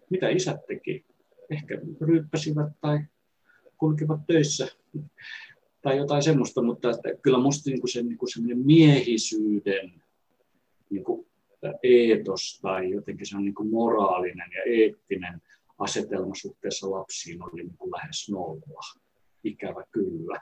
mitä 0.10 0.30
isät 0.30 0.66
teki? 0.68 1.06
Ehkä 1.50 1.78
ryyppäsivät 2.02 2.72
tai 2.82 3.00
kulkivat 3.78 4.20
töissä 4.28 4.68
tai 5.82 5.98
jotain 5.98 6.24
semmoista, 6.24 6.62
mutta 6.62 6.90
että 6.90 7.10
kyllä 7.22 7.38
minusta 7.38 7.70
niin 7.70 7.88
se 7.88 8.02
niin 8.02 8.18
kuin 8.18 8.66
miehisyyden 8.66 10.02
niin 10.90 11.04
kuin 11.04 11.31
eetos 11.84 12.59
tai 12.62 12.89
jotenkin 12.89 13.26
se 13.26 13.38
on 13.38 13.45
niin 13.45 13.55
kuin 13.55 13.70
moraalinen 13.70 14.49
ja 14.55 14.64
eettinen 14.74 15.41
asetelma 15.78 16.36
suhteessa 16.36 16.91
lapsiin 16.91 17.43
oli 17.43 17.64
niin 17.64 17.78
kuin 17.78 17.91
lähes 17.91 18.30
nolla. 18.32 19.01
Ikävä 19.43 19.84
kyllä. 19.91 20.41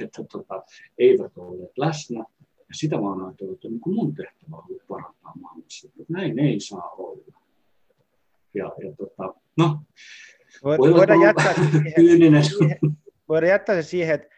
Että 0.00 0.24
tota, 0.32 0.62
eivät 0.98 1.38
olleet 1.38 1.78
läsnä 1.78 2.24
ja 2.40 2.74
sitä 2.74 2.96
mä 2.96 3.08
oon 3.08 3.24
ajatellut, 3.24 3.54
että 3.54 3.68
niin 3.68 3.80
kuin 3.80 3.94
mun 3.94 4.14
tehtävä 4.14 4.56
on 4.56 4.64
ollut 4.68 4.86
parantaa 4.88 5.32
maailmassa. 5.40 5.88
Että 5.88 6.12
näin 6.12 6.38
ei 6.38 6.60
saa 6.60 6.90
olla. 6.90 7.40
Ja, 8.54 8.64
ja 8.64 8.92
tota, 8.98 9.34
no, 9.56 9.80
voidaan, 10.64 11.22
jättää 11.22 11.54
siihen, 11.54 12.44
siihen, 12.44 12.78
voidaan 13.28 13.50
jättää 13.50 13.82
se 13.82 13.88
siihen, 13.88 14.14
että 14.14 14.28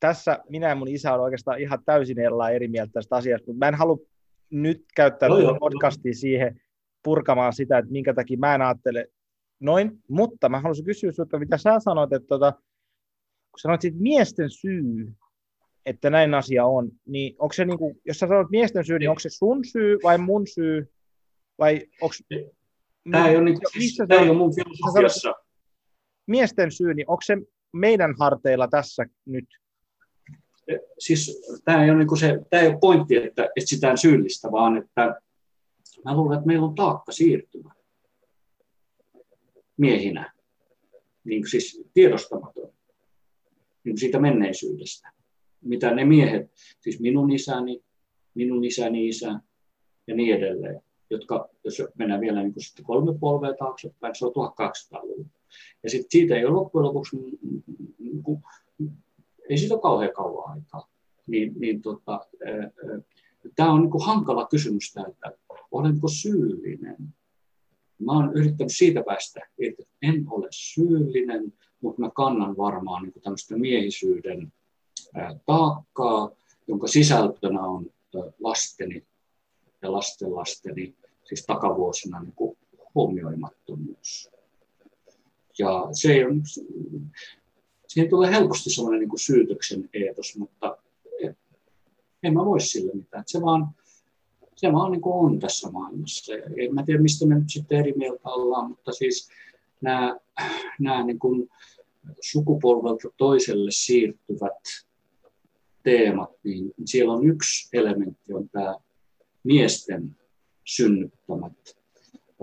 tässä 0.00 0.38
minä 0.48 0.68
ja 0.68 0.74
mun 0.74 0.88
isä 0.88 1.14
on 1.14 1.20
oikeastaan 1.20 1.60
ihan 1.60 1.78
täysin 1.84 2.16
eri 2.54 2.68
mieltä 2.68 2.92
tästä 2.92 3.16
asiasta, 3.16 3.46
mutta 3.46 3.58
mä 3.58 3.68
en 3.68 3.74
halua 3.74 3.98
nyt 4.52 4.84
käyttää 4.96 5.28
no, 5.28 5.40
tuota 5.40 5.58
podcastia 5.58 6.14
siihen 6.14 6.60
purkamaan 7.02 7.52
sitä, 7.52 7.78
että 7.78 7.92
minkä 7.92 8.14
takia 8.14 8.38
mä 8.38 8.54
en 8.54 8.62
ajattele 8.62 9.06
noin, 9.60 10.02
mutta 10.08 10.48
mä 10.48 10.60
haluaisin 10.60 10.84
kysyä 10.84 11.12
sinulta, 11.12 11.38
mitä 11.38 11.58
sä 11.58 11.80
sanoit, 11.80 12.12
että 12.12 12.26
tota, 12.26 12.52
kun 13.52 13.60
sanoit 13.60 13.84
että 13.84 14.00
miesten 14.00 14.50
syy, 14.50 15.12
että 15.86 16.10
näin 16.10 16.34
asia 16.34 16.66
on, 16.66 16.90
niin 17.06 17.36
onko 17.38 17.52
se, 17.52 17.64
niin 17.64 17.78
kuin, 17.78 18.00
jos 18.04 18.18
sä 18.18 18.26
sanot 18.26 18.50
miesten 18.50 18.84
syy, 18.84 18.98
niin 18.98 19.10
onko 19.10 19.20
se 19.20 19.30
sun 19.30 19.64
syy 19.64 19.98
vai 20.02 20.18
mun 20.18 20.46
syy, 20.46 20.92
vai 21.58 21.80
onko... 22.00 22.14
Tämä 23.10 23.28
ei 23.28 23.36
ole, 23.36 23.44
niin, 23.44 23.58
siis, 23.72 23.96
tämä 24.08 24.20
ei 24.20 24.28
ole 24.28 24.38
mun 24.38 24.54
filosofiassa. 24.54 25.34
Miesten 26.26 26.72
syy, 26.72 26.94
niin 26.94 27.10
onko 27.10 27.22
se 27.24 27.36
meidän 27.72 28.14
harteilla 28.18 28.68
tässä 28.68 29.06
nyt? 29.26 29.48
Siis 30.98 31.42
tämä 31.64 31.84
ei 31.84 31.90
ole, 31.90 31.98
niin 31.98 32.18
se, 32.18 32.38
tämä 32.50 32.62
ei 32.62 32.68
ole 32.68 32.78
pointti, 32.80 33.16
että 33.16 33.48
etsitään 33.56 33.98
syyllistä, 33.98 34.52
vaan 34.52 34.76
että 34.76 35.20
mä 36.04 36.16
luulen, 36.16 36.38
että 36.38 36.46
meillä 36.46 36.66
on 36.66 36.74
taakka 36.74 37.12
siirtymä 37.12 37.74
miehinä, 39.76 40.32
niin 41.24 41.50
siis 41.50 41.84
tiedostamaton. 41.94 42.72
Niin 43.84 43.98
siitä 43.98 44.18
menneisyydestä. 44.18 45.12
Mitä 45.60 45.94
ne 45.94 46.04
miehet, 46.04 46.50
siis 46.80 47.00
minun 47.00 47.32
isäni, 47.32 47.82
minun 48.34 48.64
isäni 48.64 49.08
isä 49.08 49.40
ja 50.06 50.14
niin 50.14 50.36
edelleen, 50.36 50.82
jotka, 51.10 51.48
jos 51.64 51.82
mennään 51.98 52.20
vielä 52.20 52.42
niin 52.42 52.52
kuin 52.52 52.64
sitten 52.64 52.84
kolme 52.84 53.18
polvea 53.18 53.54
taaksepäin, 53.54 54.14
se 54.14 54.26
on 54.26 54.32
1200-luvulla. 54.32 55.28
Ja 55.82 55.90
sitten 55.90 56.10
siitä 56.10 56.36
ei 56.36 56.44
ole 56.44 56.54
loppujen 56.54 56.84
lopuksi, 56.84 57.16
niin 57.98 58.22
kuin, 58.22 58.42
ei 59.48 59.58
siitä 59.58 59.74
ole 59.74 59.82
kauhean 59.82 60.12
kauan 60.12 60.50
aikaa. 60.50 60.88
Niin, 61.26 61.52
niin 61.58 61.82
tota, 61.82 62.26
tämä 63.56 63.72
on 63.72 63.80
niin 63.80 63.90
kuin 63.90 64.06
hankala 64.06 64.46
kysymys 64.46 64.92
että 65.08 65.32
olenko 65.70 66.08
syyllinen. 66.08 66.96
Mä 67.98 68.12
olen 68.12 68.32
yrittänyt 68.34 68.72
siitä 68.76 69.02
päästä, 69.06 69.40
että 69.58 69.82
en 70.02 70.24
ole 70.30 70.48
syyllinen, 70.50 71.52
mutta 71.80 72.00
mä 72.00 72.10
kannan 72.10 72.56
varmaan 72.56 73.02
niin 73.02 73.22
tämmöistä 73.22 73.56
miehisyyden 73.56 74.52
taakkaa, 75.46 76.30
jonka 76.68 76.86
sisältönä 76.86 77.62
on 77.62 77.86
lasteni 78.40 79.06
ja 79.82 79.92
lastenlasteni, 79.92 80.94
siis 81.24 81.46
takavuosina 81.46 82.22
niin 82.22 82.32
kuin 82.36 82.58
huomioimattomuus. 82.94 84.30
Ja 85.58 85.88
se 85.92 86.26
ole, 86.26 86.42
siihen 87.92 88.10
tulee 88.10 88.30
helposti 88.30 88.70
sellainen 88.70 89.00
niin 89.00 89.08
kuin 89.08 89.20
syytöksen 89.20 89.88
eetos, 89.94 90.36
mutta 90.38 90.78
en 92.22 92.34
mä 92.34 92.44
voi 92.44 92.60
sille 92.60 92.92
mitään. 92.94 93.24
Se 93.26 93.40
vaan, 93.40 93.68
se 94.56 94.72
vaan 94.72 94.92
niin 94.92 95.00
kuin 95.00 95.14
on 95.14 95.38
tässä 95.38 95.70
maailmassa. 95.70 96.34
En 96.34 96.74
mä 96.74 96.82
tiedä, 96.82 97.02
mistä 97.02 97.26
me 97.26 97.34
nyt 97.34 97.50
sitten 97.50 97.78
eri 97.78 97.92
mieltä 97.96 98.28
ollaan, 98.28 98.68
mutta 98.68 98.92
siis 98.92 99.28
nämä, 99.80 100.16
nämä 100.80 101.06
niin 101.06 101.18
kuin 101.18 101.48
sukupolvelta 102.20 103.08
toiselle 103.16 103.70
siirtyvät 103.74 104.62
teemat, 105.82 106.30
niin 106.44 106.74
siellä 106.84 107.12
on 107.12 107.26
yksi 107.26 107.68
elementti, 107.72 108.34
on 108.34 108.48
tämä 108.48 108.76
miesten 109.44 110.16
synnyttämät 110.64 111.76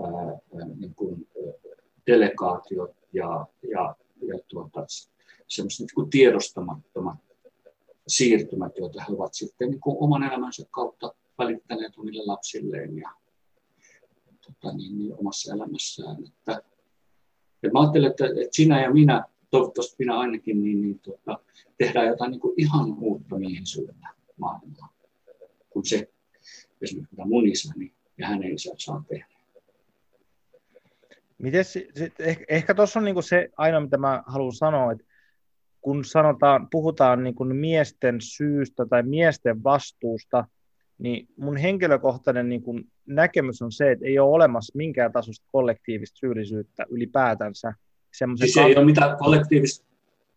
ää, 0.00 0.64
niin 0.78 0.94
kuin, 0.94 1.28
delegaatiot 2.06 2.96
ja, 3.12 3.46
ja, 3.70 3.96
ja 4.26 4.38
tuota, 4.48 4.86
semmoiset 5.50 5.80
niin 5.80 5.94
kuin 5.94 6.10
tiedostamattomat 6.10 7.18
siirtymät, 8.08 8.72
joita 8.78 9.04
he 9.08 9.14
ovat 9.14 9.34
sitten 9.34 9.70
niin 9.70 9.80
kuin 9.80 9.96
oman 10.00 10.22
elämänsä 10.22 10.66
kautta 10.70 11.14
välittäneet 11.38 11.92
omille 11.96 12.22
lapsilleen 12.26 12.96
ja 12.96 13.10
tota, 14.40 14.76
niin, 14.76 14.98
niin, 14.98 15.14
omassa 15.18 15.54
elämässään. 15.54 16.16
Että, 16.24 16.62
että 17.62 17.72
mä 17.72 17.80
ajattelen, 17.80 18.10
että, 18.10 18.26
että 18.26 18.56
sinä 18.56 18.82
ja 18.82 18.92
minä 18.92 19.24
toivottavasti 19.50 19.96
minä 19.98 20.18
ainakin, 20.18 20.64
niin, 20.64 20.80
niin 20.80 20.98
tota, 20.98 21.38
tehdään 21.78 22.06
jotain 22.06 22.30
niin 22.30 22.40
kuin 22.40 22.54
ihan 22.56 22.98
uutta 23.00 23.38
miehisyyttä 23.38 24.08
maailmaan, 24.36 24.90
kun 25.70 25.86
se 25.86 26.12
esimerkiksi 26.82 27.12
mitä 27.16 27.24
mun 27.26 27.48
isäni 27.48 27.92
ja 28.18 28.26
hänen 28.26 28.54
isä 28.54 28.74
saa 28.78 29.04
tehdä. 29.08 29.26
Mites, 31.38 31.78
ehkä, 32.18 32.44
ehkä 32.48 32.74
tuossa 32.74 33.00
on 33.00 33.04
niinku 33.04 33.22
se 33.22 33.48
aina, 33.56 33.80
mitä 33.80 33.96
mä 33.96 34.22
haluan 34.26 34.52
sanoa, 34.52 34.92
että 34.92 35.04
kun 35.80 36.04
sanotaan, 36.04 36.68
puhutaan 36.70 37.24
niinku 37.24 37.44
miesten 37.44 38.16
syystä 38.20 38.86
tai 38.86 39.02
miesten 39.02 39.64
vastuusta, 39.64 40.44
niin 40.98 41.28
mun 41.36 41.56
henkilökohtainen 41.56 42.48
niinku 42.48 42.80
näkemys 43.06 43.62
on 43.62 43.72
se, 43.72 43.90
että 43.90 44.06
ei 44.06 44.18
ole 44.18 44.30
olemassa 44.30 44.72
minkään 44.76 45.12
tasosta 45.12 45.46
kollektiivista 45.52 46.18
syyllisyyttä 46.18 46.86
ylipäätänsä 46.90 47.72
semmoisen... 48.12 48.48
Siis 48.48 48.66
ei 48.66 48.76
ole 48.76 48.84
mitään 48.84 49.16
kollektiivista 49.16 49.90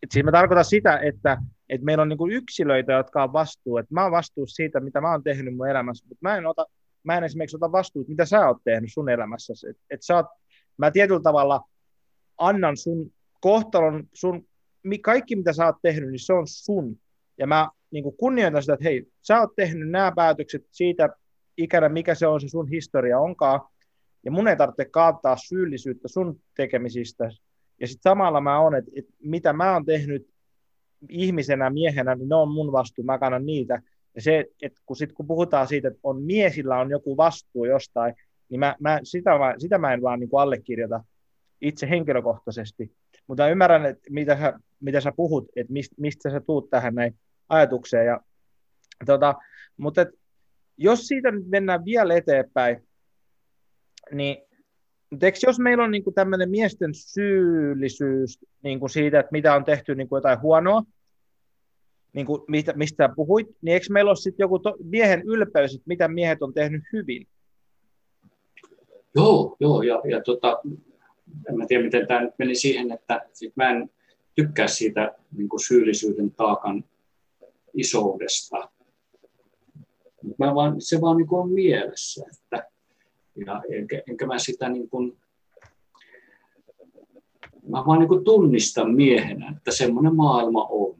et 0.04 0.12
siis 0.12 0.26
mä 0.26 0.32
tarkoitan 0.32 0.66
sitä, 0.66 0.98
että, 0.98 1.38
että 1.70 1.86
meillä 1.86 2.02
on 2.02 2.10
niin 2.10 2.18
kuin 2.18 2.32
yksilöitä, 2.32 2.94
jotka 2.94 3.24
on 3.24 3.34
vastuu, 3.34 3.78
että 3.78 3.94
mä 3.94 4.04
oon 4.04 4.12
vastuussa 4.12 4.56
siitä, 4.56 4.80
mitä 4.80 5.02
mä 5.02 5.12
oon 5.12 5.24
tehnyt 5.24 5.56
mun 5.56 5.70
elämässä, 5.70 6.06
mutta 6.10 6.20
mä 6.22 6.38
en, 6.38 6.46
ota, 6.46 6.66
mä 7.04 7.18
en 7.18 7.24
esimerkiksi 7.24 7.58
ota 7.58 7.72
vastuuta, 7.72 8.10
mitä 8.10 8.26
sä 8.26 8.48
oot 8.48 8.58
tehnyt 8.64 8.90
sun 8.94 9.10
elämässä. 9.10 9.54
Et, 9.70 9.78
et 9.90 10.04
sä 10.04 10.16
oot, 10.16 10.26
mä 10.78 10.92
tietyllä 10.92 11.20
tavalla 11.20 11.62
annan 12.38 12.78
sun 12.78 13.12
kohtalon, 13.42 14.04
sun, 14.14 14.48
kaikki 15.02 15.36
mitä 15.36 15.54
sä 15.54 15.66
oot 15.66 15.76
tehnyt, 15.82 16.10
niin 16.10 16.26
se 16.26 16.34
on 16.34 16.48
sun. 16.48 17.00
Ja 17.38 17.48
mä 17.48 17.70
niin 17.92 18.04
kuin 18.04 18.18
kunnioitan 18.18 18.62
sitä, 18.62 18.74
että 18.74 18.84
hei, 18.84 19.08
sä 19.22 19.40
oot 19.40 19.56
tehnyt 19.56 19.90
nämä 19.90 20.12
päätökset 20.16 20.66
siitä 20.72 21.10
ikänä, 21.58 21.90
mikä 21.90 22.16
se 22.16 22.28
on 22.28 22.42
se 22.42 22.48
sun 22.48 22.68
historia 22.68 23.20
onkaan, 23.20 23.62
ja 24.26 24.32
mun 24.32 24.48
ei 24.48 24.58
tarvitse 24.58 24.86
kaataa 24.86 25.38
syyllisyyttä 25.38 26.08
sun 26.08 26.40
tekemisistä. 26.56 27.32
Ja 27.82 27.88
sitten 27.88 28.12
samalla 28.12 28.42
mä 28.42 28.60
oon, 28.60 28.76
että, 28.76 28.92
että 28.96 29.14
mitä 29.24 29.54
mä 29.54 29.74
oon 29.74 29.86
tehnyt 29.86 30.30
ihmisenä, 31.10 31.70
miehenä, 31.70 32.16
niin 32.16 32.30
ne 32.30 32.36
on 32.36 32.52
mun 32.52 32.72
vastuu, 32.72 33.04
mä 33.04 33.18
kannan 33.18 33.46
niitä. 33.46 33.82
Ja 34.16 34.22
se, 34.22 34.46
että 34.62 34.82
kun, 34.86 34.96
sit, 34.96 35.14
kun 35.14 35.28
puhutaan 35.28 35.68
siitä, 35.68 35.88
että 35.88 36.00
on 36.04 36.22
miesillä 36.22 36.80
on 36.80 36.90
joku 36.90 37.18
vastuu 37.18 37.66
jostain, 37.66 38.16
niin 38.50 38.60
mä, 38.60 38.76
mä, 38.80 39.00
sitä, 39.04 39.38
mä, 39.38 39.56
sitä 39.58 39.78
mä 39.78 39.94
en 39.94 40.02
vaan 40.02 40.20
niin 40.20 40.30
kuin 40.30 40.42
allekirjoita 40.42 41.04
itse 41.62 41.90
henkilökohtaisesti. 41.90 42.92
Mutta 43.28 43.50
ymmärrän, 43.50 43.86
että 43.86 44.10
mitä 44.10 44.38
sä, 44.38 44.60
mitä 44.84 45.02
sä 45.02 45.12
puhut, 45.16 45.50
että 45.56 45.74
mistä, 45.74 45.96
mistä 46.00 46.30
sä 46.30 46.40
tuut 46.40 46.70
tähän 46.70 46.96
näin 46.96 47.16
ajatukseen. 47.50 48.06
Ja, 48.06 48.20
tota, 49.06 49.36
mutta 49.78 50.02
et, 50.02 50.10
jos 50.78 51.08
siitä 51.08 51.32
nyt 51.32 51.48
mennään 51.48 51.86
vielä 51.86 52.14
eteenpäin, 52.16 52.88
niin 54.12 54.38
eikö 55.22 55.38
jos 55.48 55.60
meillä 55.60 55.84
on 55.84 55.92
niin 55.92 56.04
kuin 56.04 56.14
tämmöinen 56.14 56.50
miesten 56.50 56.94
syyllisyys 56.94 58.40
niin 58.64 58.80
kuin 58.80 58.90
siitä, 58.90 59.20
että 59.20 59.32
mitä 59.32 59.56
on 59.56 59.66
tehty 59.66 59.96
niin 59.96 60.10
kuin 60.10 60.18
jotain 60.18 60.42
huonoa, 60.42 60.84
niin 62.14 62.26
kuin 62.26 62.42
mistä, 62.48 62.74
mistä 62.74 63.10
puhuit, 63.16 63.48
niin 63.62 63.74
eikö 63.74 63.86
meillä 63.90 64.10
ole 64.10 64.16
sitten 64.16 64.44
joku 64.44 64.60
to, 64.60 64.76
miehen 64.84 65.22
ylpeys, 65.26 65.76
että 65.76 65.88
mitä 65.88 66.08
miehet 66.08 66.42
on 66.42 66.54
tehnyt 66.54 66.84
hyvin? 66.94 67.28
Joo, 69.16 69.58
joo 69.60 69.82
ja, 69.82 70.02
ja 70.10 70.22
tota, 70.22 70.60
en 71.50 71.58
mä 71.58 71.66
tiedä, 71.68 71.84
miten 71.84 72.08
tämä 72.08 72.22
nyt 72.22 72.34
meni 72.38 72.56
siihen, 72.56 72.92
että 72.92 73.22
sit 73.34 73.56
mä 73.56 73.70
en 73.70 73.90
tykkää 74.36 74.68
siitä 74.68 75.16
niin 75.32 75.50
kuin 75.50 75.66
syyllisyyden 75.66 76.32
taakan 76.32 76.84
isoudesta. 77.74 78.70
Mä 80.40 80.56
vaan, 80.56 80.82
se 80.82 81.02
vaan 81.02 81.18
niin 81.18 81.28
kuin 81.28 81.42
on 81.42 81.52
mielessä, 81.52 82.26
että 82.38 82.74
ja 83.36 83.62
enkä, 83.70 84.02
enkä 84.10 84.26
mä 84.26 84.40
sitä 84.40 84.70
niin 84.70 84.90
kuin, 84.90 85.18
mä 87.68 87.84
vaan 87.88 88.00
niin 88.00 88.08
kuin 88.08 88.24
tunnistan 88.24 88.96
miehenä, 88.96 89.54
että 89.58 89.72
semmoinen 89.72 90.16
maailma 90.16 90.68
on. 90.70 90.96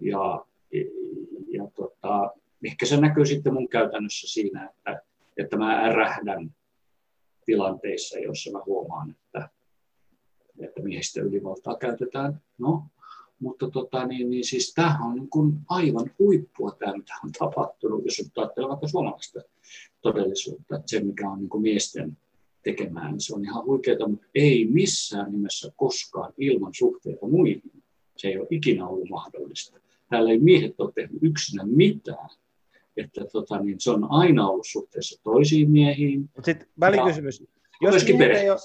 Ja, 0.00 0.46
ja 1.48 1.68
tota, 1.74 2.30
ehkä 2.64 2.86
se 2.86 3.00
näkyy 3.00 3.26
sitten 3.26 3.54
mun 3.54 3.68
käytännössä 3.68 4.28
siinä, 4.28 4.70
että, 4.70 5.02
että 5.36 5.56
mä 5.56 5.80
ärähdän 5.80 6.54
tilanteissa, 7.44 8.18
joissa 8.18 8.50
mä 8.50 8.62
huomaan, 8.66 9.10
että, 9.10 9.48
että 10.58 10.82
miehistä 10.82 11.20
ylivaltaa 11.20 11.76
käytetään. 11.76 12.40
No, 12.58 12.82
mutta 13.38 13.70
tota, 13.70 14.06
niin, 14.06 14.30
niin 14.30 14.44
siis 14.44 14.74
tämähän 14.74 15.02
on 15.02 15.14
niin 15.14 15.30
kuin 15.30 15.54
aivan 15.68 16.10
huippua 16.18 16.76
tämä, 16.78 16.96
mitä 16.96 17.14
on 17.24 17.32
tapahtunut, 17.32 18.04
jos 18.04 18.18
nyt 18.18 18.38
ajattelee 18.38 18.68
vaikka 18.68 18.88
suomalaista 18.88 19.40
todellisuutta, 20.00 20.76
että 20.76 20.90
se 20.90 21.00
mikä 21.00 21.30
on 21.30 21.38
niin 21.38 21.48
kuin 21.48 21.62
miesten 21.62 22.16
tekemään, 22.62 23.12
niin 23.12 23.20
se 23.20 23.34
on 23.34 23.44
ihan 23.44 23.64
huikeaa, 23.64 24.08
mutta 24.08 24.26
ei 24.34 24.66
missään 24.70 25.32
nimessä 25.32 25.72
koskaan 25.76 26.32
ilman 26.38 26.74
suhteita 26.74 27.26
muihin. 27.26 27.62
Se 28.16 28.28
ei 28.28 28.38
ole 28.38 28.46
ikinä 28.50 28.86
ollut 28.88 29.08
mahdollista. 29.08 29.80
Täällä 30.10 30.30
ei 30.30 30.38
miehet 30.38 30.80
ole 30.80 30.92
tehnyt 30.94 31.22
yksinä 31.22 31.64
mitään. 31.66 32.28
Että 32.96 33.24
tota, 33.32 33.60
niin 33.60 33.80
se 33.80 33.90
on 33.90 34.06
aina 34.10 34.48
ollut 34.48 34.66
suhteessa 34.66 35.22
toisiin 35.22 35.70
miehiin. 35.70 36.30
Sitten 36.42 36.68
välikysymys. 36.80 37.42
Jos 37.80 38.06
miehet, 38.06 38.36
ei 38.36 38.50
ole, 38.50 38.58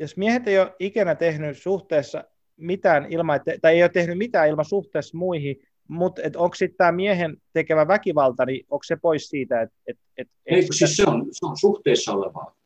jos 0.00 0.16
miehet 0.16 0.48
ei 0.48 0.58
ole 0.58 0.74
ikinä 0.78 1.14
tehnyt 1.14 1.58
suhteessa 1.58 2.24
mitään 2.56 3.12
ilman, 3.12 3.36
että, 3.36 3.52
tai 3.62 3.74
ei 3.74 3.82
ole 3.82 3.88
tehnyt 3.88 4.18
mitään 4.18 4.48
ilman 4.48 4.64
suhteessa 4.64 5.18
muihin, 5.18 5.56
mutta 5.88 6.22
onko 6.36 6.54
sitten 6.54 6.76
tämä 6.76 6.92
miehen 6.92 7.36
tekevä 7.52 7.88
väkivalta, 7.88 8.46
niin 8.46 8.66
onko 8.70 8.82
se 8.82 8.96
pois 8.96 9.28
siitä? 9.28 9.62
Että, 9.62 9.76
et, 9.86 9.98
et, 10.16 10.28
ei, 10.46 10.62
sitä... 10.62 10.74
siis 10.74 10.96
se 10.96 11.04
on, 11.06 11.26
se 11.30 11.46
on 11.46 11.56
suhteessa 11.58 12.12
olevaa. 12.12 12.56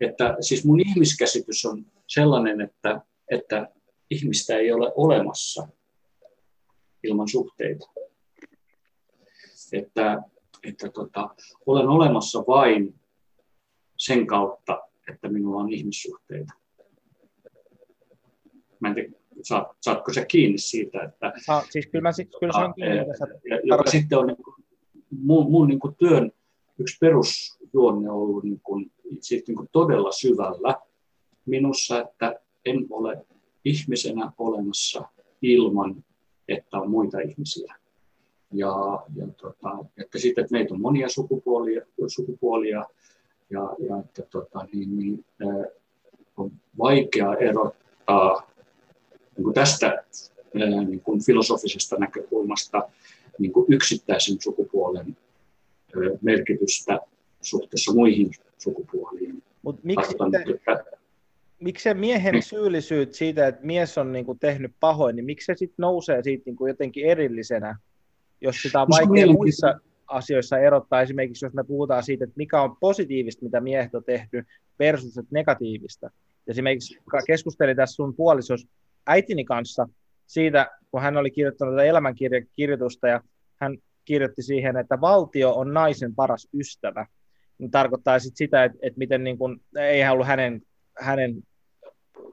Että 0.00 0.36
siis 0.40 0.64
mun 0.64 0.80
ihmiskäsitys 0.80 1.64
on 1.64 1.86
sellainen, 2.06 2.60
että, 2.60 3.00
että 3.30 3.68
ihmistä 4.10 4.56
ei 4.56 4.72
ole 4.72 4.92
olemassa 4.94 5.68
ilman 7.04 7.28
suhteita. 7.28 7.86
Että, 9.72 10.22
että 10.62 10.88
tota, 10.88 11.34
olen 11.66 11.88
olemassa 11.88 12.38
vain 12.38 13.00
sen 13.98 14.26
kautta, 14.26 14.80
että 15.12 15.28
minulla 15.28 15.60
on 15.60 15.72
ihmissuhteita. 15.72 16.52
Mä 18.80 18.88
en 18.88 18.94
tiedä, 18.94 19.10
saat, 19.42 19.68
saatko 19.80 20.12
sä 20.12 20.24
kiinni 20.24 20.58
siitä, 20.58 21.02
että... 21.02 21.32
Sa, 21.46 21.62
siis 21.70 21.86
kyllä, 21.86 22.02
mä, 22.02 22.10
kyllä 22.40 22.52
saan 22.52 22.74
kiinni. 22.74 22.96
Ja, 22.96 23.60
joka 23.64 23.90
sitten 23.90 24.18
on 24.18 24.26
niin 24.26 24.36
kuin, 24.36 24.64
mun, 25.10 25.50
mun 25.50 25.68
niin 25.68 25.80
kuin 25.80 25.94
työn 25.94 26.32
yksi 26.78 26.96
perusjuonne 27.00 28.10
on 28.10 28.16
ollut 28.16 28.44
niin 28.44 28.60
kuin, 28.62 28.92
siitä 29.20 29.44
niin 29.48 29.56
kuin 29.56 29.68
todella 29.72 30.12
syvällä 30.12 30.74
minussa, 31.46 32.00
että 32.00 32.40
en 32.64 32.86
ole 32.90 33.26
ihmisenä 33.64 34.32
olemassa 34.38 35.02
ilman, 35.42 36.04
että 36.48 36.78
on 36.78 36.90
muita 36.90 37.20
ihmisiä. 37.20 37.74
Ja, 38.52 39.04
ja 39.16 39.26
tota, 39.36 39.78
että 40.02 40.18
sitten, 40.18 40.44
että 40.44 40.52
meitä 40.52 40.74
on 40.74 40.80
monia 40.80 41.08
sukupuolia, 41.08 41.82
sukupuolia 42.06 42.86
ja, 43.50 43.76
ja 43.88 43.98
että 43.98 44.22
tota, 44.22 44.66
niin, 44.72 44.96
niin, 44.96 45.24
on 46.36 46.50
vaikea 46.78 47.34
erottaa 47.34 48.49
niin 49.40 49.44
kuin 49.44 49.54
tästä 49.54 50.04
niin 50.88 51.00
kuin 51.00 51.24
filosofisesta 51.24 51.96
näkökulmasta 51.96 52.88
niin 53.38 53.52
kuin 53.52 53.66
yksittäisen 53.68 54.36
sukupuolen 54.40 55.16
merkitystä 56.22 56.98
suhteessa 57.40 57.94
muihin 57.94 58.30
sukupuoliin. 58.58 59.42
Mut 59.62 59.84
miksi, 59.84 60.14
että... 60.50 60.84
miksi 61.60 61.82
se 61.82 61.94
miehen 61.94 62.42
syyllisyyt 62.42 63.14
siitä, 63.14 63.46
että 63.46 63.66
mies 63.66 63.98
on 63.98 64.12
niin 64.12 64.24
kuin 64.24 64.38
tehnyt 64.38 64.72
pahoin, 64.80 65.16
niin 65.16 65.24
miksi 65.24 65.46
se 65.46 65.54
sitten 65.56 65.82
nousee 65.82 66.22
siitä 66.22 66.42
niin 66.46 66.56
kuin 66.56 66.68
jotenkin 66.68 67.06
erillisenä, 67.06 67.76
jos 68.40 68.62
sitä 68.62 68.82
on 68.82 68.88
vaikea 68.88 69.26
no, 69.26 69.32
muissa 69.32 69.80
asioissa 70.06 70.58
erottaa, 70.58 71.02
esimerkiksi 71.02 71.46
jos 71.46 71.52
me 71.52 71.64
puhutaan 71.64 72.02
siitä, 72.02 72.24
että 72.24 72.36
mikä 72.36 72.62
on 72.62 72.76
positiivista, 72.76 73.44
mitä 73.44 73.60
miehet 73.60 73.94
on 73.94 74.04
tehnyt, 74.04 74.46
versus 74.78 75.20
negatiivista. 75.30 76.10
Esimerkiksi 76.46 76.98
keskustelin 77.26 77.76
tässä 77.76 77.94
sun 77.94 78.14
puolisos 78.14 78.66
äitini 79.06 79.44
kanssa 79.44 79.88
siitä, 80.26 80.70
kun 80.90 81.02
hän 81.02 81.16
oli 81.16 81.30
kirjoittanut 81.30 81.80
elämänkirjoitusta 81.80 83.08
ja 83.08 83.20
hän 83.56 83.78
kirjoitti 84.04 84.42
siihen, 84.42 84.76
että 84.76 85.00
valtio 85.00 85.52
on 85.52 85.74
naisen 85.74 86.14
paras 86.14 86.48
ystävä. 86.54 87.06
Niin 87.58 87.70
tarkoittaa 87.70 88.18
sit 88.18 88.36
sitä, 88.36 88.64
että, 88.64 88.78
että 88.82 88.98
miten 88.98 89.24
niin 89.24 89.38
kuin, 89.38 89.60
ei 89.78 90.08
ollut 90.08 90.26
hänen, 90.26 90.62
hänen, 91.00 91.42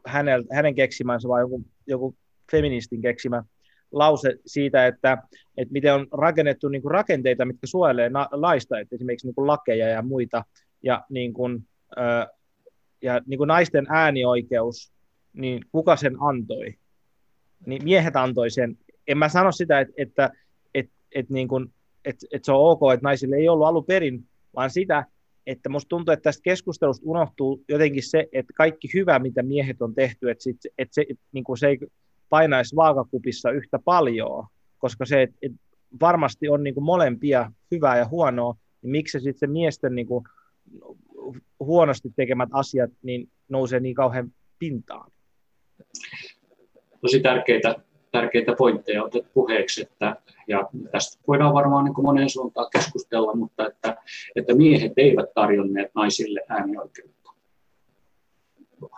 hänen, 0.05 0.45
hänen 0.51 0.76
keksimänsä, 0.76 1.28
vaan 1.28 1.41
joku, 1.41 1.63
joku 1.88 2.15
feministin 2.51 3.01
keksimä 3.01 3.43
lause 3.91 4.38
siitä, 4.45 4.88
että, 4.88 5.18
että 5.57 5.72
miten 5.72 5.93
on 5.93 6.07
rakennettu 6.11 6.70
niin 6.70 6.82
rakenteita, 6.91 7.45
mitkä 7.45 7.68
suojelee 7.68 8.09
na- 8.09 8.30
laista, 8.32 8.80
että 8.80 8.95
esimerkiksi 8.95 9.28
niin 9.28 9.47
lakeja 9.47 9.88
ja 9.88 10.01
muita, 10.01 10.43
ja, 10.84 11.05
niin 11.09 11.34
kuin, 11.34 11.68
ja 13.01 13.22
niin 13.26 13.39
naisten 13.47 13.86
äänioikeus 13.89 14.93
niin 15.38 15.66
kuka 15.72 15.96
sen 15.96 16.18
antoi? 16.20 16.76
Niin 17.66 17.84
miehet 17.84 18.16
antoi 18.16 18.50
sen. 18.50 18.78
En 19.08 19.18
mä 19.18 19.30
sano 19.30 19.52
sitä, 19.52 19.80
että, 19.80 19.94
että, 19.98 20.30
että, 20.74 20.96
että, 21.16 21.34
niin 21.34 21.48
kuin, 21.48 21.74
että, 22.06 22.28
että 22.32 22.46
se 22.46 22.52
on 22.52 22.72
ok, 22.72 22.82
että 22.94 23.04
naisille 23.04 23.36
ei 23.36 23.50
ollut 23.50 23.68
alun 23.68 23.86
perin, 23.86 24.26
vaan 24.56 24.70
sitä, 24.70 25.06
että 25.48 25.70
musta 25.70 25.90
tuntuu, 25.90 26.12
että 26.14 26.24
tästä 26.24 26.42
keskustelusta 26.44 27.06
unohtuu 27.06 27.64
jotenkin 27.70 28.04
se, 28.04 28.28
että 28.34 28.54
kaikki 28.58 28.90
hyvä, 28.94 29.20
mitä 29.20 29.44
miehet 29.44 29.82
on 29.82 29.96
tehty, 29.96 30.30
että, 30.30 30.44
sit, 30.44 30.58
että 30.78 30.96
se, 30.96 31.06
niin 31.32 31.44
kuin 31.44 31.58
se 31.58 31.68
ei 31.68 31.80
painaisi 32.30 32.76
vaakakupissa 32.76 33.52
yhtä 33.52 33.80
paljon, 33.80 34.46
koska 34.78 35.06
se, 35.06 35.22
että, 35.22 35.38
että 35.42 35.58
varmasti 36.02 36.50
on 36.50 36.64
niin 36.64 36.74
kuin 36.74 36.84
molempia 36.84 37.52
hyvää 37.72 37.98
ja 37.98 38.08
huonoa, 38.08 38.56
niin 38.82 38.92
miksi 38.92 39.20
sitten 39.20 39.40
se 39.40 39.48
miesten 39.48 39.96
niin 39.96 40.08
kuin 40.08 40.24
huonosti 41.60 42.10
tekemät 42.16 42.50
asiat 42.52 42.92
niin 43.04 43.30
nousee 43.50 43.80
niin 43.80 43.96
kauhean 43.96 44.34
pintaan? 44.60 45.12
Tosi 47.01 47.19
tärkeitä, 47.19 47.75
tärkeitä 48.11 48.53
pointteja 48.57 49.03
otet 49.03 49.34
puheeksi, 49.34 49.82
että, 49.82 50.15
ja 50.47 50.69
tästä 50.91 51.23
voidaan 51.28 51.53
varmaan 51.53 51.86
niin 51.86 51.93
moneen 52.01 52.30
suuntaan 52.30 52.67
keskustella, 52.71 53.36
mutta 53.36 53.67
että, 53.67 53.97
että 54.36 54.55
miehet 54.55 54.93
eivät 54.97 55.34
tarjonneet 55.34 55.91
naisille 55.95 56.41
äänioikeutta. 56.49 57.32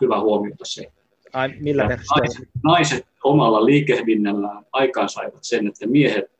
Hyvä 0.01 0.19
huomiota 0.19 0.65
se. 0.65 0.91
Ai, 1.33 1.49
millä 1.59 1.87
naiset, 1.87 2.49
naiset 2.63 3.07
omalla 3.23 3.65
liikehdinnällään 3.65 4.65
aikaansaivat 4.71 5.39
sen, 5.41 5.67
että 5.67 5.87
miehet, 5.87 6.31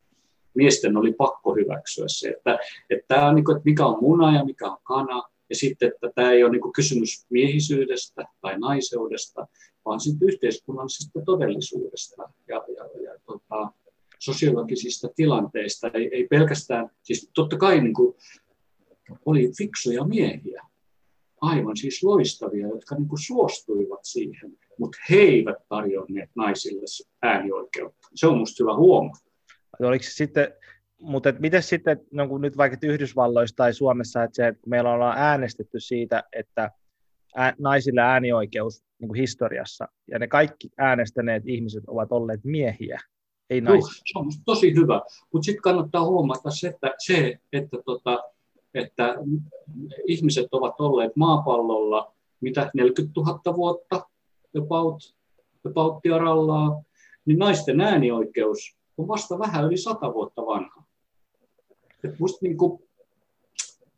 miesten 0.53 0.97
oli 0.97 1.13
pakko 1.13 1.55
hyväksyä 1.55 2.05
se, 2.07 2.29
että, 2.29 2.59
että, 2.89 3.05
tämä 3.07 3.27
on, 3.27 3.35
niin 3.35 3.45
kuin, 3.45 3.57
että 3.57 3.69
mikä 3.69 3.85
on 3.85 3.97
muna 4.01 4.37
ja 4.37 4.45
mikä 4.45 4.67
on 4.67 4.77
kana, 4.83 5.23
ja 5.50 5.56
sitten, 5.56 5.91
että 5.93 6.12
tämä 6.16 6.32
ei 6.32 6.43
ole 6.43 6.52
niin 6.52 6.74
kysymys 6.76 7.26
miehisyydestä 7.30 8.26
tai 8.41 8.60
naiseudesta, 8.60 9.47
vaan 9.86 10.00
sitten 10.00 10.28
yhteiskunnallisesta 10.28 11.22
todellisuudesta 11.26 12.24
ja, 12.47 12.66
ja, 12.78 12.84
ja 13.04 13.20
tota, 13.26 13.72
sosiologisista 14.20 15.08
tilanteista. 15.16 15.91
Ei, 15.93 16.10
ei 16.14 16.28
pelkästään, 16.28 16.89
siis 17.04 17.30
totta 17.34 17.58
kai 17.58 17.82
niin 17.82 17.93
kuin, 17.93 18.16
oli 19.26 19.52
fiksuja 19.58 20.04
miehiä, 20.04 20.62
aivan 21.41 21.78
siis 21.78 22.04
loistavia, 22.04 22.68
jotka 22.68 22.95
niin 22.95 23.08
kuin 23.08 23.20
suostuivat 23.20 24.00
siihen, 24.04 24.58
mutta 24.80 24.97
he 25.10 25.16
eivät 25.16 25.58
tarjonneet 25.70 26.30
naisille 26.36 26.86
äänioikeutta. 27.22 28.08
Se 28.16 28.28
on 28.28 28.34
minusta 28.34 28.64
hyvä 28.64 28.76
huomata. 28.76 29.30
Oliko 29.80 30.04
se 30.04 30.12
sitten 30.12 30.54
mutta 31.00 31.34
miten 31.39 31.64
sitten, 31.64 32.02
no 32.12 32.28
kun 32.28 32.41
nyt 32.41 32.58
vaikka 32.58 32.88
Yhdysvalloissa 32.88 33.56
tai 33.56 33.74
Suomessa, 33.74 34.24
että, 34.24 34.36
se, 34.36 34.47
että 34.47 34.62
kun 34.62 34.70
meillä 34.70 34.93
ollaan 34.93 35.18
äänestetty 35.18 35.80
siitä, 35.80 36.24
että 36.34 36.72
ää, 37.36 37.54
naisille 37.60 38.02
äänioikeus 38.02 38.84
niin 39.00 39.10
kuin 39.10 39.20
historiassa, 39.20 39.88
ja 40.12 40.20
ne 40.20 40.28
kaikki 40.28 40.70
äänestäneet 40.78 41.43
ihmiset 41.45 41.84
ovat 41.88 42.12
olleet 42.12 42.43
miehiä, 42.43 43.00
ei 43.50 43.62
naisia. 43.62 44.02
se 44.06 44.20
on 44.20 44.32
tosi 44.45 44.76
hyvä, 44.76 45.02
mutta 45.34 45.45
sitten 45.45 45.62
kannattaa 45.62 46.06
huomata 46.06 46.52
se, 46.52 46.68
että, 46.68 46.93
se, 46.97 47.39
että, 47.54 47.78
tota, 47.86 48.24
että 48.74 49.16
ihmiset 50.08 50.47
ovat 50.52 50.82
olleet 50.82 51.16
maapallolla 51.16 52.14
mitä 52.41 52.72
40 52.74 53.22
000 53.22 53.56
vuotta 53.56 54.10
about, 54.58 55.16
about 55.66 56.00
niin 57.26 57.39
naisten 57.39 57.82
äänioikeus 57.82 58.78
on 58.97 59.08
vasta 59.08 59.39
vähän 59.39 59.66
yli 59.66 59.78
sata 59.78 60.14
vuotta 60.14 60.41
vanha. 60.41 60.78
Et 62.04 62.20
musta 62.20 62.39
niin 62.41 62.58
kuin 62.58 62.84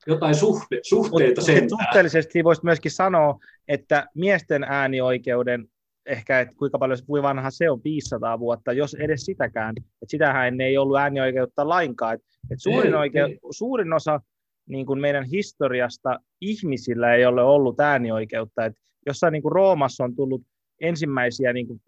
jotain 0.08 0.36
suhte, 0.36 0.80
suhteita 0.84 1.42
sen. 1.42 1.70
Suhteellisesti 1.70 2.44
voisi 2.44 2.66
myöskin 2.66 2.92
sanoa, 2.92 3.40
että 3.68 4.08
miesten 4.16 4.64
äänioikeuden 4.64 5.68
ehkä, 6.06 6.40
että 6.40 6.56
kuinka 6.58 6.80
paljon, 6.80 6.98
kuinka 7.08 7.28
vanha 7.28 7.52
se 7.52 7.70
on, 7.70 7.82
500 7.84 8.40
vuotta, 8.40 8.74
jos 8.74 8.94
edes 8.94 9.26
sitäkään. 9.26 9.74
Että 9.78 10.06
sitähän 10.08 10.62
ei 10.62 10.78
ollut 10.78 10.98
äänioikeutta 10.98 11.70
lainkaan. 11.70 12.14
Että, 12.14 12.28
että 12.44 12.64
suurin, 12.64 12.94
ei, 12.94 13.22
ei. 13.30 13.40
suurin 13.52 13.94
osa 13.94 14.22
niin 14.70 14.86
kuin 14.86 15.02
meidän 15.02 15.26
historiasta 15.26 16.20
ihmisillä 16.42 17.14
ei 17.14 17.26
ole 17.26 17.44
ollut 17.44 17.80
äänioikeutta. 17.80 18.66
Että 18.66 18.82
jossain 19.06 19.32
niin 19.32 19.42
kuin 19.42 19.52
Roomassa 19.52 20.04
on 20.04 20.16
tullut 20.16 20.42
ensimmäisiä 20.82 21.54
niin 21.54 21.68
kuin 21.68 21.82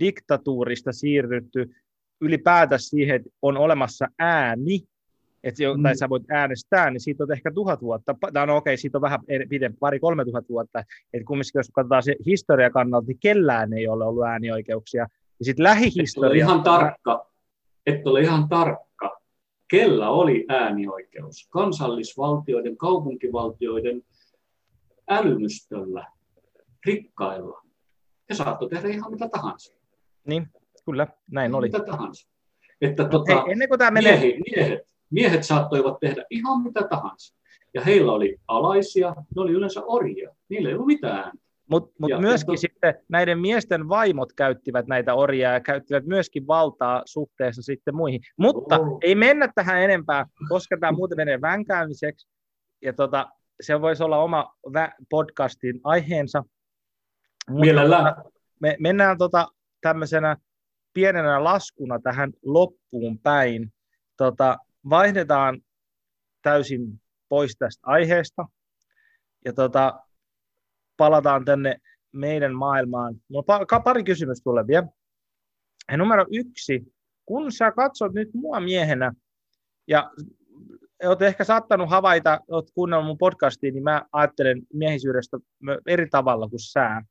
diktatuurista 0.00 0.92
siirrytty 0.92 1.70
ylipäätään 2.20 2.80
siihen, 2.80 3.16
että 3.16 3.30
on 3.42 3.56
olemassa 3.56 4.08
ääni, 4.18 4.80
että 5.44 5.62
jo, 5.62 5.76
tai 5.82 5.92
mm. 5.92 5.96
sä 5.96 6.08
voit 6.08 6.30
äänestää, 6.30 6.90
niin 6.90 7.00
siitä 7.00 7.24
on 7.24 7.32
ehkä 7.32 7.50
tuhat 7.50 7.82
vuotta, 7.82 8.14
tai 8.32 8.46
no 8.46 8.56
okei, 8.56 8.72
okay, 8.72 8.76
siitä 8.76 8.98
on 8.98 9.02
vähän 9.02 9.20
pidempi, 9.48 9.78
pari 9.80 10.00
kolme 10.00 10.24
tuhat 10.24 10.48
vuotta, 10.48 10.84
että 11.12 11.26
kumminkin 11.26 11.50
jos 11.54 11.70
katsotaan 11.72 12.02
se 12.02 12.16
historia 12.26 12.70
kannalta, 12.70 13.06
niin 13.06 13.18
kellään 13.20 13.72
ei 13.72 13.88
ole 13.88 14.04
ollut 14.04 14.24
äänioikeuksia. 14.24 15.06
Ja 15.38 15.44
sitten 15.44 15.62
lähihistoria... 15.62 16.44
Et 16.44 16.48
ole 16.48 16.52
ihan 16.52 16.62
tarkka, 16.62 17.30
et 17.86 18.06
ole 18.06 18.20
ihan 18.20 18.48
tarkka, 18.48 19.20
kellä 19.70 20.10
oli 20.10 20.44
äänioikeus 20.48 21.48
kansallisvaltioiden, 21.50 22.76
kaupunkivaltioiden 22.76 24.02
älymystöllä, 25.08 26.06
rikkailla. 26.86 27.62
He 28.30 28.34
saattoi 28.34 28.68
tehdä 28.68 28.88
ihan 28.88 29.12
mitä 29.12 29.28
tahansa. 29.28 29.74
Niin, 30.26 30.46
kyllä, 30.84 31.06
näin 31.30 31.54
oli. 31.54 31.66
Mitä 31.66 31.84
tahansa. 31.84 32.28
Että 32.80 33.08
tota, 33.08 33.42
Hei, 33.42 33.52
ennen 33.52 33.68
kuin 33.68 33.78
tämä 33.78 33.90
menee... 33.90 34.20
miehet, 34.20 34.40
miehet, 34.56 34.87
Miehet 35.10 35.44
saattoivat 35.44 36.00
tehdä 36.00 36.24
ihan 36.30 36.62
mitä 36.62 36.80
tahansa. 36.90 37.34
Ja 37.74 37.82
heillä 37.82 38.12
oli 38.12 38.36
alaisia, 38.48 39.14
ne 39.36 39.42
oli 39.42 39.52
yleensä 39.52 39.80
orjia. 39.84 40.34
Niillä 40.48 40.68
ei 40.68 40.74
ollut 40.74 40.86
mitään. 40.86 41.32
Mutta 41.70 41.94
mut 41.98 42.10
myöskin 42.20 42.54
to... 42.54 42.60
sitten 42.60 42.94
näiden 43.08 43.38
miesten 43.38 43.88
vaimot 43.88 44.32
käyttivät 44.32 44.86
näitä 44.86 45.14
orjia 45.14 45.52
ja 45.52 45.60
käyttivät 45.60 46.06
myöskin 46.06 46.46
valtaa 46.46 47.02
suhteessa 47.04 47.62
sitten 47.62 47.94
muihin. 47.96 48.20
Mutta 48.36 48.78
oh. 48.78 48.98
ei 49.02 49.14
mennä 49.14 49.48
tähän 49.54 49.82
enempää, 49.82 50.26
koska 50.48 50.76
tämä 50.80 50.92
muuten 50.92 51.16
menee 51.16 51.40
vänkäämiseksi. 51.40 52.28
Ja 52.82 52.92
tota, 52.92 53.28
se 53.60 53.80
voisi 53.80 54.02
olla 54.02 54.18
oma 54.18 54.54
podcastin 55.10 55.80
aiheensa. 55.84 56.44
Mielellään. 57.50 58.14
Me 58.60 58.76
mennään 58.80 59.18
tota 59.18 59.48
tämmöisenä 59.80 60.36
pienenä 60.94 61.44
laskuna 61.44 61.98
tähän 62.00 62.32
loppuun 62.42 63.18
päin. 63.18 63.72
Tota, 64.16 64.58
vaihdetaan 64.90 65.60
täysin 66.42 67.00
pois 67.28 67.56
tästä 67.58 67.80
aiheesta 67.86 68.46
ja 69.44 69.52
tota, 69.52 70.00
palataan 70.96 71.44
tänne 71.44 71.78
meidän 72.12 72.54
maailmaan. 72.54 73.14
On 73.34 73.44
pari 73.84 74.04
kysymystä 74.04 74.44
tulee 74.44 74.66
vielä. 74.66 74.86
Ja 75.90 75.96
numero 75.96 76.26
yksi, 76.32 76.92
kun 77.26 77.52
sä 77.52 77.72
katsot 77.72 78.12
nyt 78.12 78.28
mua 78.34 78.60
miehenä, 78.60 79.12
ja 79.86 80.10
olet 81.04 81.22
ehkä 81.22 81.44
saattanut 81.44 81.90
havaita, 81.90 82.40
olet 82.48 82.70
kuunnellut 82.74 83.06
mun 83.06 83.18
podcastiin, 83.18 83.74
niin 83.74 83.84
mä 83.84 84.06
ajattelen 84.12 84.62
miehisyydestä 84.72 85.38
eri 85.86 86.08
tavalla 86.08 86.48
kuin 86.48 86.60
sä. 86.60 87.02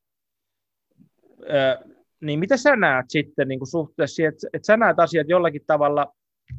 Ö, 1.41 1.95
niin 2.21 2.39
mitä 2.39 2.57
sä 2.57 2.75
näet 2.75 3.05
sitten 3.09 3.47
niin 3.47 3.67
suhteessa 3.71 4.23
että, 4.23 4.47
että 4.53 4.65
sä 4.65 4.77
näet 4.77 4.99
asiat 4.99 5.29
jollakin 5.29 5.61
tavalla 5.67 6.13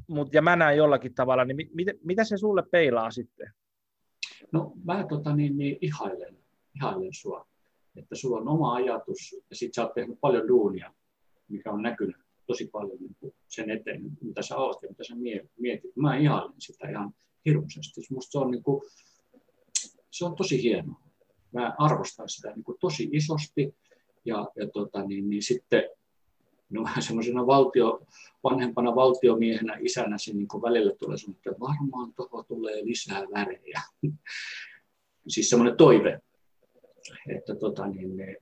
mut, 0.07 0.35
ja 0.35 0.43
mä 0.43 0.57
näen 0.57 0.77
jollakin 0.77 1.15
tavalla, 1.15 1.45
niin 1.45 1.57
mit, 1.57 1.75
mit, 1.75 1.87
mitä 2.05 2.25
se 2.25 2.37
sulle 2.37 2.63
peilaa 2.71 3.11
sitten? 3.11 3.53
No 4.53 4.73
mä 4.85 5.07
tota, 5.09 5.37
niin, 5.37 5.59
niin, 5.59 5.79
ihailen, 5.81 6.39
ihailen 6.75 7.15
sua, 7.15 7.47
että 7.97 8.15
sulla 8.15 8.41
on 8.41 8.49
oma 8.49 8.75
ajatus 8.75 9.33
ja 9.51 9.57
sit 9.57 9.75
sä 9.75 9.83
oot 9.83 9.95
tehnyt 9.95 10.19
paljon 10.21 10.49
duunia, 10.49 10.95
mikä 11.49 11.71
on 11.73 11.83
näkynyt 11.83 12.17
tosi 12.47 12.69
paljon 12.73 12.99
niin 13.01 13.35
sen 13.49 13.71
eteen, 13.71 14.03
mitä 14.21 14.43
sä 14.43 14.57
oot 14.57 14.83
ja 14.83 14.89
mitä 14.89 15.05
sä 15.05 15.15
mietit. 15.59 15.97
Mä 15.97 16.17
ihailen 16.17 16.55
sitä 16.59 16.89
ihan 16.89 17.15
hirmuisesti. 17.45 18.01
Musta 18.11 18.33
se 18.33 18.39
on, 18.39 18.51
niin 18.51 18.63
kuin, 18.63 18.83
se 20.11 20.25
on 20.25 20.37
tosi 20.37 20.63
hienoa. 20.63 21.01
Mä 21.53 21.75
arvostan 21.79 22.29
sitä 22.29 22.53
niin 22.55 22.65
kuin 22.65 22.79
tosi 22.81 23.09
isosti 23.13 23.75
ja, 24.25 24.49
ja 24.57 24.69
tota, 24.73 25.05
niin, 25.05 25.31
niin 25.31 25.43
sitten 25.43 25.83
no 26.71 26.83
vähän 26.85 27.03
semmoisena 27.03 27.47
valtio, 27.47 28.01
vanhempana 28.45 28.95
valtiomiehenä, 28.95 29.77
isänä 29.81 30.19
se 30.19 30.33
niin 30.33 30.49
välillä 30.63 30.93
tulee 30.99 31.17
semmoinen, 31.19 31.41
että 31.47 31.61
varmaan 31.61 32.13
tuohon 32.15 32.45
tulee 32.49 32.85
lisää 32.85 33.23
värejä. 33.35 33.81
siis 35.29 35.51
semmoinen 35.51 35.77
toive, 35.77 36.21
että, 37.29 37.55
tota, 37.55 37.87
niin, 37.87 38.37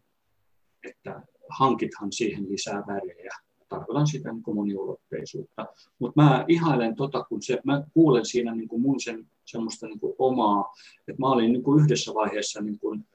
että 0.88 1.22
hankithan 1.48 2.12
siihen 2.12 2.48
lisää 2.48 2.82
värejä. 2.86 3.30
Tarkoitan 3.68 4.06
sitä 4.06 4.32
niin 4.32 4.42
moniulotteisuutta. 4.54 5.66
Mutta 5.98 6.22
mä 6.22 6.44
ihailen 6.48 6.96
tota, 6.96 7.24
kun 7.24 7.42
se, 7.42 7.58
mä 7.64 7.84
kuulen 7.94 8.26
siinä 8.26 8.54
niin 8.54 8.68
kuin 8.68 8.82
mun 8.82 9.00
sen, 9.00 9.26
semmoista 9.44 9.86
niin 9.86 10.00
kuin 10.00 10.14
omaa, 10.18 10.72
että 11.08 11.20
mä 11.20 11.26
olin 11.26 11.52
niin 11.52 11.62
kuin 11.62 11.84
yhdessä 11.84 12.14
vaiheessa 12.14 12.60
niin 12.60 12.78
kuin 12.78 13.06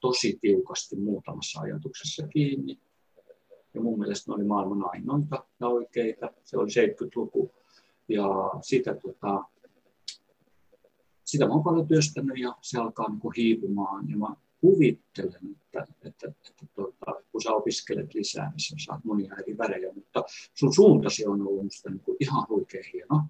tosi 0.00 0.38
tiukasti 0.40 0.96
muutamassa 0.96 1.60
ajatuksessa 1.60 2.28
kiinni 2.28 2.78
ja 3.74 3.80
mun 3.80 3.98
mielestä 3.98 4.30
ne 4.30 4.34
oli 4.34 4.44
maailman 4.44 4.90
ainoita 4.90 5.44
ja 5.60 5.68
oikeita. 5.68 6.30
Se 6.44 6.58
oli 6.58 6.68
70-luku. 6.70 7.50
Ja 8.08 8.28
sitä, 8.62 8.94
tota, 8.94 9.44
sitä 11.24 11.46
mä 11.46 11.52
oon 11.52 11.64
paljon 11.64 11.88
työstänyt 11.88 12.38
ja 12.38 12.56
se 12.60 12.78
alkaa 12.78 13.08
niin 13.08 13.20
kuin 13.20 13.34
hiipumaan. 13.36 14.10
Ja 14.10 14.16
mä 14.16 14.36
kuvittelen, 14.60 15.56
että, 15.56 15.80
että, 15.80 16.08
että, 16.08 16.50
että 16.50 16.66
tuota, 16.74 17.06
kun 17.32 17.42
sä 17.42 17.52
opiskelet 17.52 18.14
lisää, 18.14 18.50
niin 18.50 18.60
sä 18.60 18.76
saat 18.78 19.04
monia 19.04 19.34
eri 19.34 19.58
värejä, 19.58 19.92
mutta 19.94 20.24
sun 20.54 20.74
suuntasi 20.74 21.26
on 21.26 21.46
ollut 21.46 21.64
musta 21.64 21.90
niin 21.90 22.00
kuin 22.00 22.16
ihan 22.20 22.46
huikea 22.48 22.82
hieno. 22.92 23.22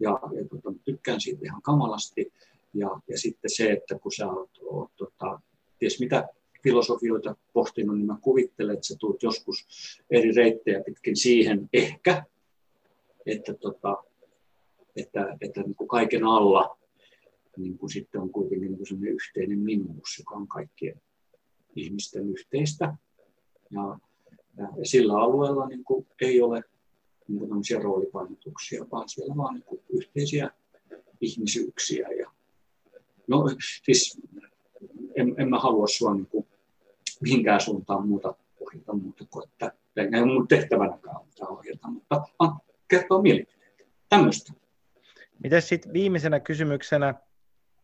Ja, 0.00 0.10
ja 0.10 0.48
tuota, 0.48 0.78
tykkään 0.84 1.20
siitä 1.20 1.40
ihan 1.44 1.62
kamalasti. 1.62 2.32
Ja, 2.74 3.00
ja 3.08 3.18
sitten 3.18 3.50
se, 3.54 3.72
että 3.72 3.98
kun 3.98 4.12
sä 4.12 4.28
oot, 4.28 4.50
oot 4.62 4.90
tota, 4.96 5.40
ties 5.78 6.00
mitä 6.00 6.28
filosofioita 6.64 7.36
pohtinut, 7.52 7.96
niin 7.96 8.06
mä 8.06 8.18
kuvittelen, 8.22 8.74
että 8.74 8.86
sä 8.86 8.94
tulet 8.98 9.22
joskus 9.22 9.66
eri 10.10 10.32
reittejä 10.32 10.82
pitkin 10.86 11.16
siihen 11.16 11.68
ehkä, 11.72 12.24
että, 13.26 13.54
tota, 13.54 14.04
että, 14.96 15.36
että 15.40 15.62
niin 15.62 15.74
kuin 15.74 15.88
kaiken 15.88 16.24
alla 16.24 16.78
niin 17.56 17.78
kuin 17.78 17.90
sitten 17.90 18.20
on 18.20 18.30
kuitenkin 18.30 18.72
niin 18.72 18.78
kuin 18.88 19.04
yhteinen 19.08 19.58
minuus, 19.58 20.18
joka 20.18 20.34
on 20.34 20.48
kaikkien 20.48 21.00
ihmisten 21.76 22.28
yhteistä. 22.28 22.96
Ja, 23.70 23.98
ja 24.56 24.68
sillä 24.82 25.18
alueella 25.18 25.66
niin 25.66 25.84
kuin 25.84 26.06
ei 26.20 26.40
ole 26.40 26.64
niin 27.28 27.38
kuin 27.48 27.82
roolipainotuksia, 27.82 28.86
vaan 28.92 29.08
siellä 29.08 29.36
vaan 29.36 29.54
niin 29.54 29.64
kuin 29.64 29.80
yhteisiä 29.88 30.50
ihmisyyksiä. 31.20 32.08
Ja, 32.08 32.30
no 33.26 33.44
siis 33.84 34.20
en, 35.14 35.34
en 35.38 35.50
mä 35.50 35.58
halua 35.58 35.86
sua 35.86 36.14
niin 36.14 36.26
kuin 36.26 36.46
mihinkään 37.24 37.60
suuntaan 37.60 38.08
muuta 38.08 38.34
ohjata 38.60 38.92
muuta 38.92 39.24
kuin, 39.30 39.48
että 39.48 39.72
ei 39.96 40.24
mun 40.24 40.48
tehtävänäkään 40.48 41.16
ole 41.16 41.48
ohjata, 41.48 41.88
mutta 41.88 42.22
kertoo 42.88 43.22
mielipiteitä. 43.22 43.84
Tämmöistä. 44.08 44.52
Miten 45.42 45.62
sitten 45.62 45.92
viimeisenä 45.92 46.40
kysymyksenä, 46.40 47.14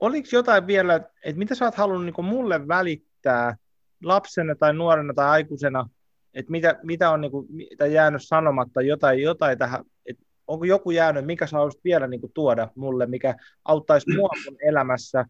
oliko 0.00 0.28
jotain 0.32 0.66
vielä, 0.66 0.96
että 0.96 1.38
mitä 1.38 1.54
sä 1.54 1.64
oot 1.64 1.74
halunnut 1.74 2.16
niin 2.16 2.26
mulle 2.26 2.68
välittää 2.68 3.56
lapsena 4.04 4.54
tai 4.54 4.74
nuorena 4.74 5.14
tai 5.14 5.28
aikuisena, 5.28 5.88
että 6.34 6.50
mitä, 6.50 6.78
mitä 6.82 7.10
on 7.10 7.20
niin 7.20 7.30
kuin, 7.30 7.46
mitä 7.50 7.86
jäänyt 7.86 8.22
sanomatta, 8.24 8.82
jotain, 8.82 9.22
jotain 9.22 9.58
tähän, 9.58 9.84
että 10.06 10.24
onko 10.46 10.64
joku 10.64 10.90
jäänyt, 10.90 11.26
mikä 11.26 11.46
sä 11.46 11.56
haluaisit 11.56 11.84
vielä 11.84 12.06
niin 12.06 12.20
kuin, 12.20 12.32
tuoda 12.32 12.68
mulle, 12.74 13.06
mikä 13.06 13.34
auttaisi 13.64 14.16
mua 14.16 14.30
mun 14.46 14.56
elämässä 14.68 15.24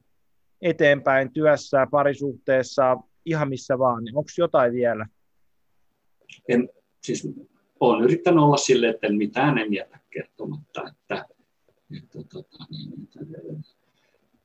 eteenpäin, 0.63 1.33
työssä, 1.33 1.87
parisuhteessa, 1.91 2.97
ihan 3.25 3.49
missä 3.49 3.79
vaan, 3.79 4.05
niin 4.05 4.17
onko 4.17 4.31
jotain 4.39 4.73
vielä? 4.73 5.07
En, 6.49 6.69
siis 7.03 7.29
olen 7.81 8.05
yrittänyt 8.05 8.45
olla 8.45 8.57
sille, 8.57 8.89
että 8.89 9.07
en 9.07 9.15
mitään 9.15 9.59
en 9.59 9.75
jätä 9.75 9.99
kertomatta, 10.11 10.89
että, 10.89 11.25
että, 11.97 12.19
tota, 12.29 12.65
niin, 12.71 13.03
että 13.03 13.25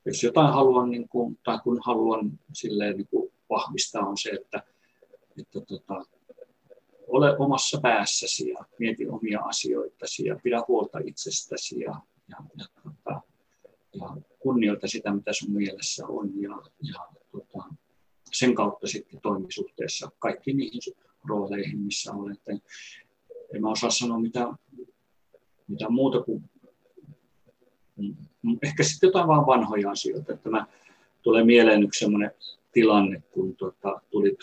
jos 0.04 0.22
jotain 0.22 0.52
haluan, 0.52 0.90
niin 0.90 1.08
kuin, 1.08 1.38
tai 1.44 1.58
kun 1.64 1.80
haluan 1.84 2.38
silleen, 2.52 2.96
niin 2.96 3.08
kuin 3.10 3.32
vahvistaa, 3.50 4.06
on 4.06 4.16
se, 4.16 4.30
että, 4.30 4.62
että 5.40 5.60
tota, 5.60 6.04
ole 7.06 7.36
omassa 7.38 7.80
päässäsi 7.82 8.48
ja 8.48 8.64
mieti 8.78 9.08
omia 9.08 9.40
asioitasi 9.40 10.24
ja 10.24 10.40
pidä 10.42 10.62
huolta 10.68 10.98
itsestäsi 11.04 11.80
ja, 11.80 12.00
ja, 12.28 12.36
ja, 12.58 12.64
tota, 12.82 13.20
ja 13.94 14.16
kunnioita 14.38 14.88
sitä, 14.88 15.12
mitä 15.12 15.32
sun 15.32 15.52
mielessä 15.52 16.06
on 16.06 16.42
ja, 16.42 16.62
ja 16.82 17.06
tota, 17.32 17.64
sen 18.32 18.54
kautta 18.54 18.86
sitten 18.86 19.20
toimi 19.20 19.52
suhteessa 19.52 20.10
kaikkiin 20.18 20.56
niihin 20.56 20.80
rooleihin, 21.24 21.78
missä 21.78 22.12
olet. 22.12 22.40
En 23.54 23.62
mä 23.62 23.70
osaa 23.70 23.90
sanoa 23.90 24.20
mitä, 24.20 24.48
mitä 25.68 25.88
muuta 25.88 26.22
kuin 26.22 26.50
ehkä 28.62 28.82
sitten 28.82 29.08
jotain 29.08 29.28
vaan 29.28 29.46
vanhoja 29.46 29.90
asioita. 29.90 30.32
Että 30.32 30.50
mä 30.50 30.66
tulee 31.22 31.44
mieleen 31.44 31.82
yksi 31.82 31.98
sellainen 31.98 32.30
tilanne, 32.72 33.22
kun 33.30 33.56
tuota, 33.56 34.00
tulit, 34.10 34.38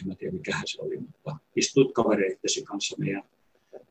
en 0.00 0.08
mä 0.08 0.14
tiedä 0.14 0.32
mikä 0.32 0.60
se 0.64 0.82
oli, 0.82 0.98
mutta 0.98 1.36
istuit 1.56 1.92
kavereittesi 1.92 2.62
kanssa 2.62 2.96
meidän, 2.98 3.22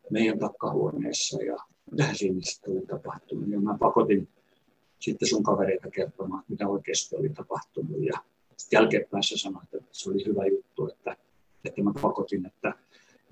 meidän 0.09 0.39
takkahuoneessa 0.39 1.43
ja 1.43 1.57
mitähän 1.91 2.15
siinä 2.15 2.39
sitten 2.43 2.73
oli 2.73 2.85
tapahtunut. 2.85 3.49
Ja 3.49 3.59
mä 3.59 3.77
pakotin 3.79 4.27
sitten 4.99 5.27
sun 5.27 5.43
kavereita 5.43 5.89
kertomaan, 5.89 6.43
mitä 6.47 6.67
oikeasti 6.67 7.15
oli 7.15 7.29
tapahtunut. 7.29 8.03
Ja 8.03 8.19
sitten 8.57 8.77
jälkeenpäin 8.77 9.23
sä 9.23 9.37
sanoit, 9.37 9.73
että 9.73 9.89
se 9.91 10.09
oli 10.09 10.25
hyvä 10.25 10.45
juttu, 10.45 10.87
että, 10.87 11.17
että 11.65 11.83
mä 11.83 11.93
pakotin, 12.01 12.45
että, 12.45 12.73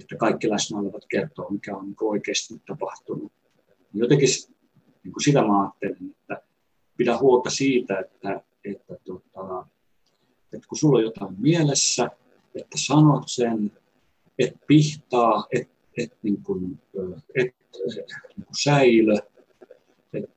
että 0.02 0.16
kaikki 0.16 0.50
läsnä 0.50 0.80
olevat 0.80 1.06
kertoo, 1.10 1.50
mikä 1.50 1.78
on 1.78 1.86
niin 1.86 1.96
oikeasti 2.02 2.62
tapahtunut. 2.68 3.32
Jotenkin 3.94 4.30
niin 5.04 5.14
kuin 5.14 5.24
sitä 5.24 5.42
mä 5.42 5.62
ajattelen, 5.62 6.16
että 6.20 6.42
pidä 6.98 7.18
huolta 7.18 7.50
siitä, 7.50 8.00
että, 8.00 8.42
että, 8.66 8.96
tota, 9.06 9.68
että 10.54 10.68
kun 10.68 10.78
sulla 10.78 10.98
on 10.98 11.04
jotain 11.04 11.36
mielessä, 11.38 12.10
että 12.56 12.78
sanot 12.88 13.24
sen, 13.28 13.72
et 14.40 14.54
pihtaa, 14.68 15.48
et, 15.52 15.70
et, 15.98 16.18
niin 16.24 16.44
et, 17.36 17.56
niin 18.38 18.48
säilö. 18.64 19.16
Et 20.14 20.30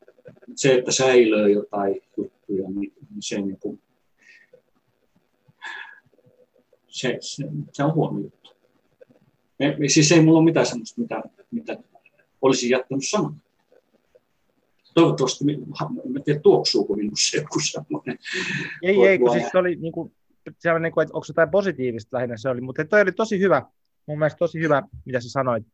se, 0.55 0.75
että 0.75 0.93
säilöö 0.93 1.49
jotain 1.49 2.03
juttuja, 2.17 2.71
niin 2.71 2.93
se, 3.21 3.41
niin 3.41 3.59
kuin, 3.61 3.81
se, 6.97 7.19
se, 7.21 7.45
se 7.73 7.85
on 7.85 7.95
huono 7.95 8.19
juttu. 8.19 8.51
Siis 9.87 10.13
ei 10.13 10.21
mulla 10.21 10.39
ole 10.39 10.45
mitään 10.45 10.67
sellaista, 10.67 11.01
mitä, 11.01 11.23
mitä 11.51 11.77
olisin 12.43 12.71
jättänyt 12.71 13.09
sanoa 13.09 13.33
toivottavasti, 14.97 15.45
mä 15.45 16.21
tiedän, 16.25 16.43
tuoksuuko 16.43 16.97
minussa 16.97 17.37
joku 17.37 17.61
semmoinen. 17.61 18.19
Ei, 18.83 19.07
ei, 19.07 19.19
kun 19.19 19.33
siis 19.33 19.49
se 19.53 19.59
oli 19.59 19.77
niin 19.77 19.93
kuin, 19.93 20.13
se 20.59 20.79
niin 20.79 20.93
kuin, 20.93 21.03
että 21.03 21.15
onko 21.15 21.25
se 21.25 21.31
jotain 21.31 21.51
positiivista 21.51 22.17
lähinnä 22.17 22.37
se 22.37 22.49
oli, 22.49 22.61
mutta 22.61 22.85
toi 22.85 23.01
oli 23.01 23.13
tosi 23.13 23.39
hyvä, 23.39 23.63
mun 24.07 24.19
mielestä 24.19 24.39
tosi 24.39 24.61
hyvä, 24.61 24.83
mitä 25.05 25.21
sä 25.21 25.31
sanoit. 25.31 25.67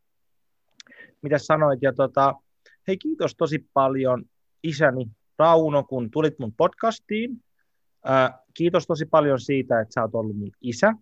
Mitä 1.21 1.37
sä 1.37 1.45
sanoit, 1.45 1.81
ja 1.81 1.93
tota, 1.93 2.35
hei 2.87 2.97
kiitos 2.97 3.35
tosi 3.35 3.65
paljon 3.73 4.25
isäni 4.63 5.07
Rauno, 5.39 5.83
kun 5.83 6.11
tulit 6.11 6.39
mun 6.39 6.53
podcastiin. 6.53 7.43
Äh, 8.09 8.33
kiitos 8.53 8.87
tosi 8.87 9.05
paljon 9.05 9.39
siitä, 9.39 9.79
että 9.79 9.93
sä 9.93 10.01
oot 10.01 10.15
ollut 10.15 10.37
mun 10.37 10.51
isä. 10.61 10.93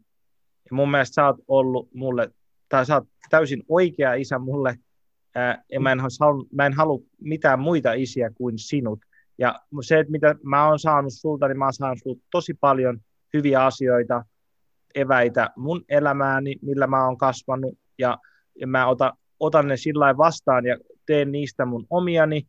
Ja 0.71 0.75
mun 0.75 0.91
mielestä 0.91 1.13
sä 1.13 1.25
oot 1.25 1.39
ollut 1.47 1.89
mulle, 1.93 2.31
tai 2.69 2.85
sä 2.85 2.95
oot 2.95 3.07
täysin 3.29 3.63
oikea 3.69 4.13
isä 4.13 4.39
mulle, 4.39 4.75
ja 5.71 5.79
mä 5.79 5.91
en, 5.91 5.99
halua, 6.19 6.45
mä 6.53 6.65
en 6.65 6.73
halua 6.73 6.99
mitään 7.21 7.59
muita 7.59 7.93
isiä 7.93 8.31
kuin 8.35 8.59
sinut. 8.59 8.99
Ja 9.37 9.59
se, 9.81 9.99
että 9.99 10.11
mitä 10.11 10.35
mä 10.43 10.67
oon 10.67 10.79
saanut 10.79 11.13
sulta, 11.13 11.47
niin 11.47 11.57
mä 11.57 11.65
oon 11.65 11.73
saanut 11.73 11.99
sulta 12.03 12.21
tosi 12.31 12.53
paljon 12.53 12.99
hyviä 13.33 13.65
asioita, 13.65 14.25
eväitä 14.95 15.49
mun 15.55 15.83
elämääni, 15.89 16.55
millä 16.61 16.87
mä 16.87 17.05
oon 17.05 17.17
kasvanut, 17.17 17.77
ja, 17.97 18.17
ja 18.59 18.67
mä 18.67 18.87
otan, 18.87 19.11
otan 19.39 19.67
ne 19.67 19.77
sillä 19.77 20.17
vastaan 20.17 20.65
ja 20.65 20.77
teen 21.05 21.31
niistä 21.31 21.65
mun 21.65 21.87
omiani. 21.89 22.47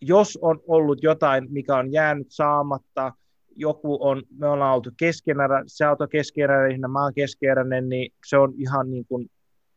Jos 0.00 0.38
on 0.42 0.60
ollut 0.68 1.02
jotain, 1.02 1.46
mikä 1.52 1.76
on 1.76 1.92
jäänyt 1.92 2.26
saamatta, 2.30 3.12
joku 3.56 3.98
on, 4.00 4.22
me 4.38 4.48
ollaan 4.48 4.74
oltu 4.74 4.90
keskenärä, 4.96 5.62
sä 5.66 5.90
oot 5.90 5.98
keskeneräinen, 6.10 6.90
mä 6.90 7.02
oon 7.02 7.14
keskeneräinen, 7.14 7.88
niin 7.88 8.12
se 8.26 8.36
on 8.38 8.54
ihan 8.56 8.90
niin 8.90 9.04
kuin, 9.08 9.30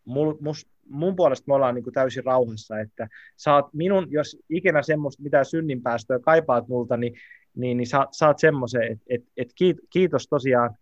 mul, 0.06 0.34
must, 0.42 0.68
mun 0.90 1.16
puolesta 1.16 1.44
me 1.48 1.54
ollaan 1.54 1.76
niin 1.76 1.84
kuin 1.84 1.94
täysin 1.94 2.26
rauhassa, 2.26 2.80
että 2.80 3.08
saat 3.38 3.74
minun, 3.74 4.08
jos 4.10 4.38
ikinä 4.50 4.82
semmoista 4.82 5.24
mitä 5.24 5.44
synninpäästöä 5.44 6.20
kaipaat 6.20 6.68
multa, 6.68 6.98
niin, 6.98 7.14
niin, 7.56 7.78
niin 7.78 7.88
saat, 7.88 8.10
saat 8.12 8.40
semmoisen, 8.40 8.84
että 8.84 9.06
et, 9.10 9.24
et 9.38 9.54
kiitos 9.90 10.28
tosiaan 10.28 10.76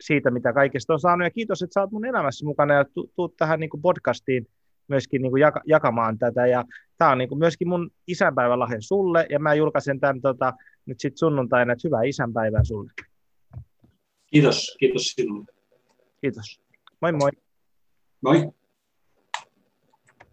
siitä, 0.00 0.30
mitä 0.30 0.52
kaikesta 0.52 0.92
on 0.92 1.00
saanut, 1.00 1.26
ja 1.26 1.30
kiitos, 1.30 1.62
että 1.62 1.74
sä 1.74 1.80
oot 1.80 1.92
mun 1.92 2.06
elämässä 2.06 2.46
mukana, 2.46 2.74
ja 2.74 2.84
tu, 2.84 3.10
tuut 3.16 3.36
tähän 3.36 3.60
niin 3.60 3.70
kuin 3.70 3.82
podcastiin 3.82 4.46
myöskin 4.88 5.22
niin 5.22 5.30
kuin 5.30 5.40
jaka, 5.40 5.60
jakamaan 5.66 6.18
tätä, 6.18 6.46
ja 6.46 6.64
tämä 6.98 7.10
on 7.10 7.18
niin 7.18 7.28
kuin 7.28 7.38
myöskin 7.38 7.68
mun 7.68 7.90
isänpäivälahja 8.06 8.80
sulle, 8.80 9.26
ja 9.30 9.38
mä 9.38 9.54
julkaisen 9.54 10.00
tämän 10.00 10.20
tota, 10.20 10.52
nyt 10.86 11.00
sitten 11.00 11.18
sunnuntaina, 11.18 11.72
että 11.72 11.88
hyvää 11.88 12.02
isänpäivää 12.02 12.64
sulle. 12.64 12.92
Kiitos, 14.26 14.76
kiitos 14.80 15.02
sinulle. 15.02 15.46
Kiitos. 16.20 16.60
Moi 17.00 17.12
moi. 17.12 17.30
Moi. 18.20 18.52